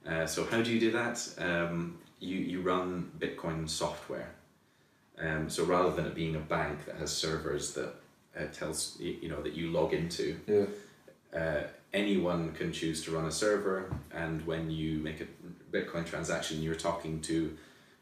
Uh, 0.07 0.25
so 0.25 0.45
how 0.45 0.63
do 0.63 0.71
you 0.73 0.79
do 0.79 0.93
that? 0.93 1.29
Um, 1.37 1.99
you, 2.21 2.37
you 2.39 2.61
run 2.61 3.11
Bitcoin 3.19 3.69
software. 3.69 4.31
Um, 5.19 5.51
so 5.51 5.65
rather 5.65 5.91
than 5.97 6.07
it 6.07 6.15
being 6.15 6.37
a 6.37 6.47
bank 6.59 6.85
that 6.87 6.95
has 6.99 7.11
servers 7.13 7.75
that 7.75 7.93
uh, 8.39 8.47
tells 8.53 8.97
you, 9.01 9.17
you 9.21 9.29
know 9.29 9.43
that 9.43 9.55
you 9.55 9.73
log 9.73 9.93
into, 9.95 10.37
Yeah. 10.47 10.67
uh, 11.37 11.63
anyone 11.95 12.53
can 12.53 12.73
choose 12.73 13.03
to 13.05 13.11
run 13.13 13.25
a 13.27 13.31
server, 13.33 13.91
and 14.13 14.45
when 14.47 14.71
you 14.71 14.99
make 14.99 15.21
a 15.21 15.27
Bitcoin 15.75 16.05
transaction, 16.05 16.61
you're 16.63 16.75
talking 16.75 17.21
to 17.23 17.57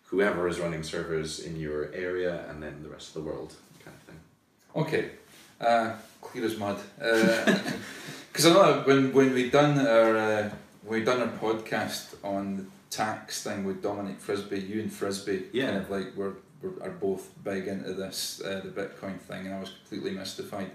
whoever 0.05 0.49
is 0.49 0.59
running 0.59 0.82
servers 0.82 1.40
in 1.40 1.55
your 1.57 1.93
area, 1.95 2.45
and 2.49 2.62
then 2.62 2.82
the 2.82 2.88
rest 2.88 3.09
of 3.09 3.14
the 3.22 3.30
world, 3.30 3.55
kind 3.84 3.97
of 3.97 4.03
thing. 4.09 4.20
Okay, 4.82 5.11
uh, 5.61 5.93
clear 6.20 6.45
as 6.45 6.57
mud. 6.59 6.78
Because 8.32 8.47
I 8.47 8.53
know 8.55 8.82
when 8.86 9.12
when 9.12 9.34
we 9.34 9.51
done 9.51 9.78
our 9.86 10.16
uh, 10.16 10.51
we 10.86 11.05
done 11.05 11.20
our 11.20 11.28
podcast 11.28 12.14
on 12.24 12.57
the 12.57 12.64
tax 12.88 13.43
thing 13.43 13.64
with 13.66 13.82
Dominic 13.82 14.18
Frisby, 14.20 14.59
you 14.61 14.80
and 14.80 14.90
Frisby, 14.93 15.49
Yeah. 15.53 15.66
kind 15.66 15.76
of 15.82 15.90
like 15.90 16.07
we're, 16.16 16.32
we're 16.62 16.82
are 16.82 16.90
both 16.90 17.28
big 17.45 17.68
into 17.68 17.93
this 17.93 18.40
uh, 18.43 18.62
the 18.64 18.70
Bitcoin 18.70 19.18
thing, 19.20 19.47
and 19.47 19.55
I 19.55 19.61
was 19.61 19.70
completely 19.70 20.12
mystified. 20.18 20.70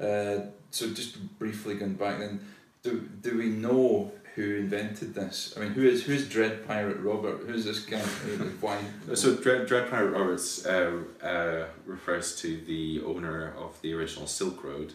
Uh, 0.00 0.50
so 0.72 0.90
just 0.90 1.38
briefly 1.38 1.74
going 1.76 1.94
back 1.94 2.18
then, 2.18 2.40
do 2.86 3.08
do 3.20 3.36
we 3.38 3.46
know 3.46 4.12
who 4.34 4.56
invented 4.56 5.14
this? 5.14 5.54
I 5.56 5.60
mean, 5.60 5.70
who 5.70 5.82
is 5.82 6.04
who's 6.04 6.28
Dread 6.28 6.66
Pirate 6.66 6.98
Robert? 7.00 7.40
Who's 7.46 7.64
this 7.64 7.80
guy? 7.80 7.98
Why? 8.60 8.78
So 9.14 9.34
Dread, 9.34 9.66
Dread 9.66 9.90
Pirate 9.90 10.10
Roberts 10.10 10.64
uh, 10.66 11.02
uh, 11.22 11.64
refers 11.84 12.36
to 12.42 12.56
the 12.58 13.02
owner 13.04 13.54
of 13.58 13.80
the 13.82 13.92
original 13.94 14.26
Silk 14.26 14.62
Road, 14.62 14.92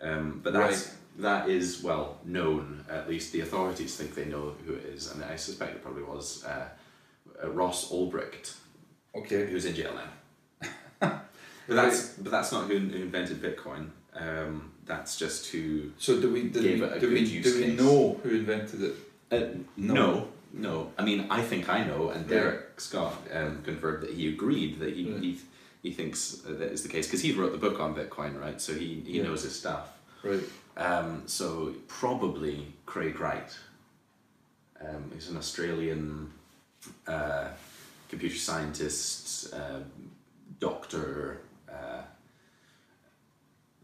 um, 0.00 0.40
but 0.42 0.52
that's 0.52 0.94
that 1.18 1.48
is 1.48 1.82
well 1.82 2.18
known. 2.24 2.84
At 2.90 3.08
least 3.08 3.32
the 3.32 3.40
authorities 3.40 3.94
think 3.96 4.14
they 4.14 4.24
know 4.24 4.54
who 4.66 4.74
it 4.74 4.84
is, 4.86 5.10
and 5.12 5.22
I 5.24 5.36
suspect 5.36 5.76
it 5.76 5.82
probably 5.82 6.02
was 6.04 6.44
uh, 6.44 6.68
uh, 7.44 7.50
Ross 7.50 7.90
Ulbricht, 7.92 8.56
Okay. 9.14 9.46
who's 9.46 9.66
in 9.66 9.74
jail 9.74 9.94
now. 9.94 10.10
but 11.68 11.74
that's 11.76 12.08
but 12.14 12.30
that's 12.32 12.50
not 12.52 12.68
who 12.68 12.78
who 12.78 13.02
invented 13.02 13.40
Bitcoin. 13.42 13.90
Um, 14.14 14.71
that's 14.92 15.16
just 15.16 15.46
who. 15.52 15.90
So 15.98 16.20
do 16.20 16.30
we 16.32 16.44
do 16.48 16.62
Gave 16.62 16.80
we, 16.80 16.86
it 16.86 16.92
a 16.96 17.00
do 17.00 17.08
we, 17.08 17.14
good 17.20 17.28
use 17.28 17.44
do 17.44 17.60
we 17.66 17.72
know 17.74 18.20
who 18.22 18.30
invented 18.30 18.82
it? 18.82 18.94
Uh, 19.30 19.58
No. 19.76 19.94
no. 19.94 20.28
no, 20.52 20.92
I 20.98 21.02
mean, 21.04 21.26
I 21.30 21.40
think 21.42 21.68
I 21.68 21.84
know, 21.84 22.10
and. 22.10 22.28
Derek 22.28 22.78
Scott 22.80 23.14
um, 23.32 23.62
confirmed 23.64 24.02
that 24.04 24.12
he 24.18 24.28
agreed 24.28 24.78
that 24.80 24.92
he 24.94 25.10
Right. 25.10 25.22
he, 25.22 25.40
he 25.82 25.90
thinks 25.92 26.18
that 26.44 26.70
is 26.76 26.82
the 26.82 26.88
case 26.88 27.06
because 27.06 27.22
he 27.22 27.32
wrote 27.32 27.52
the 27.52 27.58
book 27.66 27.80
on 27.80 27.94
Bitcoin, 27.94 28.38
right? 28.40 28.60
So 28.60 28.72
he, 28.74 28.88
he 29.06 29.12
Yeah. 29.18 29.24
knows 29.24 29.42
his 29.48 29.54
stuff. 29.62 29.86
Right. 30.22 30.44
Um, 30.76 31.22
so 31.26 31.74
probably 31.88 32.56
Craig 32.86 33.18
Wright. 33.20 33.52
Um, 34.80 35.10
he's 35.14 35.28
an 35.30 35.36
Australian 35.36 36.30
uh, 37.06 37.48
computer 38.10 38.36
scientist, 38.48 39.54
uh, 39.54 39.80
doctor. 40.60 41.40
Uh, 41.68 42.02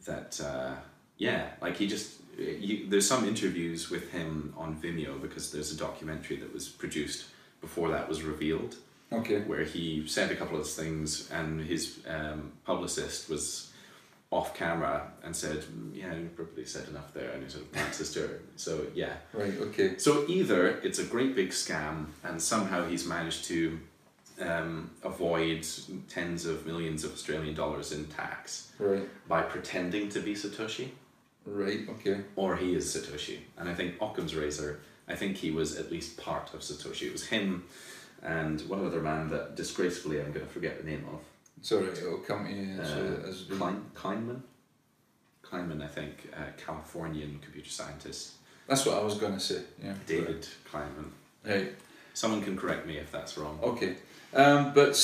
that 0.07 0.41
uh, 0.41 0.75
yeah, 1.19 1.51
like 1.61 1.77
he 1.77 1.87
just 1.87 2.15
you, 2.39 2.87
there's 2.89 3.07
some 3.07 3.27
interviews 3.27 3.91
with 3.91 4.11
him 4.13 4.55
on 4.57 4.77
Vimeo 4.81 5.21
because 5.21 5.51
there's 5.53 5.73
a 5.73 5.77
documentary 5.77 6.37
that 6.37 6.53
was 6.55 6.69
produced 6.69 7.27
before 7.61 7.89
that 7.91 8.09
was 8.09 8.23
revealed 8.23 8.77
Okay. 9.13 9.41
where 9.41 9.65
he 9.65 10.07
said 10.07 10.31
a 10.31 10.37
couple 10.37 10.57
of 10.61 10.69
things 10.69 11.29
and 11.33 11.61
his 11.61 11.99
um, 12.07 12.53
publicist 12.65 13.29
was 13.29 13.73
off 14.31 14.55
camera 14.55 15.11
and 15.25 15.35
said, 15.35 15.59
"Mm, 15.65 15.97
yeah, 15.97 16.15
you 16.15 16.29
probably 16.37 16.67
said 16.67 16.87
enough 16.89 17.13
there, 17.15 17.31
and 17.31 17.43
he 17.43 17.49
sort 17.49 17.65
of 17.65 17.77
answers 17.79 18.13
to 18.13 18.21
her. 18.21 18.41
So 18.57 18.87
yeah. 18.95 19.15
Right. 19.33 19.55
Okay. 19.59 19.97
So 19.99 20.25
either 20.29 20.69
it's 20.83 20.99
a 20.99 21.05
great 21.05 21.35
big 21.35 21.49
scam 21.51 22.07
and 22.23 22.41
somehow 22.41 22.87
he's 22.87 23.07
managed 23.07 23.47
to 23.47 23.79
um, 24.41 24.91
avoid 25.03 25.67
tens 26.09 26.45
of 26.47 26.67
millions 26.67 27.03
of 27.05 27.13
Australian 27.13 27.55
dollars 27.55 27.91
in 27.91 28.05
tax 28.07 28.71
Right. 28.79 29.09
by 29.27 29.43
pretending 29.43 30.09
to 30.11 30.21
be 30.21 30.35
Satoshi, 30.35 30.91
Right. 31.49 31.89
Okay. 31.89 32.21
or 32.37 32.57
he 32.57 32.75
is 32.75 32.85
Satoshi. 32.95 33.39
And 33.59 33.69
I 33.69 33.75
think 33.75 33.95
Occam's 34.01 34.35
razor, 34.35 34.81
I 35.09 35.15
think 35.15 35.37
he 35.37 35.51
was 35.51 35.77
at 35.79 35.91
least 35.91 36.17
part 36.17 36.53
of 36.55 36.61
Satoshi. 36.61 37.07
It 37.07 37.13
was 37.13 37.27
him 37.27 37.65
and 38.23 38.61
one 38.63 38.85
other 38.87 39.01
man 39.01 39.29
that 39.31 39.57
disgracefully 39.57 40.21
I'm 40.21 40.33
going 40.33 40.47
to 40.47 40.53
forget 40.53 40.79
the 40.83 40.89
name 40.91 41.05
of. 41.13 41.21
Sorry. 41.63 41.89
It'll 41.89 42.19
come 42.19 42.47
to 42.47 42.53
you 42.53 42.81
as, 42.81 42.91
Uh, 42.93 43.29
as 43.29 43.43
Klein, 43.59 43.85
Kleinman? 43.95 44.41
Kleinman, 45.43 45.83
I 45.83 45.89
think, 45.89 46.31
uh, 46.37 46.51
Californian 46.57 47.39
computer 47.43 47.71
scientist. 47.71 48.33
That's 48.67 48.85
what 48.85 48.97
I 48.99 49.03
was 49.03 49.15
going 49.17 49.33
to 49.35 49.41
say. 49.41 49.63
Yeah. 49.83 49.95
David 50.07 50.47
Kleinman. 50.71 51.11
Right. 51.45 51.75
Someone 52.15 52.43
can 52.43 52.57
correct 52.57 52.87
me 52.87 52.99
if 52.99 53.11
that's 53.11 53.39
wrong. 53.39 53.59
Okay. 53.63 53.97
Um, 54.35 54.73
but 54.75 54.95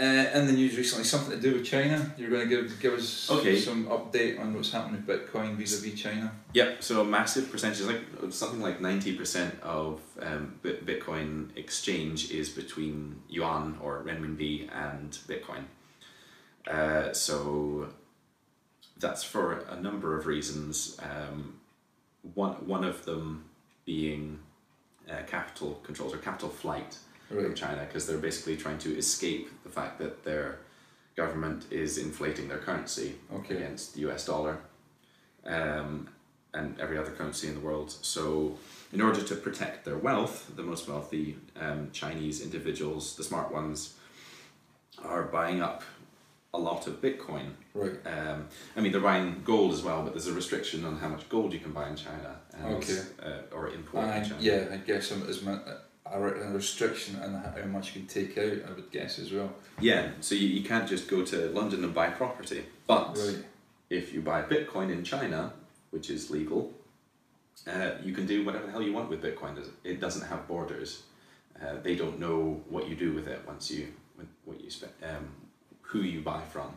uh, 0.00 0.04
in 0.38 0.46
the 0.46 0.52
news 0.52 0.76
recently, 0.76 1.04
something 1.04 1.30
to 1.30 1.40
do 1.40 1.54
with 1.54 1.64
China. 1.64 2.12
You're 2.16 2.30
going 2.30 2.48
to 2.48 2.54
give 2.62 2.80
give 2.80 2.94
us 2.94 3.30
Okay. 3.30 3.58
some 3.58 3.86
update 3.86 4.40
on 4.40 4.54
what's 4.54 4.70
happening 4.70 5.04
with 5.06 5.28
Bitcoin 5.32 5.56
vis-a-vis 5.56 6.00
China. 6.00 6.32
Yep, 6.54 6.82
so 6.82 7.00
a 7.00 7.04
massive 7.04 7.50
percentage, 7.50 7.80
like 7.82 8.00
something 8.30 8.60
like 8.60 8.80
90% 8.80 9.60
of 9.60 10.00
um, 10.20 10.58
Bit- 10.62 10.86
Bitcoin 10.86 11.56
exchange 11.56 12.30
is 12.30 12.48
between 12.48 13.22
yuan 13.28 13.78
or 13.82 14.02
renminbi 14.04 14.68
and 14.74 15.10
Bitcoin. 15.28 15.64
Uh, 16.66 17.12
so 17.12 17.88
that's 18.98 19.24
for 19.24 19.58
a 19.68 19.80
number 19.80 20.16
of 20.18 20.26
reasons. 20.26 20.96
Um, 21.02 21.60
one, 22.34 22.52
one 22.66 22.84
of 22.84 23.04
them 23.04 23.44
being 23.84 24.38
uh, 25.10 25.22
capital 25.26 25.80
controls 25.82 26.14
or 26.14 26.18
capital 26.18 26.48
flight 26.48 26.96
Right. 27.32 27.56
China 27.56 27.84
because 27.86 28.06
they're 28.06 28.18
basically 28.18 28.56
trying 28.56 28.78
to 28.78 28.96
escape 28.96 29.50
the 29.64 29.70
fact 29.70 29.98
that 29.98 30.24
their 30.24 30.58
government 31.16 31.66
is 31.70 31.98
inflating 31.98 32.48
their 32.48 32.58
currency 32.58 33.14
Okay. 33.34 33.56
against 33.56 33.94
the 33.94 34.00
US 34.10 34.24
dollar 34.26 34.58
um, 35.44 36.08
and 36.54 36.78
every 36.80 36.98
other 36.98 37.10
currency 37.10 37.48
in 37.48 37.54
the 37.54 37.60
world. 37.60 37.90
So, 38.02 38.56
in 38.92 39.00
order 39.00 39.22
to 39.22 39.34
protect 39.34 39.84
their 39.86 39.96
wealth, 39.96 40.52
the 40.54 40.62
most 40.62 40.86
wealthy 40.88 41.36
um, 41.58 41.88
Chinese 41.92 42.42
individuals, 42.42 43.16
the 43.16 43.24
smart 43.24 43.52
ones, 43.52 43.94
are 45.02 45.22
buying 45.24 45.62
up 45.62 45.82
a 46.54 46.58
lot 46.58 46.86
of 46.86 47.00
Bitcoin. 47.00 47.52
Right. 47.72 47.94
Um, 48.06 48.48
I 48.76 48.80
mean, 48.82 48.92
they're 48.92 49.00
buying 49.00 49.40
gold 49.44 49.72
as 49.72 49.82
well, 49.82 50.02
but 50.02 50.12
there's 50.12 50.26
a 50.26 50.32
restriction 50.34 50.84
on 50.84 50.98
how 50.98 51.08
much 51.08 51.26
gold 51.30 51.54
you 51.54 51.58
can 51.58 51.72
buy 51.72 51.88
in 51.88 51.96
China 51.96 52.36
and, 52.52 52.74
Okay. 52.76 52.98
uh, 53.22 53.54
or 53.56 53.70
import 53.70 54.04
China. 54.06 54.36
yeah, 54.38 54.66
I 54.70 54.76
guess 54.76 55.10
as 55.10 55.22
is 55.38 55.42
a, 56.12 56.20
a 56.22 56.50
restriction 56.52 57.16
on 57.20 57.34
how 57.34 57.66
much 57.66 57.94
you 57.94 58.00
can 58.02 58.08
take 58.08 58.36
out. 58.38 58.68
I 58.68 58.72
would 58.74 58.90
guess 58.90 59.18
as 59.18 59.32
well. 59.32 59.52
Yeah, 59.80 60.10
so 60.20 60.34
you, 60.34 60.48
you 60.48 60.62
can't 60.64 60.88
just 60.88 61.08
go 61.08 61.24
to 61.24 61.48
London 61.50 61.84
and 61.84 61.94
buy 61.94 62.10
property. 62.10 62.64
But 62.86 63.16
Right. 63.18 63.44
if 63.90 64.12
you 64.12 64.20
buy 64.20 64.42
Bitcoin 64.42 64.90
in 64.92 65.04
China, 65.04 65.52
which 65.90 66.10
is 66.10 66.30
legal, 66.30 66.72
uh, 67.66 67.92
you 68.02 68.12
can 68.14 68.26
do 68.26 68.44
whatever 68.44 68.66
the 68.66 68.72
hell 68.72 68.82
you 68.82 68.92
want 68.92 69.08
with 69.10 69.22
Bitcoin. 69.22 69.56
It 69.84 70.00
doesn't 70.00 70.26
have 70.28 70.46
borders. 70.48 71.02
Uh, 71.60 71.76
they 71.82 71.94
don't 71.94 72.18
know 72.18 72.60
what 72.68 72.88
you 72.88 72.96
do 72.96 73.12
with 73.12 73.28
it 73.28 73.40
once 73.46 73.70
you 73.70 73.88
what 74.44 74.60
you 74.62 74.70
spend, 74.70 74.92
um, 75.02 75.28
who 75.80 76.00
you 76.00 76.20
buy 76.20 76.40
from, 76.52 76.68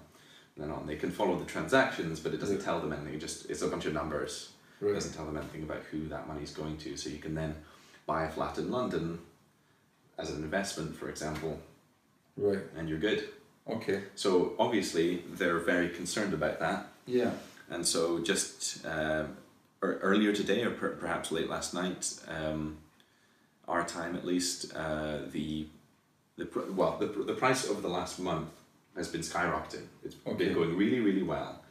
and 0.56 0.64
then 0.64 0.72
on. 0.72 0.86
They 0.88 0.96
can 0.96 1.12
follow 1.12 1.38
the 1.38 1.46
transactions, 1.46 2.20
but 2.20 2.34
it 2.34 2.40
doesn't 2.40 2.62
tell 2.62 2.80
them 2.80 2.92
anything. 2.94 3.14
It 3.16 3.20
just 3.20 3.50
it's 3.50 3.62
a 3.62 3.68
bunch 3.68 3.86
of 3.86 3.94
numbers. 3.94 4.50
It 4.82 4.94
doesn't 4.94 5.14
tell 5.14 5.26
them 5.26 5.38
anything 5.38 5.64
about 5.64 5.84
who 5.90 6.08
that 6.10 6.28
money's 6.28 6.52
going 6.52 6.78
to. 6.78 6.98
So 6.98 7.10
you 7.10 7.18
can 7.20 7.34
then 7.34 7.56
buy 8.06 8.26
a 8.26 8.30
flat 8.30 8.58
in 8.58 8.72
London 8.72 9.20
as 10.18 10.30
an 10.32 10.44
investment, 10.44 10.96
for 10.96 11.10
example, 11.10 11.60
Right. 12.38 12.60
and 12.78 12.88
you're 12.90 13.00
good. 13.00 13.30
Okay. 13.68 14.04
So 14.16 14.54
obviously 14.60 15.24
they're 15.34 15.60
very 15.60 15.90
concerned 15.90 16.34
about 16.34 16.60
that. 16.60 16.88
Yeah. 17.08 17.32
And 17.70 17.86
so 17.88 18.20
just 18.20 18.86
um, 18.86 19.38
ear- 19.84 20.00
earlier 20.02 20.34
today, 20.34 20.64
or 20.64 20.72
per- 20.72 20.96
perhaps 20.96 21.32
late 21.32 21.50
last 21.50 21.74
night, 21.74 22.14
um, 22.28 22.78
our 23.68 23.84
time 23.86 24.16
at 24.16 24.26
least, 24.26 24.76
uh, 24.76 25.20
the 25.32 25.68
the 26.38 26.46
pr- 26.46 26.70
well 26.72 26.98
the, 27.00 27.08
pr- 27.08 27.24
the 27.24 27.34
price 27.34 27.68
over 27.68 27.82
the 27.82 27.88
last 27.88 28.20
month 28.20 28.50
has 28.96 29.08
been 29.08 29.22
skyrocketing. 29.22 29.88
It's 30.04 30.16
Okay. 30.28 30.38
been 30.46 30.54
going 30.54 30.78
really 30.78 31.00
really 31.00 31.24
well, 31.24 31.64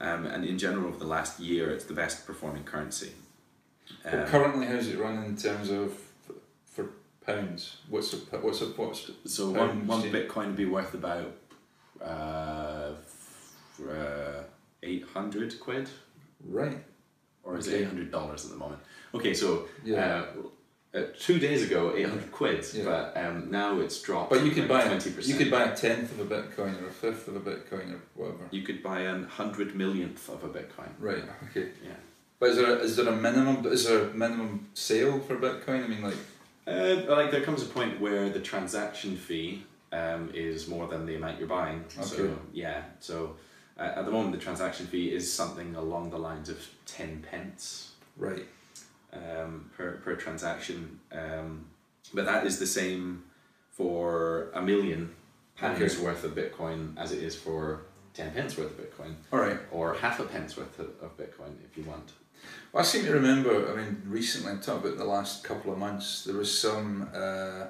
um, 0.00 0.24
and 0.26 0.44
in 0.44 0.58
general 0.58 0.86
over 0.88 0.98
the 0.98 1.04
last 1.16 1.38
year, 1.40 1.70
it's 1.70 1.84
the 1.84 1.92
best 1.94 2.26
performing 2.26 2.64
currency. 2.64 3.12
But 4.04 4.14
Um, 4.14 4.26
currently, 4.26 4.66
how's 4.66 4.88
it 4.88 4.98
running 4.98 5.24
in 5.24 5.36
terms 5.36 5.70
of 5.70 5.96
for 6.66 6.86
pounds? 7.26 7.76
What's 7.88 8.12
a 8.12 8.16
what's 8.38 8.60
a 8.62 8.66
what's 8.66 9.10
so 9.26 9.50
one 9.50 9.86
one? 9.86 10.02
Bitcoin 10.02 10.46
would 10.48 10.56
be 10.56 10.66
worth 10.66 10.94
about 10.94 11.32
uh, 12.00 12.92
uh, 13.88 14.42
eight 14.82 15.04
hundred 15.14 15.58
quid. 15.60 15.88
right? 16.48 16.78
or 17.44 17.56
is 17.58 17.66
it 17.66 17.80
eight 17.80 17.86
hundred 17.86 18.10
dollars 18.10 18.44
at 18.44 18.50
the 18.52 18.56
moment? 18.56 18.80
Okay, 19.14 19.34
so 19.34 19.66
Yeah. 19.84 20.24
uh, 20.94 20.98
uh, 20.98 21.06
two 21.18 21.38
days 21.38 21.62
ago, 21.64 21.92
eight 21.96 22.08
hundred 22.08 22.30
quid, 22.30 22.64
Yeah. 22.72 22.84
but 22.84 23.16
um, 23.16 23.50
now 23.50 23.80
it's 23.80 24.00
dropped. 24.00 24.30
But 24.30 24.44
you 24.44 24.52
could 24.52 24.68
buy 24.68 24.82
20%. 24.84 25.26
you 25.26 25.34
could 25.36 25.50
buy 25.50 25.64
a 25.64 25.76
tenth 25.76 26.12
of 26.12 26.20
a 26.20 26.34
bitcoin 26.34 26.80
or 26.82 26.86
a 26.86 26.90
fifth 26.90 27.26
of 27.28 27.34
a 27.36 27.40
bitcoin 27.40 27.94
or 27.94 28.00
whatever. 28.14 28.44
You 28.52 28.62
could 28.62 28.82
buy 28.82 29.00
a 29.00 29.24
hundred 29.24 29.74
millionth 29.74 30.28
of 30.28 30.44
a 30.44 30.48
Bitcoin. 30.48 30.90
Right. 31.00 31.24
Okay. 31.50 31.70
Yeah. 31.84 31.94
But 32.42 32.50
is 32.50 32.56
there 32.56 32.72
a, 32.76 32.78
is 32.80 32.96
there 32.96 33.06
a 33.06 33.14
minimum? 33.14 33.64
Is 33.72 33.86
there 33.86 34.06
a 34.08 34.12
minimum 34.14 34.66
sale 34.74 35.20
for 35.20 35.36
bitcoin? 35.36 35.84
I 35.84 35.86
mean, 35.86 36.02
like 36.02 36.16
Uh, 36.66 36.96
like 37.08 37.30
there 37.30 37.42
comes 37.42 37.62
a 37.62 37.66
point 37.66 38.00
where 38.00 38.28
the 38.30 38.40
transaction 38.40 39.16
fee 39.16 39.64
um, 39.92 40.28
is 40.34 40.66
more 40.66 40.88
than 40.88 41.06
the 41.06 41.14
amount 41.14 41.38
you're 41.38 41.46
buying. 41.46 41.84
Okay. 41.96 42.02
So 42.02 42.36
yeah, 42.52 42.82
so 42.98 43.36
uh, 43.78 43.98
at 43.98 44.04
the 44.06 44.10
moment 44.10 44.32
the 44.32 44.40
transaction 44.40 44.86
fee 44.88 45.12
is 45.18 45.32
something 45.32 45.76
along 45.76 46.10
the 46.10 46.18
lines 46.18 46.48
of 46.48 46.58
ten 46.84 47.24
pence. 47.30 47.92
right. 48.16 48.44
um, 49.12 49.70
per, 49.76 49.92
per 50.04 50.16
transaction. 50.16 50.98
Um, 51.12 51.66
but 52.12 52.24
that 52.24 52.44
is 52.44 52.58
the 52.58 52.66
same 52.80 53.22
for 53.70 54.50
a 54.52 54.60
million 54.60 55.14
pounds 55.56 55.80
Okay. 55.80 56.04
worth 56.04 56.24
of 56.24 56.32
Bitcoin 56.34 56.98
as 56.98 57.12
it 57.12 57.22
is 57.22 57.36
for 57.36 57.82
10 58.14 58.32
pence 58.32 58.58
worth 58.58 58.72
of 58.76 58.84
Bitcoin, 58.84 59.14
All 59.32 59.38
right. 59.38 59.58
or 59.70 59.94
half 59.94 60.18
a 60.18 60.24
pence 60.24 60.56
worth 60.56 60.78
of 60.80 61.16
Bitcoin 61.16 61.52
if 61.64 61.78
you 61.78 61.84
want. 61.84 62.10
Well, 62.72 62.82
I 62.82 62.86
seem 62.86 63.04
to 63.04 63.12
remember. 63.12 63.72
I 63.72 63.76
mean, 63.76 64.02
recently, 64.06 64.52
I'm 64.52 64.60
talking 64.60 64.86
about 64.86 64.98
the 64.98 65.04
last 65.04 65.44
couple 65.44 65.72
of 65.72 65.78
months. 65.78 66.24
There 66.24 66.36
was 66.36 66.56
some 66.58 67.08
uh, 67.14 67.66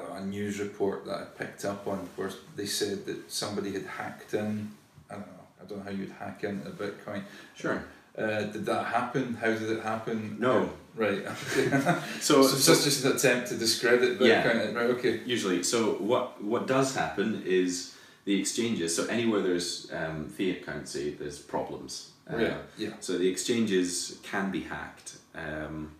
know, 0.00 0.14
a 0.14 0.24
news 0.24 0.60
report 0.60 1.04
that 1.06 1.14
I 1.14 1.24
picked 1.24 1.64
up 1.64 1.86
on 1.86 2.08
where 2.16 2.30
they 2.56 2.66
said 2.66 3.06
that 3.06 3.30
somebody 3.30 3.72
had 3.72 3.84
hacked 3.84 4.34
in. 4.34 4.70
I 5.10 5.14
don't 5.14 5.26
know. 5.26 5.32
I 5.60 5.64
don't 5.66 5.78
know 5.78 5.84
how 5.84 5.90
you'd 5.90 6.12
hack 6.18 6.44
into 6.44 6.70
Bitcoin. 6.70 7.22
Sure. 7.54 7.84
Uh, 8.16 8.42
did 8.42 8.66
that 8.66 8.86
happen? 8.86 9.34
How 9.34 9.48
did 9.48 9.70
it 9.70 9.82
happen? 9.82 10.36
No. 10.38 10.70
Right. 10.94 11.24
So, 12.20 12.42
so, 12.42 12.56
so 12.56 12.72
it's 12.72 12.84
just 12.84 13.04
an 13.04 13.12
attempt 13.12 13.48
to 13.48 13.56
discredit 13.56 14.18
Bitcoin. 14.18 14.28
Yeah. 14.28 14.72
Right. 14.72 14.90
Okay. 14.90 15.20
usually, 15.24 15.62
so 15.62 15.92
what, 15.94 16.42
what 16.42 16.66
does 16.66 16.94
happen 16.94 17.42
is 17.46 17.94
the 18.24 18.38
exchanges, 18.38 18.94
so 18.94 19.06
anywhere 19.06 19.40
there's 19.40 19.90
um, 19.92 20.28
fiat 20.28 20.64
currency, 20.64 21.16
there's 21.18 21.38
problems. 21.38 22.11
Uh, 22.30 22.36
yeah. 22.38 22.56
Yeah. 22.78 22.90
So 23.00 23.18
the 23.18 23.28
exchanges 23.28 24.18
can 24.22 24.50
be 24.50 24.60
hacked. 24.60 25.16
Um, 25.34 25.92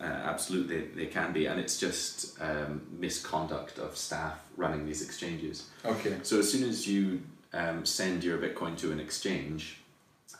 uh, 0.00 0.04
absolutely, 0.04 0.88
they 0.88 1.06
can 1.06 1.32
be, 1.32 1.46
and 1.46 1.60
it's 1.60 1.78
just 1.78 2.40
um, 2.42 2.82
misconduct 2.98 3.78
of 3.78 3.96
staff 3.96 4.40
running 4.56 4.86
these 4.86 5.02
exchanges. 5.02 5.70
Okay. 5.84 6.16
So 6.22 6.40
as 6.40 6.50
soon 6.50 6.68
as 6.68 6.88
you 6.88 7.22
um, 7.52 7.86
send 7.86 8.24
your 8.24 8.38
Bitcoin 8.38 8.76
to 8.78 8.90
an 8.90 8.98
exchange, 8.98 9.78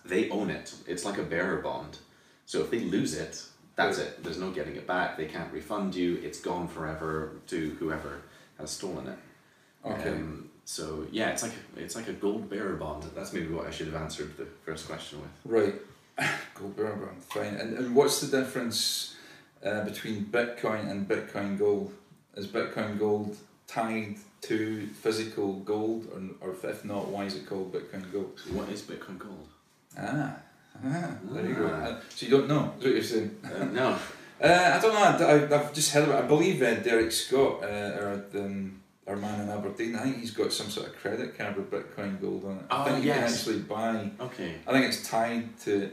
they 0.05 0.28
own 0.30 0.50
it. 0.50 0.74
It's 0.86 1.05
like 1.05 1.18
a 1.18 1.22
bearer 1.22 1.59
bond. 1.59 1.98
So 2.46 2.61
if 2.61 2.70
they 2.70 2.80
lose 2.80 3.14
it, 3.14 3.42
that's 3.76 3.98
it. 3.98 4.22
There's 4.22 4.38
no 4.38 4.50
getting 4.50 4.76
it 4.76 4.86
back. 4.86 5.16
They 5.16 5.26
can't 5.26 5.52
refund 5.52 5.94
you. 5.94 6.20
It's 6.22 6.40
gone 6.40 6.68
forever 6.68 7.32
to 7.48 7.70
whoever 7.78 8.22
has 8.59 8.70
stolen 8.70 9.09
it. 9.09 9.18
Okay. 9.84 10.11
Um, 10.11 10.50
so 10.64 11.06
yeah, 11.10 11.30
it's 11.30 11.42
like 11.42 11.52
a, 11.52 11.80
it's 11.82 11.96
like 11.96 12.08
a 12.08 12.12
gold 12.12 12.48
bearer 12.50 12.74
bond. 12.76 13.04
That's 13.14 13.32
maybe 13.32 13.48
what 13.48 13.66
I 13.66 13.70
should 13.70 13.86
have 13.88 13.96
answered 13.96 14.36
the 14.36 14.46
first 14.64 14.86
question 14.88 15.20
with. 15.20 15.30
Right. 15.52 15.74
Gold 16.54 16.76
bearer 16.76 16.94
bond. 16.96 17.22
Fine. 17.24 17.54
And 17.60 17.76
and 17.78 17.94
what's 17.94 18.20
the 18.20 18.36
difference 18.38 19.16
uh, 19.64 19.84
between 19.84 20.26
Bitcoin 20.26 20.90
and 20.90 21.08
Bitcoin 21.08 21.58
Gold? 21.58 21.92
Is 22.36 22.46
Bitcoin 22.46 22.98
Gold 22.98 23.36
tied 23.66 24.16
to 24.42 24.86
physical 25.02 25.54
gold, 25.60 26.06
or, 26.40 26.48
or 26.48 26.54
if 26.70 26.84
not, 26.84 27.08
why 27.08 27.24
is 27.24 27.34
it 27.36 27.46
called 27.46 27.72
Bitcoin 27.72 28.10
Gold? 28.12 28.38
What 28.52 28.68
is 28.68 28.82
Bitcoin 28.82 29.18
Gold? 29.18 29.48
Ah. 29.98 30.36
Ah, 30.84 31.10
there 31.30 31.46
you 31.46 31.54
go. 31.54 31.70
Ah. 31.72 31.84
Uh, 31.86 32.00
so 32.10 32.26
you 32.26 32.32
don't 32.36 32.48
know, 32.48 32.72
is 32.78 32.84
what 32.84 32.92
you're 32.94 33.02
saying? 33.02 33.30
Uh, 33.44 33.64
no. 33.64 33.98
Uh, 34.42 34.72
I 34.76 34.80
don't 34.82 34.92
know. 34.92 35.26
I, 35.26 35.32
I- 35.46 35.60
I've 35.60 35.72
just 35.72 35.92
heard 35.92 36.08
about. 36.08 36.24
I 36.24 36.26
believe 36.26 36.60
uh, 36.60 36.74
Derek 36.82 37.12
Scott, 37.12 37.62
uh, 37.62 37.96
or 38.00 38.24
um, 38.34 38.80
our 39.07 39.16
man 39.16 39.40
in 39.42 39.48
Aberdeen. 39.50 39.96
I 39.96 40.02
think 40.02 40.18
he's 40.18 40.30
got 40.30 40.52
some 40.52 40.70
sort 40.70 40.88
of 40.88 40.96
credit 40.96 41.36
card 41.36 41.57
with 41.57 41.70
Bitcoin 41.70 42.20
Gold 42.20 42.44
on 42.44 42.57
it. 42.57 42.64
I 42.70 42.82
Oh, 42.82 42.84
think 42.86 43.05
you 43.05 43.12
can 43.12 43.24
actually 43.24 43.59
buy. 43.61 44.11
Okay. 44.20 44.55
I 44.66 44.72
think 44.72 44.86
it's 44.86 45.07
tied 45.09 45.59
to. 45.61 45.90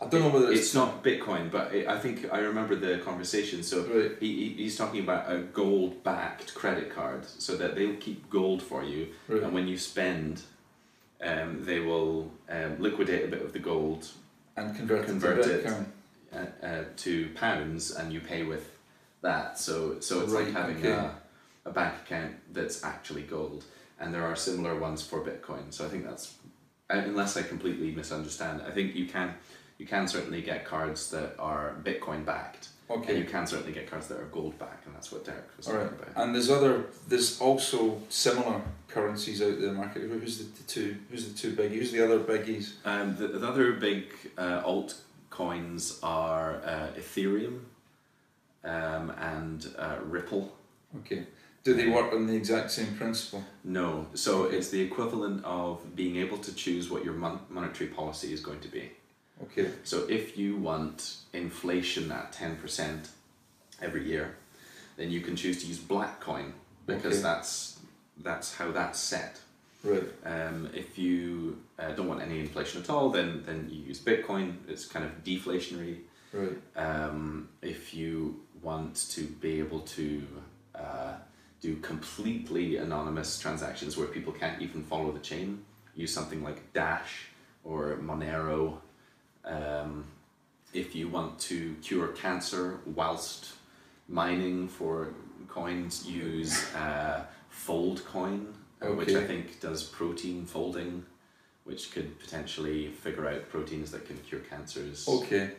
I 0.00 0.06
don't 0.06 0.20
know 0.22 0.28
whether 0.28 0.52
it's, 0.52 0.60
It's 0.60 0.74
not 0.74 1.02
Bitcoin, 1.02 1.50
but 1.50 1.74
it, 1.74 1.88
I 1.88 1.98
think 1.98 2.32
I 2.32 2.38
remember 2.38 2.76
the 2.76 2.98
conversation. 2.98 3.62
So 3.64 3.82
Right. 3.82 4.12
he, 4.20 4.48
he, 4.50 4.62
he's 4.64 4.76
talking 4.76 5.00
about 5.02 5.30
a 5.30 5.38
gold 5.40 6.04
backed 6.04 6.54
credit 6.54 6.90
card 6.94 7.24
so 7.26 7.56
that 7.56 7.74
they'll 7.74 7.96
keep 7.96 8.30
gold 8.30 8.62
for 8.62 8.84
you. 8.84 9.08
Right. 9.26 9.42
And 9.42 9.52
when 9.52 9.66
you 9.66 9.76
spend, 9.76 10.42
um, 11.20 11.64
they 11.64 11.80
will 11.80 12.30
um, 12.48 12.76
liquidate 12.80 13.24
a 13.24 13.28
bit 13.28 13.42
of 13.42 13.52
the 13.52 13.58
gold 13.58 14.06
and 14.56 14.74
convert, 14.76 15.06
convert 15.06 15.38
it 15.38 15.62
to 15.66 15.80
it. 15.80 15.86
Uh, 16.32 16.66
uh, 16.66 16.84
to 16.96 17.28
pounds 17.34 17.90
and 17.92 18.12
you 18.12 18.20
pay 18.20 18.42
with 18.42 18.70
that. 19.22 19.58
So 19.58 19.98
so 20.00 20.20
it's 20.20 20.30
Right, 20.32 20.44
like 20.44 20.54
having 20.54 20.76
okay. 20.76 20.90
a, 20.90 21.14
a 21.68 21.72
bank 21.72 21.94
account 22.04 22.34
that's 22.52 22.82
actually 22.84 23.22
gold. 23.22 23.64
And 24.00 24.14
there 24.14 24.24
are 24.24 24.36
similar 24.36 24.78
ones 24.78 25.02
for 25.02 25.20
Bitcoin. 25.20 25.72
So 25.72 25.84
I 25.84 25.88
think 25.88 26.04
that's 26.04 26.34
uh, 26.90 27.02
unless 27.04 27.36
I 27.36 27.42
completely 27.42 27.90
misunderstand, 27.90 28.62
I 28.66 28.70
think 28.70 28.94
you 28.94 29.06
can 29.06 29.34
you 29.78 29.86
can 29.86 30.08
certainly 30.08 30.42
get 30.42 30.64
cards 30.64 31.10
that 31.10 31.34
are 31.38 31.76
Bitcoin 31.84 32.24
backed. 32.24 32.68
And 33.10 33.18
you 33.18 33.24
can 33.26 33.46
certainly 33.46 33.72
get 33.72 33.90
cards 33.90 34.08
that 34.08 34.18
are 34.18 34.24
gold 34.26 34.58
backed, 34.58 34.86
and 34.86 34.94
that's 34.94 35.12
what 35.12 35.22
Derek 35.22 35.44
was 35.58 35.66
All 35.66 35.74
talking 35.74 35.88
right. 35.90 36.08
about. 36.08 36.24
And 36.24 36.34
there's 36.34 36.48
other. 36.50 36.86
There's 37.06 37.38
also 37.38 38.00
similar 38.08 38.62
currencies 38.88 39.42
out 39.42 39.58
there 39.58 39.68
in 39.68 39.74
the 39.74 39.80
market. 39.84 40.02
Who's 40.02 40.38
the, 40.38 40.44
the 40.44 40.62
two? 40.62 40.96
Who's 41.10 41.30
the 41.30 41.38
two 41.38 41.54
big? 41.54 41.72
Who's 41.72 41.92
the 41.92 42.02
other 42.02 42.18
biggies? 42.18 42.72
Um, 42.86 43.14
the, 43.16 43.28
the 43.28 43.46
other 43.46 43.72
big 43.72 44.06
uh, 44.38 44.62
altcoins 44.62 45.98
are 46.02 46.62
uh, 46.64 46.88
Ethereum 46.98 47.60
um, 48.64 49.10
and 49.10 49.66
uh, 49.76 49.98
Ripple. 50.04 50.56
Okay. 51.00 51.26
Do 51.68 51.74
they 51.74 51.86
work 51.88 52.14
on 52.14 52.26
the 52.26 52.34
exact 52.34 52.70
same 52.70 52.94
principle? 52.96 53.44
No, 53.62 54.06
so 54.14 54.44
it's 54.44 54.70
the 54.70 54.80
equivalent 54.80 55.44
of 55.44 55.94
being 55.94 56.16
able 56.16 56.38
to 56.38 56.54
choose 56.54 56.88
what 56.90 57.04
your 57.04 57.12
mon- 57.12 57.40
monetary 57.50 57.90
policy 57.90 58.32
is 58.32 58.40
going 58.40 58.60
to 58.60 58.68
be. 58.68 58.90
Okay. 59.42 59.68
So 59.84 60.06
if 60.08 60.38
you 60.38 60.56
want 60.56 61.16
inflation 61.34 62.10
at 62.10 62.32
10% 62.32 63.08
every 63.82 64.02
year, 64.08 64.36
then 64.96 65.10
you 65.10 65.20
can 65.20 65.36
choose 65.36 65.60
to 65.62 65.66
use 65.68 65.78
black 65.78 66.20
coin 66.20 66.54
because 66.86 67.16
Okay. 67.16 67.22
that's 67.22 67.78
that's 68.22 68.54
how 68.54 68.70
that's 68.72 68.98
set. 68.98 69.38
Right. 69.84 70.08
Um, 70.24 70.70
if 70.74 70.96
you 70.98 71.58
uh, 71.78 71.92
don't 71.92 72.08
want 72.08 72.22
any 72.22 72.40
inflation 72.40 72.80
at 72.82 72.88
all, 72.88 73.10
then 73.10 73.42
then 73.44 73.68
you 73.70 73.82
use 73.84 74.00
Bitcoin. 74.00 74.54
It's 74.68 74.86
kind 74.86 75.04
of 75.04 75.12
deflationary. 75.22 75.98
Right. 76.32 76.56
Um, 76.76 77.50
if 77.60 77.92
you 77.92 78.40
want 78.62 78.96
to 79.10 79.22
be 79.22 79.58
able 79.60 79.80
to 79.80 80.26
uh, 80.74 81.12
do 81.60 81.76
completely 81.76 82.76
anonymous 82.76 83.38
transactions 83.38 83.96
where 83.96 84.06
people 84.06 84.32
can't 84.32 84.60
even 84.62 84.82
follow 84.84 85.10
the 85.12 85.18
chain, 85.18 85.64
use 85.94 86.12
something 86.12 86.42
like 86.42 86.72
Dash 86.72 87.28
or 87.64 87.96
Monero. 87.96 88.78
Um, 89.44 90.04
if 90.72 90.94
you 90.94 91.08
want 91.08 91.38
to 91.40 91.74
cure 91.82 92.08
cancer 92.08 92.80
whilst 92.86 93.54
mining 94.08 94.68
for 94.68 95.14
coins, 95.48 96.06
use 96.06 96.72
uh, 96.74 97.24
Foldcoin, 97.52 98.52
uh, 98.82 98.92
which 98.92 99.14
I 99.14 99.26
think 99.26 99.60
does 99.60 99.82
protein 99.82 100.44
folding, 100.46 101.04
which 101.64 101.90
could 101.92 102.18
potentially 102.20 102.88
figure 102.88 103.28
out 103.28 103.48
proteins 103.48 103.90
that 103.90 104.06
can 104.06 104.18
cure 104.18 104.40
cancers. 104.42 105.08
Okay. 105.08 105.52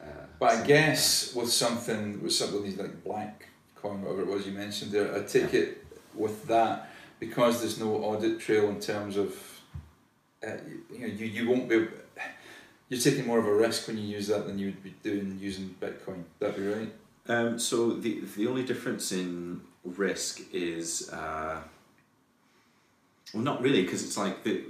Uh, 0.00 0.06
But 0.38 0.46
I 0.46 0.54
something 0.54 0.60
like 0.60 0.68
guess 0.68 1.34
with 1.34 1.52
something 1.52 2.22
with 2.22 2.32
something 2.32 2.76
like 2.76 3.04
black 3.04 3.48
whatever 3.92 4.22
it 4.22 4.26
was 4.26 4.46
you 4.46 4.52
mentioned 4.52 4.92
there, 4.92 5.14
I 5.14 5.22
take 5.22 5.54
it 5.54 5.84
with 6.14 6.46
that 6.46 6.90
because 7.18 7.60
there's 7.60 7.78
no 7.78 7.96
audit 7.96 8.40
trail 8.40 8.68
in 8.68 8.80
terms 8.80 9.16
of 9.16 9.60
uh, 10.46 10.52
you, 10.68 10.82
you 10.92 10.98
know 11.00 11.06
you, 11.06 11.26
you 11.26 11.48
won't 11.48 11.68
be 11.68 11.86
you're 12.88 13.00
taking 13.00 13.26
more 13.26 13.38
of 13.38 13.46
a 13.46 13.54
risk 13.54 13.88
when 13.88 13.96
you 13.98 14.06
use 14.06 14.28
that 14.28 14.46
than 14.46 14.58
you 14.58 14.66
would 14.66 14.82
be 14.82 14.94
doing 15.02 15.38
using 15.40 15.74
Bitcoin. 15.80 16.24
That'd 16.38 16.56
be 16.56 16.66
right? 16.66 16.92
Um, 17.26 17.58
so 17.58 17.94
the 17.94 18.20
the 18.36 18.46
only 18.46 18.64
difference 18.64 19.12
in 19.12 19.62
risk 19.84 20.40
is 20.52 21.10
uh, 21.10 21.60
well, 23.34 23.42
not 23.42 23.60
really, 23.62 23.82
because 23.82 24.04
it's 24.04 24.16
like 24.16 24.44
the, 24.44 24.62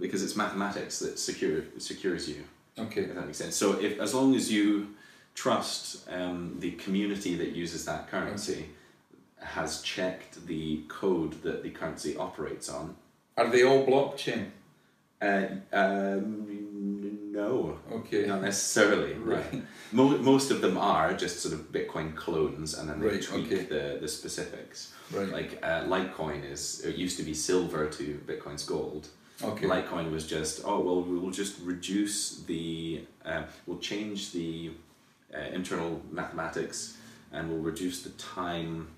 because 0.00 0.22
it's 0.22 0.34
mathematics 0.34 0.98
that 0.98 1.18
secure 1.18 1.62
secures 1.78 2.28
you. 2.28 2.44
Okay. 2.76 3.02
If 3.02 3.14
that 3.14 3.26
makes 3.26 3.38
sense. 3.38 3.54
So 3.54 3.78
if 3.78 4.00
as 4.00 4.14
long 4.14 4.34
as 4.34 4.50
you 4.50 4.94
trust 5.44 6.06
um, 6.10 6.56
the 6.58 6.72
community 6.72 7.34
that 7.34 7.52
uses 7.52 7.86
that 7.86 8.08
currency 8.10 8.66
has 9.42 9.80
checked 9.80 10.46
the 10.46 10.82
code 10.88 11.32
that 11.42 11.62
the 11.62 11.70
currency 11.70 12.14
operates 12.16 12.68
on. 12.68 12.94
Are 13.38 13.48
they 13.48 13.62
all 13.64 13.86
blockchain? 13.86 14.50
Uh, 15.22 15.46
um, 15.72 17.32
no, 17.32 17.78
Okay. 17.90 18.26
not 18.26 18.42
necessarily. 18.42 19.14
Right. 19.14 19.62
Mo- 19.92 20.18
most 20.18 20.50
of 20.50 20.60
them 20.60 20.76
are 20.76 21.14
just 21.14 21.40
sort 21.40 21.54
of 21.54 21.72
Bitcoin 21.72 22.14
clones, 22.14 22.74
and 22.76 22.88
then 22.90 23.00
they 23.00 23.06
Right, 23.08 23.22
tweak 23.22 23.46
okay. 23.46 23.64
the, 23.64 23.98
the 24.02 24.08
specifics. 24.08 24.92
Right. 25.10 25.28
Like 25.38 25.58
uh, 25.62 25.84
Litecoin 25.92 26.44
is 26.54 26.82
it 26.84 26.96
used 26.96 27.16
to 27.16 27.22
be 27.22 27.32
silver 27.32 27.88
to 27.98 28.04
Bitcoin's 28.26 28.64
gold. 28.64 29.08
Okay. 29.42 29.66
Litecoin 29.66 30.10
was 30.10 30.26
just 30.26 30.60
oh 30.66 30.80
well 30.86 31.00
we'll 31.02 31.30
just 31.42 31.54
reduce 31.62 32.40
the 32.52 33.04
uh, 33.24 33.44
we'll 33.66 33.78
change 33.78 34.32
the 34.32 34.72
uh, 35.34 35.38
internal 35.52 36.00
mathematics 36.10 36.96
and 37.32 37.48
we'll 37.48 37.60
reduce 37.60 38.02
the 38.02 38.10
time 38.10 38.88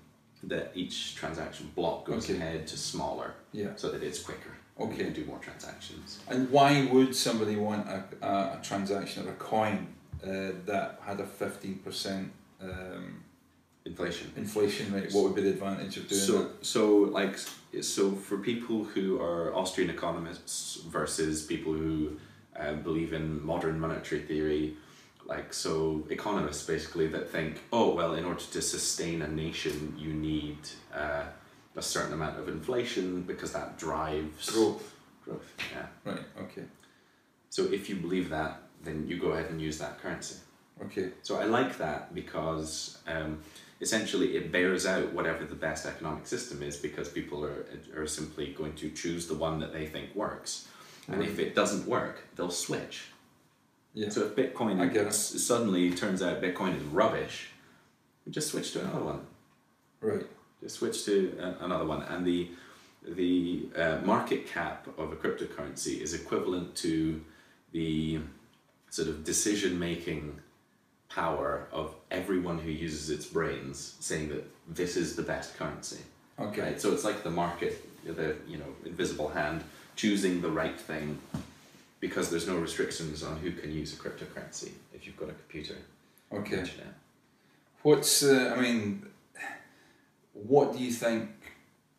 that 0.43 0.71
each 0.75 1.15
transaction 1.15 1.71
block 1.75 2.05
goes 2.05 2.29
Okay. 2.29 2.35
ahead 2.37 2.67
to 2.67 2.77
smaller 2.77 3.33
Yeah. 3.51 3.69
so 3.75 3.91
that 3.91 4.03
it's 4.03 4.19
quicker. 4.21 4.51
Okay. 4.79 4.97
You 4.97 5.03
can 5.05 5.13
do 5.13 5.25
more 5.25 5.39
transactions. 5.39 6.19
And 6.27 6.49
why 6.49 6.85
would 6.91 7.15
somebody 7.15 7.55
want 7.55 7.87
a, 7.87 8.03
a, 8.21 8.27
a 8.27 8.59
transaction 8.63 9.27
or 9.27 9.31
a 9.31 9.35
coin 9.35 9.87
uh, 10.23 10.27
that 10.65 10.99
had 11.05 11.19
a 11.19 11.25
fifteen 11.25 11.75
percent 11.85 12.31
um, 12.61 13.23
Inflation. 13.85 14.31
inflation 14.37 14.93
rate? 14.93 15.11
What 15.13 15.25
would 15.25 15.35
be 15.35 15.41
the 15.43 15.49
advantage 15.49 15.97
of 15.97 16.07
doing 16.07 16.21
so 16.21 16.33
that? 16.43 16.65
so 16.65 16.97
like 17.19 17.37
so 17.81 18.11
for 18.13 18.37
people 18.37 18.85
who 18.85 19.21
are 19.21 19.53
Austrian 19.53 19.89
economists 19.89 20.77
versus 20.87 21.43
people 21.45 21.73
who 21.73 22.17
uh, 22.57 22.73
believe 22.73 23.11
in 23.13 23.45
modern 23.45 23.79
monetary 23.79 24.21
theory, 24.21 24.75
like 25.25 25.53
so 25.53 26.03
economists 26.09 26.65
basically 26.65 27.07
that 27.07 27.29
think 27.29 27.61
oh 27.71 27.93
well 27.95 28.13
in 28.15 28.25
order 28.25 28.41
to 28.41 28.61
sustain 28.61 29.21
a 29.21 29.27
nation 29.27 29.95
you 29.97 30.13
need 30.13 30.57
uh, 30.93 31.23
a 31.75 31.81
certain 31.81 32.13
amount 32.13 32.37
of 32.39 32.47
inflation 32.49 33.21
because 33.23 33.51
that 33.53 33.77
drives 33.77 34.49
Growth. 34.51 34.95
growth. 35.23 35.53
Yeah. 35.71 35.85
Right. 36.11 36.23
Okay. 36.43 36.63
So 37.49 37.63
if 37.71 37.89
you 37.89 37.95
believe 37.95 38.29
that, 38.29 38.61
then 38.83 39.07
you 39.07 39.17
go 39.19 39.29
ahead 39.29 39.49
and 39.49 39.61
use 39.61 39.77
that 39.79 39.99
currency. 39.99 40.35
Okay. 40.83 41.09
So 41.21 41.39
I 41.39 41.45
like 41.45 41.77
that 41.77 42.13
because 42.13 42.97
um, 43.07 43.39
essentially 43.81 44.35
it 44.37 44.51
bears 44.51 44.85
out 44.85 45.13
whatever 45.13 45.45
the 45.45 45.55
best 45.55 45.85
economic 45.85 46.27
system 46.27 46.61
is 46.63 46.77
because 46.77 47.09
people 47.09 47.43
are, 47.45 47.65
are 47.95 48.07
simply 48.07 48.53
going 48.53 48.73
to 48.75 48.89
choose 48.91 49.27
the 49.27 49.35
one 49.35 49.59
that 49.59 49.71
they 49.73 49.85
think 49.85 50.13
works. 50.15 50.67
And 51.07 51.21
if 51.21 51.37
it 51.37 51.53
doesn't 51.53 51.85
work, 51.87 52.23
they'll 52.35 52.49
switch. 52.49 53.05
Yeah. 53.93 54.09
So 54.09 54.21
if 54.25 54.35
Bitcoin 54.35 54.79
I 54.79 54.87
get 54.87 55.07
it. 55.07 55.13
suddenly 55.13 55.91
turns 55.91 56.21
out 56.21 56.41
Bitcoin 56.41 56.75
is 56.75 56.83
rubbish, 56.83 57.49
we 58.25 58.31
just 58.31 58.49
switch 58.49 58.71
to 58.73 58.81
another 58.81 59.05
one. 59.05 59.25
right. 60.01 60.25
Just 60.61 60.77
switch 60.77 61.05
to 61.05 61.37
a, 61.39 61.65
another 61.65 61.85
one. 61.85 62.03
And 62.03 62.25
the, 62.25 62.49
the 63.07 63.67
uh, 63.75 63.97
market 64.03 64.47
cap 64.47 64.87
of 64.97 65.11
a 65.11 65.15
cryptocurrency 65.15 65.99
is 65.99 66.13
equivalent 66.13 66.75
to 66.77 67.21
the 67.71 68.19
sort 68.89 69.09
of 69.09 69.23
decision 69.23 69.77
making 69.77 70.39
power 71.09 71.67
of 71.71 71.93
everyone 72.11 72.57
who 72.57 72.71
uses 72.71 73.09
its 73.09 73.25
brains 73.25 73.95
saying 73.99 74.29
that 74.29 74.43
this 74.67 74.95
is 74.95 75.15
the 75.15 75.21
best 75.21 75.57
currency. 75.57 75.99
Okay. 76.39 76.61
Right? 76.61 76.81
So 76.81 76.93
it's 76.93 77.03
like 77.03 77.23
the 77.23 77.31
market, 77.31 77.85
the 78.05 78.35
you 78.47 78.57
know 78.57 78.65
invisible 78.85 79.29
hand 79.29 79.63
choosing 79.95 80.41
the 80.41 80.49
right 80.49 80.79
thing 80.79 81.19
because 82.03 82.29
there's 82.29 82.49
no 82.49 82.57
restrictions 82.57 83.23
on 83.23 83.37
who 83.37 83.49
can 83.53 83.71
use 83.71 83.93
a 83.93 83.95
cryptocurrency 83.95 84.71
if 84.93 85.05
you've 85.05 85.15
got 85.15 85.29
a 85.29 85.37
computer. 85.43 85.75
Okay. 86.33 86.59
Internet. 86.59 86.95
What's 87.81 88.23
uh, 88.23 88.53
I 88.53 88.59
mean, 88.59 89.05
what 90.33 90.73
do 90.73 90.79
you 90.79 90.91
think 90.91 91.29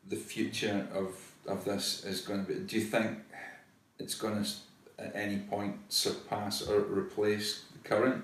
the 0.06 0.16
future 0.16 0.86
of 0.92 1.08
of 1.46 1.64
this 1.64 2.04
is 2.04 2.20
going 2.20 2.44
to 2.44 2.52
be? 2.52 2.58
Do 2.60 2.76
you 2.76 2.84
think 2.84 3.16
it's 3.98 4.14
going 4.14 4.44
to 4.44 4.50
at 4.98 5.16
any 5.16 5.38
point 5.38 5.76
surpass 5.88 6.60
or 6.68 6.80
replace 6.80 7.64
the 7.72 7.88
current 7.88 8.22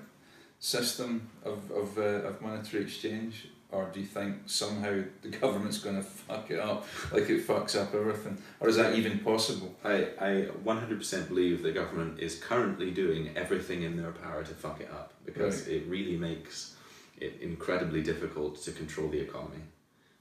system 0.58 1.30
of 1.46 1.58
of, 1.70 1.96
uh, 1.96 2.28
of 2.28 2.42
monetary 2.42 2.82
exchange? 2.82 3.48
Or 3.72 3.88
do 3.92 4.00
you 4.00 4.06
think 4.06 4.36
somehow 4.46 5.02
the 5.22 5.28
government's 5.42 5.78
going 5.78 5.96
to 5.96 6.02
fuck 6.02 6.50
it 6.50 6.58
up 6.58 6.86
like 7.12 7.28
it 7.30 7.46
fucks 7.46 7.80
up 7.80 7.94
everything? 7.94 8.38
Or 8.58 8.68
is 8.68 8.76
that 8.76 8.94
even 8.94 9.20
possible? 9.20 9.74
I, 9.84 10.08
I 10.18 10.48
100% 10.64 11.28
believe 11.28 11.62
the 11.62 11.72
government 11.72 12.18
is 12.18 12.38
currently 12.38 12.90
doing 12.90 13.30
everything 13.36 13.82
in 13.82 13.96
their 13.96 14.12
power 14.12 14.42
to 14.42 14.54
fuck 14.54 14.80
it 14.80 14.90
up 14.90 15.12
because 15.24 15.68
it 15.68 15.86
really 15.86 16.16
makes 16.16 16.74
it 17.20 17.38
incredibly 17.40 18.02
difficult 18.02 18.60
to 18.62 18.72
control 18.72 19.08
the 19.08 19.20
economy. 19.20 19.62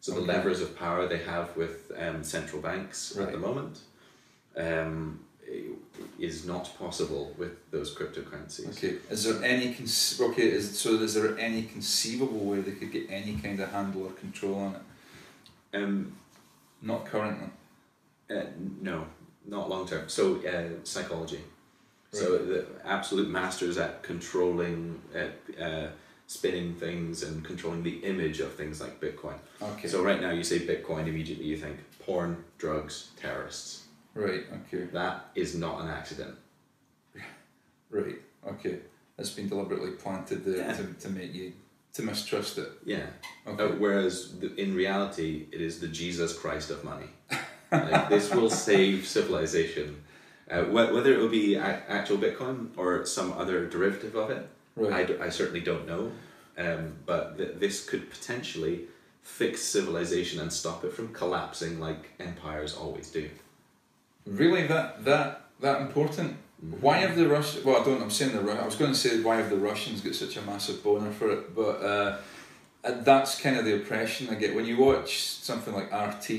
So 0.02 0.14
the 0.14 0.22
levers 0.22 0.62
of 0.62 0.78
power 0.78 1.08
they 1.08 1.18
have 1.20 1.56
with 1.58 1.92
um, 1.98 2.24
central 2.24 2.62
banks 2.62 3.18
at 3.18 3.32
the 3.32 3.38
moment, 3.38 3.80
um, 4.56 5.20
is 6.20 6.46
not 6.46 6.70
possible 6.78 7.34
with 7.38 7.54
those 7.72 7.96
cryptocurrencies. 7.96 8.70
Okay. 8.78 8.98
Is 9.10 9.24
there 9.24 9.44
any 9.44 9.74
conce- 9.74 10.20
okay? 10.22 10.44
Is 10.52 10.78
so? 10.78 10.92
Is 10.96 11.14
there 11.14 11.38
any 11.38 11.64
conceivable 11.64 12.40
way 12.46 12.62
they 12.62 12.72
could 12.74 12.92
get 12.92 13.08
any 13.10 13.36
kind 13.38 13.60
of 13.60 13.72
handle 13.72 14.04
or 14.08 14.12
control 14.12 14.56
on 14.56 14.76
it? 14.76 14.82
Um, 15.78 16.14
Not 16.82 17.06
currently. 17.06 17.50
uh, 18.30 18.44
no, 18.82 19.06
not 19.46 19.70
long 19.70 19.88
term. 19.88 20.08
So 20.10 20.38
uh, 20.48 20.84
psychology. 20.84 21.42
So 22.12 22.40
the 22.40 22.66
absolute 22.86 23.30
masters 23.30 23.78
at 23.78 24.02
controlling, 24.02 25.00
uh, 25.16 25.64
uh, 25.64 25.90
spinning 26.26 26.74
things 26.74 27.22
and 27.22 27.46
controlling 27.46 27.84
the 27.84 27.98
image 28.04 28.40
of 28.40 28.56
things 28.56 28.82
like 28.82 29.00
Bitcoin. 29.00 29.38
Okay. 29.62 29.88
So 29.88 30.02
right 30.04 30.20
now 30.20 30.32
you 30.32 30.44
say 30.44 30.60
Bitcoin, 30.60 31.08
immediately 31.08 31.46
you 31.46 31.58
think 31.58 31.78
porn, 32.04 32.44
drugs, 32.58 33.12
terrorists. 33.22 33.84
Right. 34.14 34.44
Okay. 34.68 34.86
That 34.94 35.28
is 35.36 35.56
not 35.56 35.82
an 35.82 35.90
accident. 35.90 36.36
Right. 37.92 38.22
Okay. 38.48 38.78
It's 39.18 39.32
been 39.32 39.50
deliberately 39.50 39.92
planted 39.92 40.46
there 40.46 40.58
Yeah. 40.58 40.74
to, 40.74 40.94
to 40.94 41.10
make 41.10 41.34
you 41.34 41.54
to 41.94 42.04
mistrust 42.04 42.58
it. 42.60 42.70
Yeah. 42.86 43.08
Okay. 43.48 43.64
Uh, 43.64 43.68
whereas 43.80 44.38
the, 44.40 44.54
in 44.56 44.76
reality, 44.76 45.48
it 45.52 45.60
is 45.60 45.80
the 45.80 45.88
Jesus 45.88 46.38
Christ 46.38 46.70
of 46.70 46.84
money. 46.84 47.08
like, 47.72 48.10
this 48.10 48.32
will 48.34 48.50
save 48.52 49.08
civilization. 49.08 50.04
Uh, 50.50 50.66
wh- 50.66 50.94
whether 50.94 51.12
it 51.14 51.18
will 51.20 51.30
be 51.30 51.56
a- 51.56 51.84
actual 51.90 52.18
Bitcoin 52.18 52.68
or 52.78 53.06
some 53.08 53.34
other 53.34 53.66
derivative 53.68 54.16
of 54.16 54.30
it, 54.30 54.48
I, 54.78 54.82
right. 54.82 55.08
d- 55.08 55.18
I 55.20 55.30
certainly 55.30 55.62
don't 55.62 55.88
know. 55.88 56.12
Um, 56.58 56.94
but 57.08 57.38
th- 57.40 57.56
this 57.58 57.84
could 57.90 58.10
potentially 58.12 58.82
fix 59.24 59.62
civilization 59.64 60.40
and 60.40 60.54
stop 60.54 60.84
it 60.86 60.94
from 60.94 61.08
collapsing 61.14 61.80
like 61.80 62.12
empires 62.20 62.76
always 62.76 63.10
do. 63.10 63.30
Really, 64.30 64.68
that 64.68 65.04
that 65.06 65.42
that 65.60 65.82
important? 65.82 66.38
Why 66.82 66.98
have 66.98 67.16
the 67.16 67.28
Russians? 67.28 67.64
Well, 67.64 67.82
I 67.82 67.84
don't. 67.86 68.02
I'm 68.02 68.12
saying 68.12 68.34
the. 68.34 68.42
Ru- 68.42 68.52
I 68.52 68.66
was 68.66 68.76
going 68.76 68.92
to 68.92 68.98
say 68.98 69.22
why 69.22 69.38
have 69.38 69.50
the 69.50 69.58
Russians 69.58 70.02
got 70.02 70.16
such 70.16 70.36
a 70.38 70.42
massive 70.42 70.84
boner 70.84 71.12
for 71.12 71.32
it, 71.32 71.56
but 71.56 71.82
uh, 71.82 72.18
and 72.84 73.06
that's 73.06 73.40
kind 73.40 73.58
of 73.58 73.66
the 73.66 73.74
impression 73.74 74.30
I 74.30 74.36
get 74.36 74.56
when 74.56 74.66
you 74.66 74.78
watch 74.78 75.20
something 75.20 75.74
like 75.74 75.92
RT. 75.92 76.30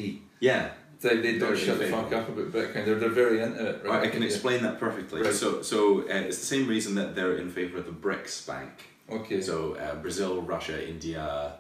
Yeah, 0.41 0.71
They, 1.01 1.21
they 1.21 1.39
don't 1.39 1.57
shut 1.57 1.79
the 1.79 1.87
fuck 1.89 2.13
up 2.13 2.29
about 2.29 2.51
Bitcoin. 2.53 2.85
They're, 2.87 2.95
they're 2.95 3.09
very 3.09 3.43
into 3.43 3.67
it. 3.71 3.85
Right? 3.85 4.03
I 4.07 4.09
can 4.09 4.23
explain 4.23 4.63
that 4.63 4.79
perfectly. 4.79 5.23
Right. 5.23 5.35
So, 5.35 5.63
so 5.63 6.03
uh, 6.03 6.05
it's 6.29 6.39
the 6.39 6.47
same 6.47 6.67
reason 6.67 6.95
that 6.97 7.15
they're 7.15 7.37
in 7.37 7.51
favor 7.51 7.79
of 7.79 7.87
the 7.87 7.93
BRICS 7.93 8.47
Bank. 8.47 8.71
Okay. 9.11 9.41
So 9.41 9.75
uh, 9.75 9.97
Brazil, 9.97 10.41
Russia, 10.43 10.87
India, 10.87 11.55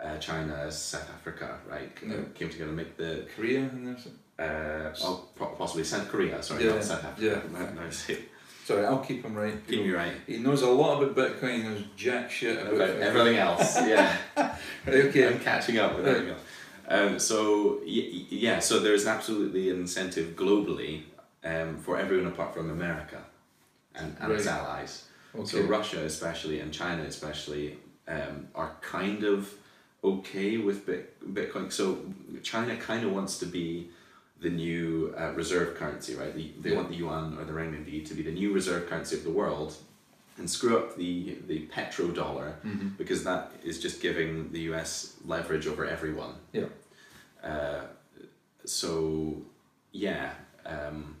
uh, 0.00 0.18
China, 0.18 0.70
South 0.70 1.08
Africa, 1.10 1.58
right, 1.68 1.90
uh, 2.06 2.22
came 2.34 2.48
together 2.48 2.70
to 2.70 2.76
make 2.76 2.96
the 2.96 3.26
Korea 3.34 3.60
and 3.60 3.86
there's. 3.86 4.08
Uh, 4.42 4.94
oh, 5.02 5.24
possibly 5.58 5.84
South 5.84 6.08
Korea. 6.08 6.42
Sorry, 6.42 6.64
Yeah, 6.64 6.74
not 6.74 6.84
South 6.84 7.04
Africa. 7.04 7.42
yeah. 7.52 7.70
No, 7.74 7.90
Sorry, 8.64 8.86
I'll 8.86 8.98
keep 9.00 9.24
him 9.24 9.34
right. 9.34 9.54
keep 9.66 9.80
me 9.84 9.90
right 9.90 10.12
He 10.26 10.36
knows 10.38 10.62
a 10.62 10.70
lot 10.70 11.02
about 11.02 11.16
Bitcoin. 11.16 11.56
He 11.56 11.62
knows 11.64 11.82
jack 11.96 12.30
shit 12.30 12.56
about, 12.62 12.74
about 12.74 12.90
everything 12.90 13.36
else. 13.36 13.76
Yeah, 13.86 14.16
okay. 14.86 15.26
I'm 15.28 15.40
catching 15.40 15.78
up 15.78 15.96
with 15.96 16.06
Right. 16.06 16.14
everything 16.16 16.34
else. 16.34 16.42
Um, 16.88 17.18
so 17.18 17.80
yeah, 17.84 18.58
so 18.60 18.78
there's 18.78 19.06
absolutely 19.06 19.70
an 19.70 19.80
incentive 19.80 20.36
globally 20.36 21.02
um, 21.44 21.78
for 21.78 21.98
everyone 21.98 22.26
apart 22.32 22.54
from 22.54 22.70
America 22.70 23.20
and, 23.94 24.16
and 24.20 24.32
its 24.32 24.46
allies. 24.46 25.06
Okay. 25.34 25.46
So 25.46 25.62
Russia 25.62 26.04
especially 26.04 26.60
and 26.60 26.72
China 26.72 27.02
especially 27.02 27.78
um, 28.06 28.48
are 28.54 28.76
kind 28.80 29.24
of 29.24 29.52
okay 30.04 30.58
with 30.58 30.86
Bitcoin. 30.86 31.72
So 31.72 31.98
China 32.42 32.76
kind 32.76 33.04
of 33.04 33.12
wants 33.12 33.38
to 33.38 33.46
be 33.46 33.88
the 34.42 34.50
new 34.50 35.14
uh, 35.18 35.32
reserve 35.32 35.76
currency, 35.76 36.14
right? 36.14 36.34
The, 36.34 36.52
they 36.60 36.70
Yeah. 36.70 36.76
want 36.76 36.88
the 36.90 36.96
yuan 36.96 37.38
or 37.38 37.44
the 37.44 37.52
renminbi 37.52 38.04
to 38.08 38.14
be 38.14 38.22
the 38.22 38.32
new 38.32 38.52
reserve 38.52 38.88
currency 38.88 39.16
of 39.16 39.24
the 39.24 39.30
world 39.30 39.74
and 40.38 40.50
screw 40.50 40.76
up 40.76 40.96
the, 40.96 41.38
the 41.46 41.66
petrodollar 41.68 42.54
Mm-hmm. 42.64 42.88
because 42.98 43.22
that 43.24 43.52
is 43.64 43.80
just 43.80 44.00
giving 44.02 44.50
the 44.52 44.60
US 44.72 45.14
leverage 45.24 45.66
over 45.66 45.84
everyone. 45.86 46.34
Yeah. 46.52 46.66
Uh, 47.42 47.82
so 48.64 49.42
yeah, 49.92 50.32
um, 50.66 51.16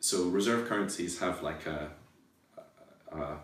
so 0.00 0.24
reserve 0.28 0.68
currencies 0.68 1.18
have 1.20 1.42
like 1.42 1.66
a, 1.66 1.90
a, 3.12 3.36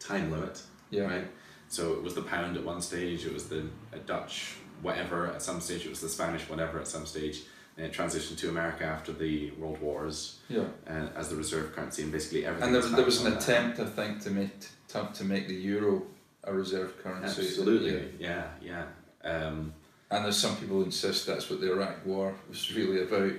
time 0.00 0.30
limit, 0.30 0.62
Yeah. 0.90 1.04
right? 1.04 1.26
So 1.68 1.92
it 1.94 2.02
was 2.02 2.14
the 2.14 2.22
pound 2.22 2.56
at 2.56 2.64
one 2.64 2.82
stage, 2.82 3.24
it 3.24 3.32
was 3.32 3.48
the 3.48 3.64
Dutch 4.06 4.56
whatever 4.82 5.28
at 5.28 5.40
some 5.40 5.60
stage, 5.60 5.86
it 5.86 5.90
was 5.90 6.00
the 6.00 6.08
Spanish 6.08 6.42
whatever 6.48 6.78
at 6.78 6.86
some 6.88 7.06
stage, 7.06 7.42
it 7.76 7.92
transitioned 7.92 8.38
to 8.38 8.48
America 8.48 8.84
after 8.84 9.12
the 9.12 9.50
World 9.52 9.80
Wars 9.80 10.38
Yeah. 10.48 10.64
uh, 10.88 11.08
as 11.16 11.28
the 11.28 11.36
reserve 11.36 11.74
currency, 11.74 12.02
and 12.02 12.12
basically 12.12 12.46
everything. 12.46 12.66
And 12.66 12.74
there 12.74 12.82
was, 12.82 12.92
there 12.92 13.04
was 13.04 13.24
an 13.24 13.32
that. 13.32 13.42
attempt, 13.42 13.80
I 13.80 13.86
think, 13.86 14.20
to 14.22 14.30
make 14.30 14.50
to, 14.88 15.08
to 15.14 15.24
make 15.24 15.48
the 15.48 15.54
euro 15.54 16.02
a 16.44 16.52
reserve 16.54 17.02
currency. 17.02 17.42
Absolutely, 17.42 18.10
yeah, 18.18 18.48
yeah. 18.62 18.84
Um, 19.24 19.72
And 20.10 20.24
there's 20.24 20.36
some 20.36 20.56
people 20.56 20.76
who 20.76 20.84
insist 20.84 21.26
that's 21.26 21.50
what 21.50 21.60
the 21.60 21.72
Iraq 21.72 22.04
War 22.06 22.34
was 22.48 22.72
really 22.76 23.02
about. 23.02 23.32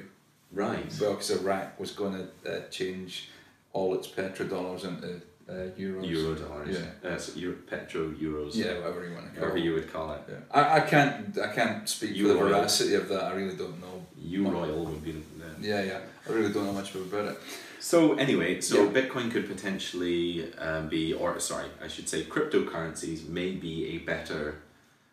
right. 0.51 0.93
Well, 0.99 1.11
because 1.11 1.31
Iraq 1.31 1.79
was 1.79 1.91
going 1.91 2.13
to 2.43 2.51
uh, 2.51 2.67
change 2.69 3.29
all 3.71 3.93
its 3.95 4.07
petrodollars 4.07 4.83
into 4.83 5.21
uh, 5.49 5.53
euros. 5.77 6.07
Euro 6.09 6.35
dollars. 6.35 6.77
Yeah. 7.03 7.09
Uh, 7.09 7.17
so 7.17 7.39
Euro, 7.39 7.55
petro 7.69 8.09
euros. 8.11 8.55
Yeah, 8.55 8.79
whatever 8.79 9.07
you 9.07 9.13
want 9.13 9.25
to 9.27 9.31
call 9.31 9.41
However 9.41 9.57
it. 9.57 9.63
you 9.63 9.73
would 9.73 9.91
call 9.93 10.13
it. 10.13 10.21
Yeah. 10.29 10.35
I, 10.51 10.77
I 10.77 10.79
can't 10.81 11.37
I 11.37 11.53
can't 11.53 11.87
speak 11.87 12.17
for 12.17 12.27
the 12.29 12.35
veracity 12.35 12.95
of 12.95 13.07
that. 13.09 13.23
I 13.25 13.33
really 13.33 13.55
don't 13.55 13.79
know. 13.79 14.05
Euroil 14.19 14.85
would 14.85 15.03
be 15.03 15.11
the. 15.11 15.19
the 15.39 15.67
Yeah, 15.67 15.83
yeah. 15.83 15.99
I 16.27 16.31
really 16.31 16.51
don't 16.51 16.65
know 16.65 16.73
much 16.73 16.95
about 16.95 17.25
it. 17.27 17.37
So 17.79 18.15
anyway, 18.15 18.61
so 18.61 18.85
Yeah. 18.85 18.89
Bitcoin 19.01 19.29
could 19.29 19.47
potentially 19.47 20.51
um, 20.55 20.89
be, 20.89 21.13
or 21.13 21.39
sorry, 21.39 21.67
I 21.83 21.87
should 21.87 22.09
say, 22.09 22.23
cryptocurrencies 22.23 23.27
may 23.29 23.51
be 23.51 23.85
a 23.89 23.97
better 23.99 24.63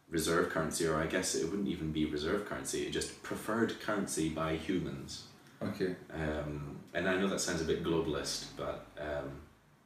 reserve 0.08 0.48
currency, 0.48 0.86
or 0.86 0.96
I 0.96 1.06
guess 1.06 1.34
it 1.34 1.50
wouldn't 1.50 1.68
even 1.68 1.92
be 1.92 2.06
reserve 2.06 2.46
currency, 2.48 2.86
it 2.86 2.90
just 2.92 3.22
preferred 3.22 3.78
currency 3.82 4.30
by 4.30 4.56
humans. 4.56 5.24
Okay. 5.62 5.94
Um, 6.14 6.78
and 6.94 7.06
I 7.08 7.16
know 7.16 7.28
that 7.28 7.40
sounds 7.42 7.60
a 7.60 7.64
bit 7.64 7.84
globalist, 7.84 8.46
but 8.56 8.86
um, 8.98 9.30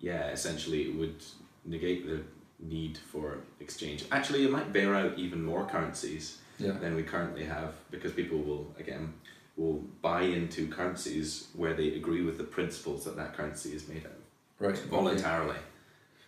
yeah, 0.01 0.29
essentially 0.29 0.83
it 0.91 0.97
would 0.97 1.23
negate 1.65 2.07
the 2.07 2.21
need 2.61 2.99
for 2.99 3.39
exchange. 3.61 4.05
Actually, 4.11 4.45
it 4.45 4.51
might 4.51 4.73
bear 4.73 4.95
out 4.95 5.19
even 5.19 5.43
more 5.43 5.65
currencies 5.67 6.39
Yeah. 6.59 6.73
than 6.73 6.95
we 6.95 7.03
currently 7.03 7.45
have 7.45 7.75
because 7.91 8.13
people 8.13 8.39
will 8.39 8.75
again 8.79 9.13
will 9.57 9.83
buy 10.03 10.23
into 10.23 10.69
currencies 10.69 11.49
where 11.55 11.73
they 11.75 11.95
agree 11.95 12.23
with 12.23 12.37
the 12.39 12.45
principles 12.45 13.05
that 13.05 13.17
that 13.17 13.35
currency 13.35 13.75
is 13.75 13.89
made 13.89 14.05
of 14.05 14.13
Right. 14.59 14.75
okay. 14.77 14.89
voluntarily. 14.89 15.57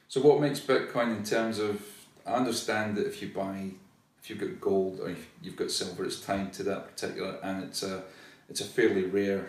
So 0.09 0.21
what 0.23 0.41
makes 0.41 0.61
Bitcoin 0.61 1.17
in 1.17 1.25
terms 1.25 1.59
of? 1.59 1.83
I 2.27 2.33
understand 2.35 2.97
that 2.97 3.07
if 3.07 3.23
you 3.23 3.29
buy, 3.29 3.71
if 4.23 4.29
you've 4.29 4.39
got 4.41 4.61
gold 4.61 5.01
or 5.01 5.09
if 5.11 5.27
you've 5.43 5.57
got 5.57 5.71
silver, 5.71 6.05
it's 6.05 6.21
tied 6.21 6.53
to 6.55 6.63
that 6.65 6.87
particular, 6.91 7.39
and 7.43 7.65
it's 7.65 7.83
a, 7.83 8.03
it's 8.51 8.61
a 8.61 8.65
fairly 8.65 9.05
rare 9.05 9.49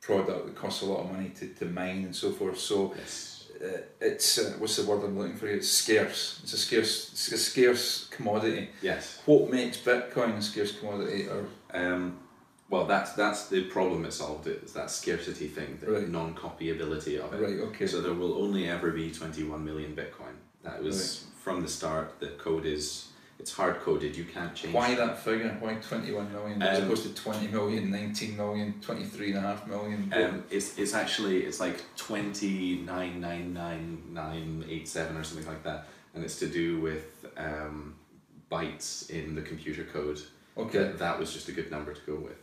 product 0.00 0.46
that 0.46 0.54
costs 0.56 0.82
a 0.82 0.86
lot 0.86 1.00
of 1.04 1.12
money 1.12 1.28
to, 1.38 1.46
to 1.48 1.64
mine 1.66 2.04
and 2.04 2.14
so 2.16 2.32
forth. 2.32 2.58
So 2.58 2.94
Yes. 2.96 3.29
Uh, 3.64 3.78
it's 4.00 4.38
uh, 4.38 4.54
what's 4.58 4.76
the 4.76 4.84
word 4.84 5.04
I'm 5.04 5.18
looking 5.18 5.36
for? 5.36 5.46
It's 5.46 5.68
scarce. 5.68 6.40
It's 6.42 6.52
a 6.52 6.56
scarce. 6.58 7.10
It's 7.12 7.32
a 7.32 7.38
scarce 7.38 8.06
commodity. 8.10 8.70
Yes. 8.82 9.20
What 9.26 9.50
makes 9.50 9.76
Bitcoin 9.78 10.36
a 10.38 10.42
scarce 10.42 10.72
commodity? 10.78 11.28
Or 11.28 11.46
Um, 11.72 12.18
well, 12.68 12.86
that's 12.86 13.12
that's 13.14 13.48
the 13.48 13.64
problem 13.64 14.04
it 14.04 14.12
solved. 14.12 14.46
It's 14.46 14.72
that 14.72 14.90
scarcity 14.90 15.48
thing, 15.48 15.78
the 15.80 15.90
Right. 15.92 16.08
non-copyability 16.08 17.18
of 17.18 17.32
it. 17.34 17.40
right? 17.42 17.58
Okay. 17.68 17.86
So 17.86 18.00
there 18.00 18.14
will 18.14 18.34
only 18.42 18.68
ever 18.68 18.90
be 18.92 19.10
21 19.10 19.64
million 19.64 19.94
Bitcoin. 19.94 20.34
That 20.62 20.82
was 20.82 21.24
from 21.42 21.62
the 21.62 21.68
start. 21.68 22.20
The 22.20 22.28
code 22.38 22.66
is 22.66 23.08
it's 23.40 23.52
hard 23.52 23.76
coded. 23.80 24.14
You 24.16 24.24
can't 24.24 24.54
change. 24.54 24.74
Why 24.74 24.94
that 24.94 25.18
figure? 25.24 25.56
Why 25.60 25.74
21 25.74 26.32
million 26.32 26.62
as 26.62 26.78
Um, 26.78 26.84
opposed 26.84 27.04
to 27.08 27.14
20 27.14 27.48
million, 27.48 27.90
19 27.90 28.36
million, 28.36 28.74
23 28.82 29.28
and 29.30 29.38
a 29.38 29.40
half 29.40 29.66
million? 29.66 30.12
Um, 30.14 30.44
it's 30.50 30.78
it's 30.78 30.94
actually 30.94 31.36
it's 31.48 31.58
like 31.60 31.78
twenty 31.96 32.76
nine 32.92 33.20
nine 33.20 33.52
nine 33.54 34.02
nine 34.12 34.64
eight 34.68 34.86
seven 34.88 35.16
or 35.16 35.24
something 35.24 35.46
like 35.46 35.62
that, 35.64 35.86
and 36.14 36.22
it's 36.24 36.38
to 36.40 36.46
do 36.46 36.80
with 36.80 37.06
um, 37.36 37.94
bytes 38.52 39.08
in 39.10 39.34
the 39.34 39.42
computer 39.42 39.84
code. 39.84 40.20
okay. 40.56 40.78
That, 40.78 40.98
that 40.98 41.18
was 41.18 41.32
just 41.32 41.48
a 41.48 41.52
good 41.52 41.70
number 41.70 41.92
to 41.94 42.00
go 42.06 42.16
with, 42.16 42.42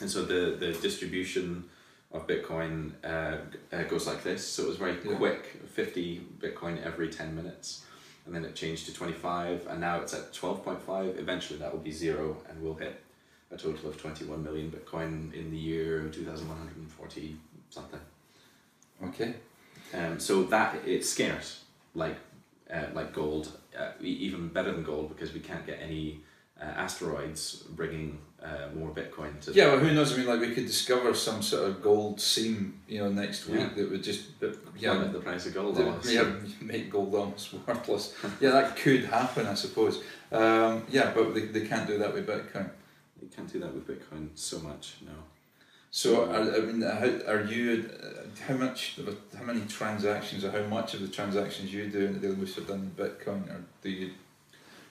and 0.00 0.08
so 0.10 0.24
the 0.24 0.56
the 0.64 0.72
distribution 0.88 1.64
of 2.12 2.26
Bitcoin 2.26 2.92
uh, 3.02 3.38
uh, 3.74 3.82
goes 3.84 4.06
like 4.06 4.22
this. 4.22 4.46
So 4.46 4.64
it 4.64 4.68
was 4.68 4.76
very 4.76 4.96
Yeah. 5.04 5.16
quick, 5.16 5.42
fifty 5.80 6.20
Bitcoin 6.38 6.74
every 6.84 7.08
ten 7.08 7.34
minutes, 7.34 7.84
and 8.24 8.34
then 8.34 8.44
it 8.44 8.54
changed 8.54 8.86
to 8.86 8.94
twenty 8.94 9.12
five, 9.12 9.66
and 9.68 9.80
now 9.80 10.00
it's 10.00 10.14
at 10.14 10.32
twelve 10.32 10.64
point 10.64 10.82
five. 10.82 11.18
Eventually, 11.18 11.58
that 11.58 11.72
will 11.72 11.80
be 11.80 11.92
zero, 11.92 12.36
and 12.48 12.62
we'll 12.62 12.74
hit 12.74 13.02
a 13.50 13.56
total 13.56 13.90
of 13.90 14.00
twenty 14.00 14.24
one 14.24 14.42
million 14.42 14.70
Bitcoin 14.70 15.32
in 15.34 15.50
the 15.50 15.58
year 15.58 16.08
two 16.12 16.24
thousand 16.24 16.48
one 16.48 16.58
hundred 16.58 16.76
and 16.76 16.90
forty 16.90 17.36
something. 17.70 18.00
Okay. 19.04 19.34
Um, 19.94 20.18
so 20.18 20.44
that 20.44 20.76
it's 20.86 21.10
scarce, 21.10 21.64
like 21.94 22.16
uh, 22.72 22.86
like 22.94 23.12
gold, 23.12 23.50
uh, 23.78 23.90
even 24.00 24.48
better 24.48 24.72
than 24.72 24.84
gold 24.84 25.08
because 25.08 25.34
we 25.34 25.40
can't 25.40 25.66
get 25.66 25.80
any 25.82 26.20
uh, 26.60 26.64
asteroids 26.64 27.64
bringing 27.70 28.18
uh, 28.44 28.68
more 28.78 28.90
Bitcoin. 28.90 29.40
To 29.42 29.52
Yeah, 29.52 29.66
well, 29.68 29.78
who 29.78 29.92
knows? 29.92 30.12
I 30.12 30.16
mean, 30.18 30.26
like 30.26 30.40
we 30.40 30.54
could 30.54 30.66
discover 30.66 31.14
some 31.14 31.42
sort 31.42 31.68
of 31.68 31.82
gold 31.82 32.20
seam, 32.20 32.80
you 32.88 32.98
know, 33.00 33.10
next 33.10 33.46
week 33.46 33.60
Yeah. 33.60 33.68
that 33.76 33.90
would 33.90 34.02
just, 34.02 34.40
that, 34.40 34.58
yeah, 34.76 35.00
yeah, 35.00 35.08
the 35.08 35.20
price 35.20 35.46
of 35.46 35.54
gold. 35.54 35.76
that 35.76 36.04
yeah, 36.04 36.24
make 36.60 36.90
gold 36.90 37.14
almost 37.14 37.52
worthless. 37.66 38.14
yeah, 38.40 38.50
that 38.50 38.76
could 38.76 39.04
happen, 39.04 39.46
I 39.46 39.54
suppose. 39.54 40.02
Um, 40.32 40.84
yeah, 40.90 41.12
but 41.14 41.34
they, 41.34 41.42
they 41.46 41.66
can't 41.66 41.86
do 41.86 41.98
that 41.98 42.12
with 42.14 42.26
Bitcoin. 42.26 42.70
They 43.20 43.28
can't 43.34 43.52
do 43.52 43.60
that 43.60 43.72
with 43.74 43.86
Bitcoin 43.86 44.28
so 44.34 44.58
much. 44.60 44.94
No. 45.06 45.12
So, 45.94 46.24
are, 46.30 46.40
I 46.56 46.58
mean, 46.60 46.80
how 46.82 47.30
are 47.32 47.44
you? 47.44 47.88
Uh, 48.02 48.22
how 48.48 48.54
much? 48.54 48.98
How 49.36 49.44
many 49.44 49.60
transactions, 49.66 50.42
or 50.42 50.50
how 50.50 50.62
much 50.66 50.94
of 50.94 51.02
the 51.02 51.08
transactions 51.08 51.72
you 51.72 51.86
do 51.88 52.06
in 52.06 52.14
the 52.14 52.18
daily 52.18 52.36
life 52.36 52.56
are 52.56 52.62
done 52.62 52.90
in 52.96 53.04
Bitcoin, 53.04 53.46
or 53.50 53.62
do 53.82 53.90
you? 53.90 54.10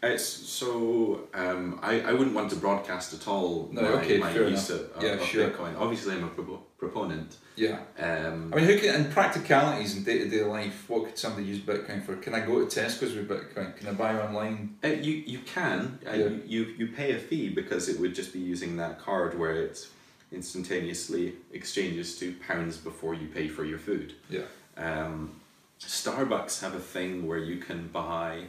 It's 0.04 0.24
so 0.26 1.28
um, 1.36 1.80
I, 1.84 2.02
I 2.02 2.14
wouldn't 2.14 2.36
want 2.36 2.50
to 2.50 2.56
broadcast 2.56 3.14
at 3.14 3.28
all 3.28 3.70
No, 3.72 3.82
my, 3.84 3.88
okay, 4.02 4.18
my 4.18 4.34
fair 4.34 4.50
use 4.50 4.72
of, 4.72 4.92
of, 4.96 5.04
Yeah, 5.04 5.10
of 5.12 5.22
sure. 5.24 5.48
Bitcoin. 5.50 5.80
Obviously, 5.80 6.16
I'm 6.16 6.24
a 6.24 6.28
pro- 6.28 6.64
proponent. 6.80 7.38
Yeah, 7.56 7.82
Um, 8.00 8.52
I 8.52 8.56
mean, 8.58 8.66
who 8.66 8.80
can 8.80 8.96
in 9.06 9.12
practicalities 9.12 9.96
in 9.96 10.04
day 10.04 10.18
to 10.20 10.28
day 10.28 10.44
life? 10.44 10.86
What 10.90 11.06
could 11.06 11.18
somebody 11.20 11.46
use 11.46 11.60
Bitcoin 11.60 12.04
for? 12.04 12.16
Can 12.16 12.34
I 12.34 12.40
go 12.40 12.66
to 12.66 12.80
Tesco's 12.80 13.14
with 13.14 13.30
Bitcoin? 13.30 13.76
Can 13.78 13.90
I 13.90 13.92
buy 13.92 14.20
online? 14.20 14.76
uh, 14.84 14.88
you 14.88 15.14
you 15.28 15.40
can 15.40 16.00
uh, 16.08 16.14
Yeah. 16.14 16.30
you 16.48 16.64
you 16.80 16.88
pay 16.88 17.12
a 17.12 17.20
fee 17.20 17.50
because 17.50 17.88
it 17.88 18.00
would 18.00 18.16
just 18.16 18.34
be 18.34 18.40
using 18.40 18.78
that 18.78 19.00
card 19.00 19.38
where 19.38 19.54
it 19.66 19.88
instantaneously 20.32 21.34
exchanges 21.54 22.18
to 22.18 22.34
pounds 22.48 22.78
before 22.78 23.14
you 23.14 23.28
pay 23.28 23.48
for 23.48 23.64
your 23.66 23.78
food. 23.80 24.16
Yeah. 24.30 24.42
Um, 24.78 25.34
Starbucks 25.80 26.62
have 26.62 26.74
a 26.74 26.80
thing 26.80 27.28
where 27.28 27.38
you 27.40 27.58
can 27.58 27.88
buy 27.90 28.46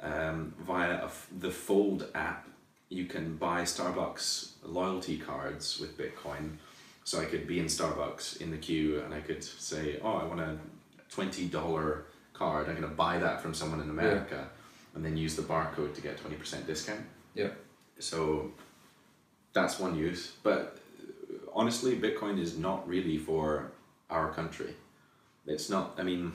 um, 0.00 0.54
via 0.60 1.04
a 1.04 1.10
the 1.38 1.50
Fold 1.50 2.08
app. 2.14 2.46
You 2.88 3.04
can 3.04 3.36
buy 3.36 3.62
Starbucks 3.62 4.52
loyalty 4.62 5.18
cards 5.18 5.78
with 5.78 5.98
Bitcoin. 5.98 6.56
So 7.04 7.20
I 7.20 7.24
could 7.24 7.46
be 7.46 7.58
in 7.58 7.66
Starbucks 7.66 8.40
in 8.40 8.50
the 8.50 8.58
queue 8.58 9.00
and 9.00 9.14
I 9.14 9.20
could 9.20 9.42
say, 9.42 9.98
"Oh, 10.02 10.12
I 10.12 10.24
want 10.24 10.40
a 10.40 10.58
twenty 11.10 11.46
dollar 11.46 12.04
card. 12.32 12.68
I'm 12.68 12.74
gonna 12.74 12.88
buy 12.88 13.18
that 13.18 13.40
from 13.40 13.54
someone 13.54 13.80
in 13.80 13.90
America," 13.90 14.48
and 14.94 15.04
then 15.04 15.16
use 15.16 15.34
the 15.36 15.42
barcode 15.42 15.94
to 15.94 16.00
get 16.00 16.18
twenty 16.18 16.36
percent 16.36 16.66
discount. 16.66 17.04
Yeah. 17.34 17.50
So 17.98 18.52
that's 19.52 19.78
one 19.78 19.96
use, 19.96 20.32
but 20.42 20.78
honestly, 21.52 21.96
Bitcoin 21.98 22.38
is 22.38 22.56
not 22.58 22.86
really 22.88 23.18
for 23.18 23.72
our 24.10 24.32
country. 24.32 24.74
It's 25.46 25.68
not. 25.70 25.94
I 25.98 26.02
mean, 26.02 26.32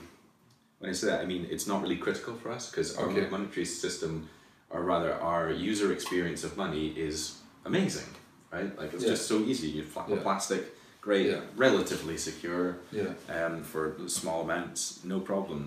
when 0.84 0.90
I 0.90 0.94
say 0.94 1.06
that, 1.06 1.20
I 1.22 1.24
mean 1.24 1.46
it's 1.50 1.66
not 1.66 1.80
really 1.82 1.96
critical 1.96 2.34
for 2.34 2.50
us 2.52 2.70
because 2.70 2.94
our 2.98 3.06
Okay. 3.08 3.26
monetary 3.30 3.64
system, 3.64 4.28
or 4.68 4.82
rather 4.82 5.14
our 5.14 5.50
user 5.50 5.92
experience 5.92 6.44
of 6.44 6.56
money, 6.58 6.88
is 7.08 7.38
amazing, 7.64 8.10
right? 8.52 8.70
Like 8.78 8.92
it's 8.92 9.02
Yeah. 9.04 9.10
just 9.14 9.26
so 9.26 9.36
easy. 9.50 9.68
You 9.68 9.82
flap 9.82 10.08
Yeah. 10.10 10.20
plastic, 10.26 10.62
great, 11.00 11.26
Yeah. 11.30 11.40
relatively 11.56 12.18
secure 12.18 12.76
Yeah. 12.92 13.14
um, 13.36 13.62
for 13.64 13.96
small 14.08 14.42
amounts, 14.42 15.02
no 15.04 15.20
problem. 15.20 15.60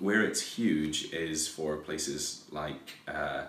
Where 0.00 0.22
it's 0.28 0.42
huge 0.58 1.12
is 1.12 1.46
for 1.56 1.76
places 1.88 2.22
like 2.50 2.84
uh, 3.06 3.44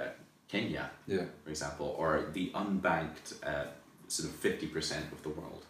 uh, 0.00 0.12
Kenya, 0.52 0.90
Yeah. 1.06 1.24
for 1.42 1.50
example, 1.50 1.88
or 1.98 2.10
the 2.36 2.50
unbanked 2.54 3.26
uh, 3.50 3.68
sort 4.08 4.28
of 4.28 4.34
50% 4.42 5.10
of 5.12 5.22
the 5.22 5.30
world, 5.30 5.64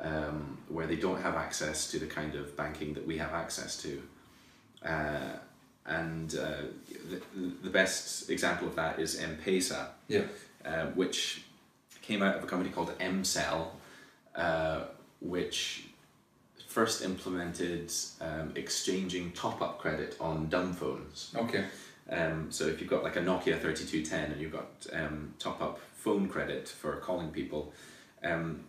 um, 0.00 0.58
where 0.68 0.86
they 0.86 0.96
don't 0.96 1.20
have 1.20 1.34
access 1.34 1.90
to 1.90 1.98
the 1.98 2.06
kind 2.06 2.34
of 2.34 2.56
banking 2.56 2.94
that 2.94 3.06
we 3.06 3.18
have 3.18 3.32
access 3.32 3.80
to. 3.82 4.02
Uh, 4.84 5.36
and 5.86 6.34
uh, 6.36 6.62
the, 7.10 7.20
the 7.62 7.70
best 7.70 8.30
example 8.30 8.68
of 8.68 8.76
that 8.76 8.98
is 8.98 9.18
M-Pesa, 9.18 9.88
Yeah. 10.08 10.22
uh, 10.64 10.86
which 10.94 11.42
came 12.02 12.22
out 12.22 12.36
of 12.36 12.44
a 12.44 12.46
company 12.46 12.70
called 12.70 12.96
MCell, 12.98 13.68
uh, 14.36 14.84
which 15.20 15.86
first 16.68 17.02
implemented 17.02 17.92
um, 18.20 18.52
exchanging 18.54 19.32
top-up 19.32 19.78
credit 19.78 20.16
on 20.20 20.48
dumb 20.48 20.72
phones. 20.72 21.34
Okay. 21.36 21.64
Um, 22.08 22.50
so 22.50 22.66
if 22.66 22.80
you've 22.80 22.90
got 22.90 23.02
like 23.02 23.16
a 23.16 23.20
Nokia 23.20 23.60
3210 23.60 24.32
and 24.32 24.40
you've 24.40 24.52
got 24.52 24.86
um, 24.92 25.34
top 25.38 25.60
up 25.60 25.80
phone 25.94 26.28
credit 26.28 26.68
for 26.68 26.96
calling 26.96 27.30
people, 27.30 27.72
um, 28.24 28.64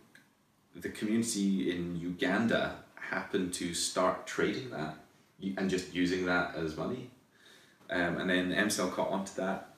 the 0.75 0.89
community 0.89 1.71
in 1.71 1.99
Uganda 1.99 2.75
happened 2.95 3.53
to 3.55 3.73
start 3.73 4.25
trading 4.25 4.69
that 4.69 4.95
and 5.57 5.69
just 5.69 5.93
using 5.93 6.25
that 6.25 6.55
as 6.55 6.77
money. 6.77 7.09
Um, 7.89 8.17
and 8.17 8.29
then 8.29 8.51
MCell 8.53 8.91
caught 8.93 9.09
onto 9.09 9.33
that 9.33 9.69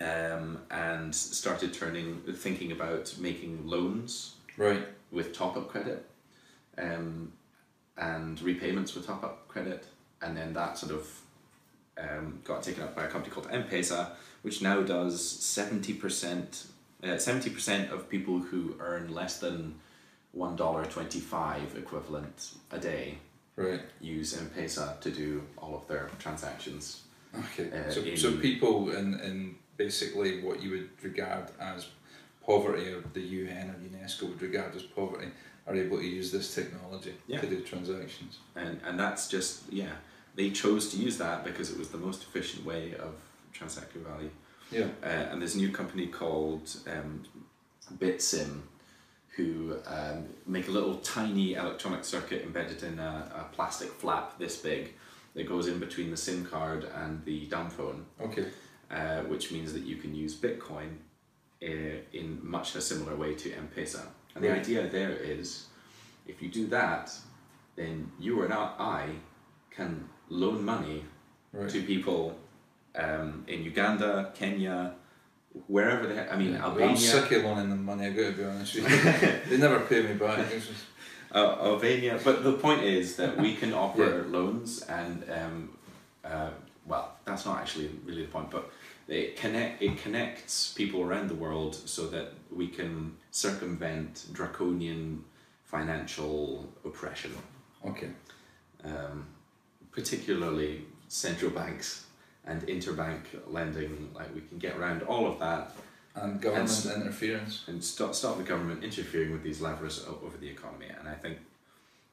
um, 0.00 0.58
and 0.70 1.14
started 1.14 1.72
turning, 1.72 2.20
thinking 2.34 2.72
about 2.72 3.14
making 3.18 3.66
loans 3.66 4.34
Right. 4.56 4.86
with 5.12 5.32
top 5.32 5.56
up 5.56 5.68
credit 5.68 6.04
um, 6.78 7.32
and 7.96 8.40
repayments 8.42 8.94
with 8.94 9.06
top 9.06 9.22
up 9.22 9.46
credit. 9.46 9.86
And 10.20 10.36
then 10.36 10.52
that 10.54 10.78
sort 10.78 10.92
of 10.92 11.20
um, 11.98 12.40
got 12.44 12.62
taken 12.62 12.82
up 12.82 12.96
by 12.96 13.04
a 13.04 13.08
company 13.08 13.32
called 13.32 13.48
M-Pesa, 13.50 14.10
which 14.42 14.62
now 14.62 14.80
does 14.82 15.20
70%, 15.20 16.66
uh, 17.02 17.06
70% 17.06 17.90
of 17.92 18.08
people 18.08 18.40
who 18.40 18.74
earn 18.80 19.12
less 19.14 19.38
than 19.38 19.76
$1.25 20.36 21.76
equivalent 21.76 22.54
a 22.72 22.78
day 22.78 23.18
Right. 23.56 23.80
use 24.00 24.36
M-Pesa 24.36 24.98
to 25.00 25.10
do 25.10 25.42
all 25.58 25.76
of 25.76 25.86
their 25.86 26.10
transactions. 26.18 27.02
Okay. 27.38 27.70
Uh, 27.70 27.90
so, 27.90 28.00
in- 28.00 28.16
so 28.16 28.36
people 28.36 28.90
in, 28.90 29.20
in 29.20 29.54
basically 29.76 30.42
what 30.42 30.60
you 30.60 30.70
would 30.70 30.90
regard 31.02 31.50
as 31.60 31.86
poverty, 32.44 32.88
or 32.92 33.02
the 33.12 33.20
UN 33.20 33.70
or 33.70 33.74
UNESCO 33.88 34.28
would 34.28 34.42
regard 34.42 34.74
as 34.74 34.82
poverty, 34.82 35.28
are 35.66 35.74
able 35.74 35.98
to 35.98 36.04
use 36.04 36.30
this 36.32 36.52
technology 36.54 37.14
Yeah. 37.28 37.40
to 37.40 37.46
do 37.46 37.60
transactions. 37.62 38.38
And, 38.56 38.80
and 38.84 38.98
that's 38.98 39.28
just, 39.28 39.72
yeah, 39.72 39.92
they 40.34 40.50
chose 40.50 40.90
to 40.90 40.96
use 40.96 41.16
that 41.18 41.44
because 41.44 41.70
it 41.70 41.78
was 41.78 41.88
the 41.90 41.98
most 41.98 42.22
efficient 42.22 42.66
way 42.66 42.94
of 42.96 43.14
transacting 43.52 44.02
value. 44.04 44.30
Yeah. 44.72 44.88
Uh, 45.02 45.06
and 45.06 45.40
there's 45.40 45.54
a 45.54 45.58
new 45.58 45.70
company 45.70 46.08
called 46.08 46.74
um, 46.92 47.22
BitSim 47.98 48.62
who 49.36 49.76
um, 49.86 50.26
make 50.46 50.68
a 50.68 50.70
little 50.70 50.96
tiny 50.96 51.54
electronic 51.54 52.04
circuit 52.04 52.42
embedded 52.42 52.82
in 52.82 52.98
a, 52.98 53.30
a 53.34 53.54
plastic 53.54 53.88
flap 53.90 54.38
this 54.38 54.56
big 54.56 54.92
that 55.34 55.48
goes 55.48 55.66
in 55.66 55.78
between 55.80 56.10
the 56.10 56.16
SIM 56.16 56.44
card 56.44 56.84
and 56.94 57.24
the 57.24 57.46
dumb 57.46 57.68
phone, 57.68 58.04
Okay. 58.20 58.46
uh, 58.90 59.20
which 59.22 59.50
means 59.50 59.72
that 59.72 59.82
you 59.82 59.96
can 59.96 60.14
use 60.14 60.34
Bitcoin 60.36 60.90
uh, 61.62 61.66
in 62.12 62.38
much 62.42 62.76
a 62.76 62.80
similar 62.80 63.16
way 63.16 63.34
to 63.34 63.52
M-Pesa. 63.52 64.02
And 64.34 64.44
the 64.44 64.48
Right. 64.50 64.60
idea 64.60 64.88
there 64.88 65.10
is 65.16 65.66
if 66.28 66.40
you 66.40 66.48
do 66.48 66.66
that, 66.68 67.12
then 67.76 68.10
you 68.20 68.40
or 68.40 68.48
not 68.48 68.76
I 68.78 69.08
can 69.70 70.08
loan 70.28 70.64
money 70.64 71.04
Right. 71.52 71.68
to 71.70 71.82
people 71.82 72.36
um, 72.96 73.44
in 73.48 73.64
Uganda, 73.64 74.32
Kenya, 74.34 74.94
wherever 75.66 76.06
they. 76.06 76.18
I 76.28 76.36
mean, 76.36 76.52
Yeah, 76.52 76.64
Albania. 76.64 76.90
I'm 76.90 76.96
sick 76.96 77.32
of 77.32 77.44
loaning 77.44 77.70
them 77.70 77.84
money. 77.84 78.06
I 78.06 78.10
got 78.10 78.22
to 78.30 78.32
be 78.32 78.44
honest 78.44 78.74
with 78.74 78.90
you. 78.90 79.32
they 79.56 79.56
never 79.56 79.80
pay 79.80 80.02
me 80.02 80.14
back. 80.14 80.50
Just- 80.50 80.70
uh, 81.34 81.56
Albania. 81.62 82.18
But 82.22 82.44
the 82.44 82.52
point 82.52 82.82
is 82.82 83.16
that 83.16 83.36
we 83.36 83.54
can 83.56 83.72
offer 83.84 84.24
loans, 84.28 84.82
and 84.82 85.24
um, 85.30 85.70
uh, 86.24 86.50
well, 86.86 87.16
that's 87.24 87.44
not 87.44 87.58
actually 87.58 87.90
really 88.04 88.22
the 88.22 88.28
point, 88.30 88.50
but 88.50 88.70
it 89.08 89.36
connect 89.36 89.82
it 89.82 89.98
connects 89.98 90.72
people 90.72 91.02
around 91.02 91.28
the 91.28 91.34
world 91.34 91.74
so 91.74 92.06
that 92.08 92.32
we 92.52 92.68
can 92.68 93.16
circumvent 93.30 94.26
draconian 94.32 95.24
financial 95.64 96.72
oppression, 96.84 97.32
Okay. 97.84 98.10
um, 98.84 99.26
particularly 99.90 100.84
central 101.08 101.50
banks 101.50 102.03
and 102.46 102.62
interbank 102.66 103.20
lending. 103.46 104.10
Like 104.14 104.34
we 104.34 104.40
can 104.42 104.58
get 104.58 104.76
around 104.76 105.02
all 105.02 105.26
of 105.26 105.38
that 105.40 105.72
And 106.14 106.40
government 106.40 106.68
s- 106.70 106.86
interference. 106.94 107.64
and 107.66 107.82
stop 107.82 108.14
stop 108.14 108.36
the 108.36 108.42
government 108.44 108.84
interfering 108.84 109.32
with 109.32 109.42
these 109.42 109.60
levers 109.60 110.04
over 110.22 110.36
the 110.36 110.48
economy. 110.48 110.86
And 110.98 111.08
I 111.08 111.14
think 111.14 111.38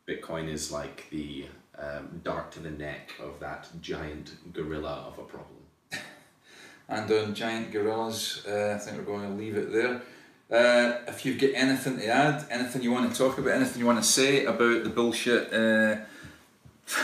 Bitcoin 0.07 0.47
is 0.49 0.71
like 0.71 1.05
the 1.09 1.45
um, 1.77 2.21
dart 2.23 2.51
to 2.53 2.59
the 2.59 2.71
neck 2.71 3.11
of 3.19 3.39
that 3.39 3.67
giant 3.81 4.53
gorilla 4.53 5.05
of 5.07 5.17
a 5.19 5.23
problem. 5.23 5.59
And 6.89 7.09
on 7.09 7.33
giant 7.33 7.71
gorillas, 7.71 8.45
uh, 8.45 8.73
I 8.75 8.77
think 8.77 8.97
we're 8.97 9.03
going 9.15 9.29
to 9.29 9.35
leave 9.41 9.55
it 9.55 9.71
there. 9.71 10.01
Uh, 10.51 10.97
if 11.07 11.25
you've 11.25 11.39
got 11.39 11.51
anything 11.53 11.97
to 11.99 12.07
add, 12.07 12.45
anything 12.49 12.81
you 12.83 12.91
want 12.91 13.09
to 13.09 13.17
talk 13.17 13.37
about, 13.37 13.53
anything 13.53 13.79
you 13.79 13.85
want 13.85 14.03
to 14.03 14.09
say 14.09 14.43
about 14.43 14.83
the 14.83 14.89
bullshit 14.89 15.53
uh, 15.53 15.95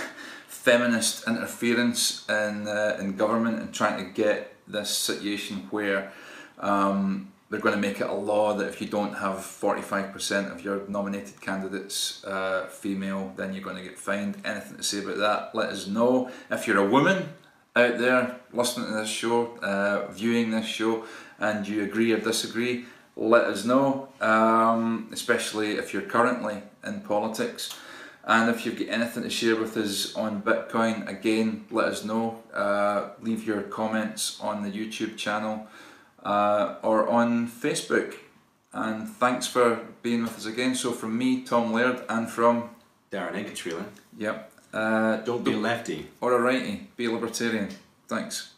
feminist 0.67 1.25
interference 1.29 2.27
in, 2.27 2.67
uh, 2.67 2.97
in 2.99 3.15
government 3.15 3.57
and 3.57 3.73
trying 3.73 3.97
to 4.03 4.11
get 4.11 4.53
this 4.67 4.89
situation 4.89 5.65
where 5.71 6.11
um, 6.59 7.31
they're 7.49 7.61
going 7.61 7.73
to 7.73 7.79
make 7.79 8.01
it 8.01 8.09
a 8.09 8.13
law 8.13 8.53
that 8.53 8.67
if 8.67 8.81
you 8.81 8.87
don't 8.87 9.13
have 9.13 9.37
45% 9.37 10.51
of 10.51 10.61
your 10.65 10.81
nominated 10.89 11.39
candidates 11.39 12.21
uh, 12.25 12.65
female, 12.65 13.31
then 13.37 13.53
you're 13.53 13.63
going 13.63 13.77
to 13.77 13.83
get 13.83 13.97
fined. 13.97 14.41
Anything 14.43 14.75
to 14.75 14.83
say 14.83 14.99
about 14.99 15.19
that, 15.19 15.55
let 15.55 15.69
us 15.69 15.87
know. 15.87 16.29
If 16.51 16.67
you're 16.67 16.85
a 16.85 16.89
woman, 16.89 17.29
out 17.77 17.97
there 17.97 18.35
listening 18.51 18.87
to 18.87 18.93
this 18.95 19.09
show, 19.09 19.55
uh, 19.59 20.11
viewing 20.11 20.51
this 20.51 20.65
show, 20.65 21.05
and 21.39 21.65
you 21.65 21.83
agree 21.83 22.11
or 22.11 22.19
disagree, 22.19 22.87
let 23.15 23.45
us 23.45 23.63
know, 23.63 24.09
um, 24.19 25.07
especially 25.13 25.77
if 25.77 25.93
you're 25.93 26.01
currently 26.01 26.61
in 26.85 26.99
politics. 26.99 27.73
And 28.29 28.49
if 28.49 28.65
you've 28.65 28.77
got 28.77 28.89
anything 28.89 29.23
to 29.23 29.29
share 29.29 29.55
with 29.55 29.77
us 29.77 30.13
on 30.13 30.41
Bitcoin, 30.41 31.07
again, 31.07 31.65
let 31.71 31.85
us 31.85 32.03
know. 32.03 32.43
Uh, 32.53 33.11
leave 33.21 33.47
your 33.47 33.61
comments 33.63 34.37
on 34.41 34.63
the 34.63 34.69
YouTube 34.69 35.15
channel 35.15 35.65
uh, 36.23 36.75
or 36.83 37.07
on 37.07 37.47
Facebook. 37.47 38.15
And 38.73 39.07
thanks 39.07 39.47
for 39.47 39.79
being 40.03 40.23
with 40.23 40.35
us 40.37 40.45
again. 40.45 40.75
So, 40.75 40.91
from 40.91 41.17
me, 41.17 41.41
Tom 41.43 41.71
Laird, 41.71 42.03
and 42.09 42.29
from 42.29 42.69
Darren 43.11 43.33
Eggetrailer. 43.33 43.85
Yep. 44.17 44.51
Uh, 44.73 45.17
Don't 45.17 45.45
be 45.45 45.53
a 45.53 45.57
lefty. 45.57 46.09
or 46.19 46.33
a 46.33 46.41
righty. 46.41 46.87
Be 46.97 47.05
a 47.05 47.11
libertarian. 47.11 47.69
Thanks. 48.09 48.51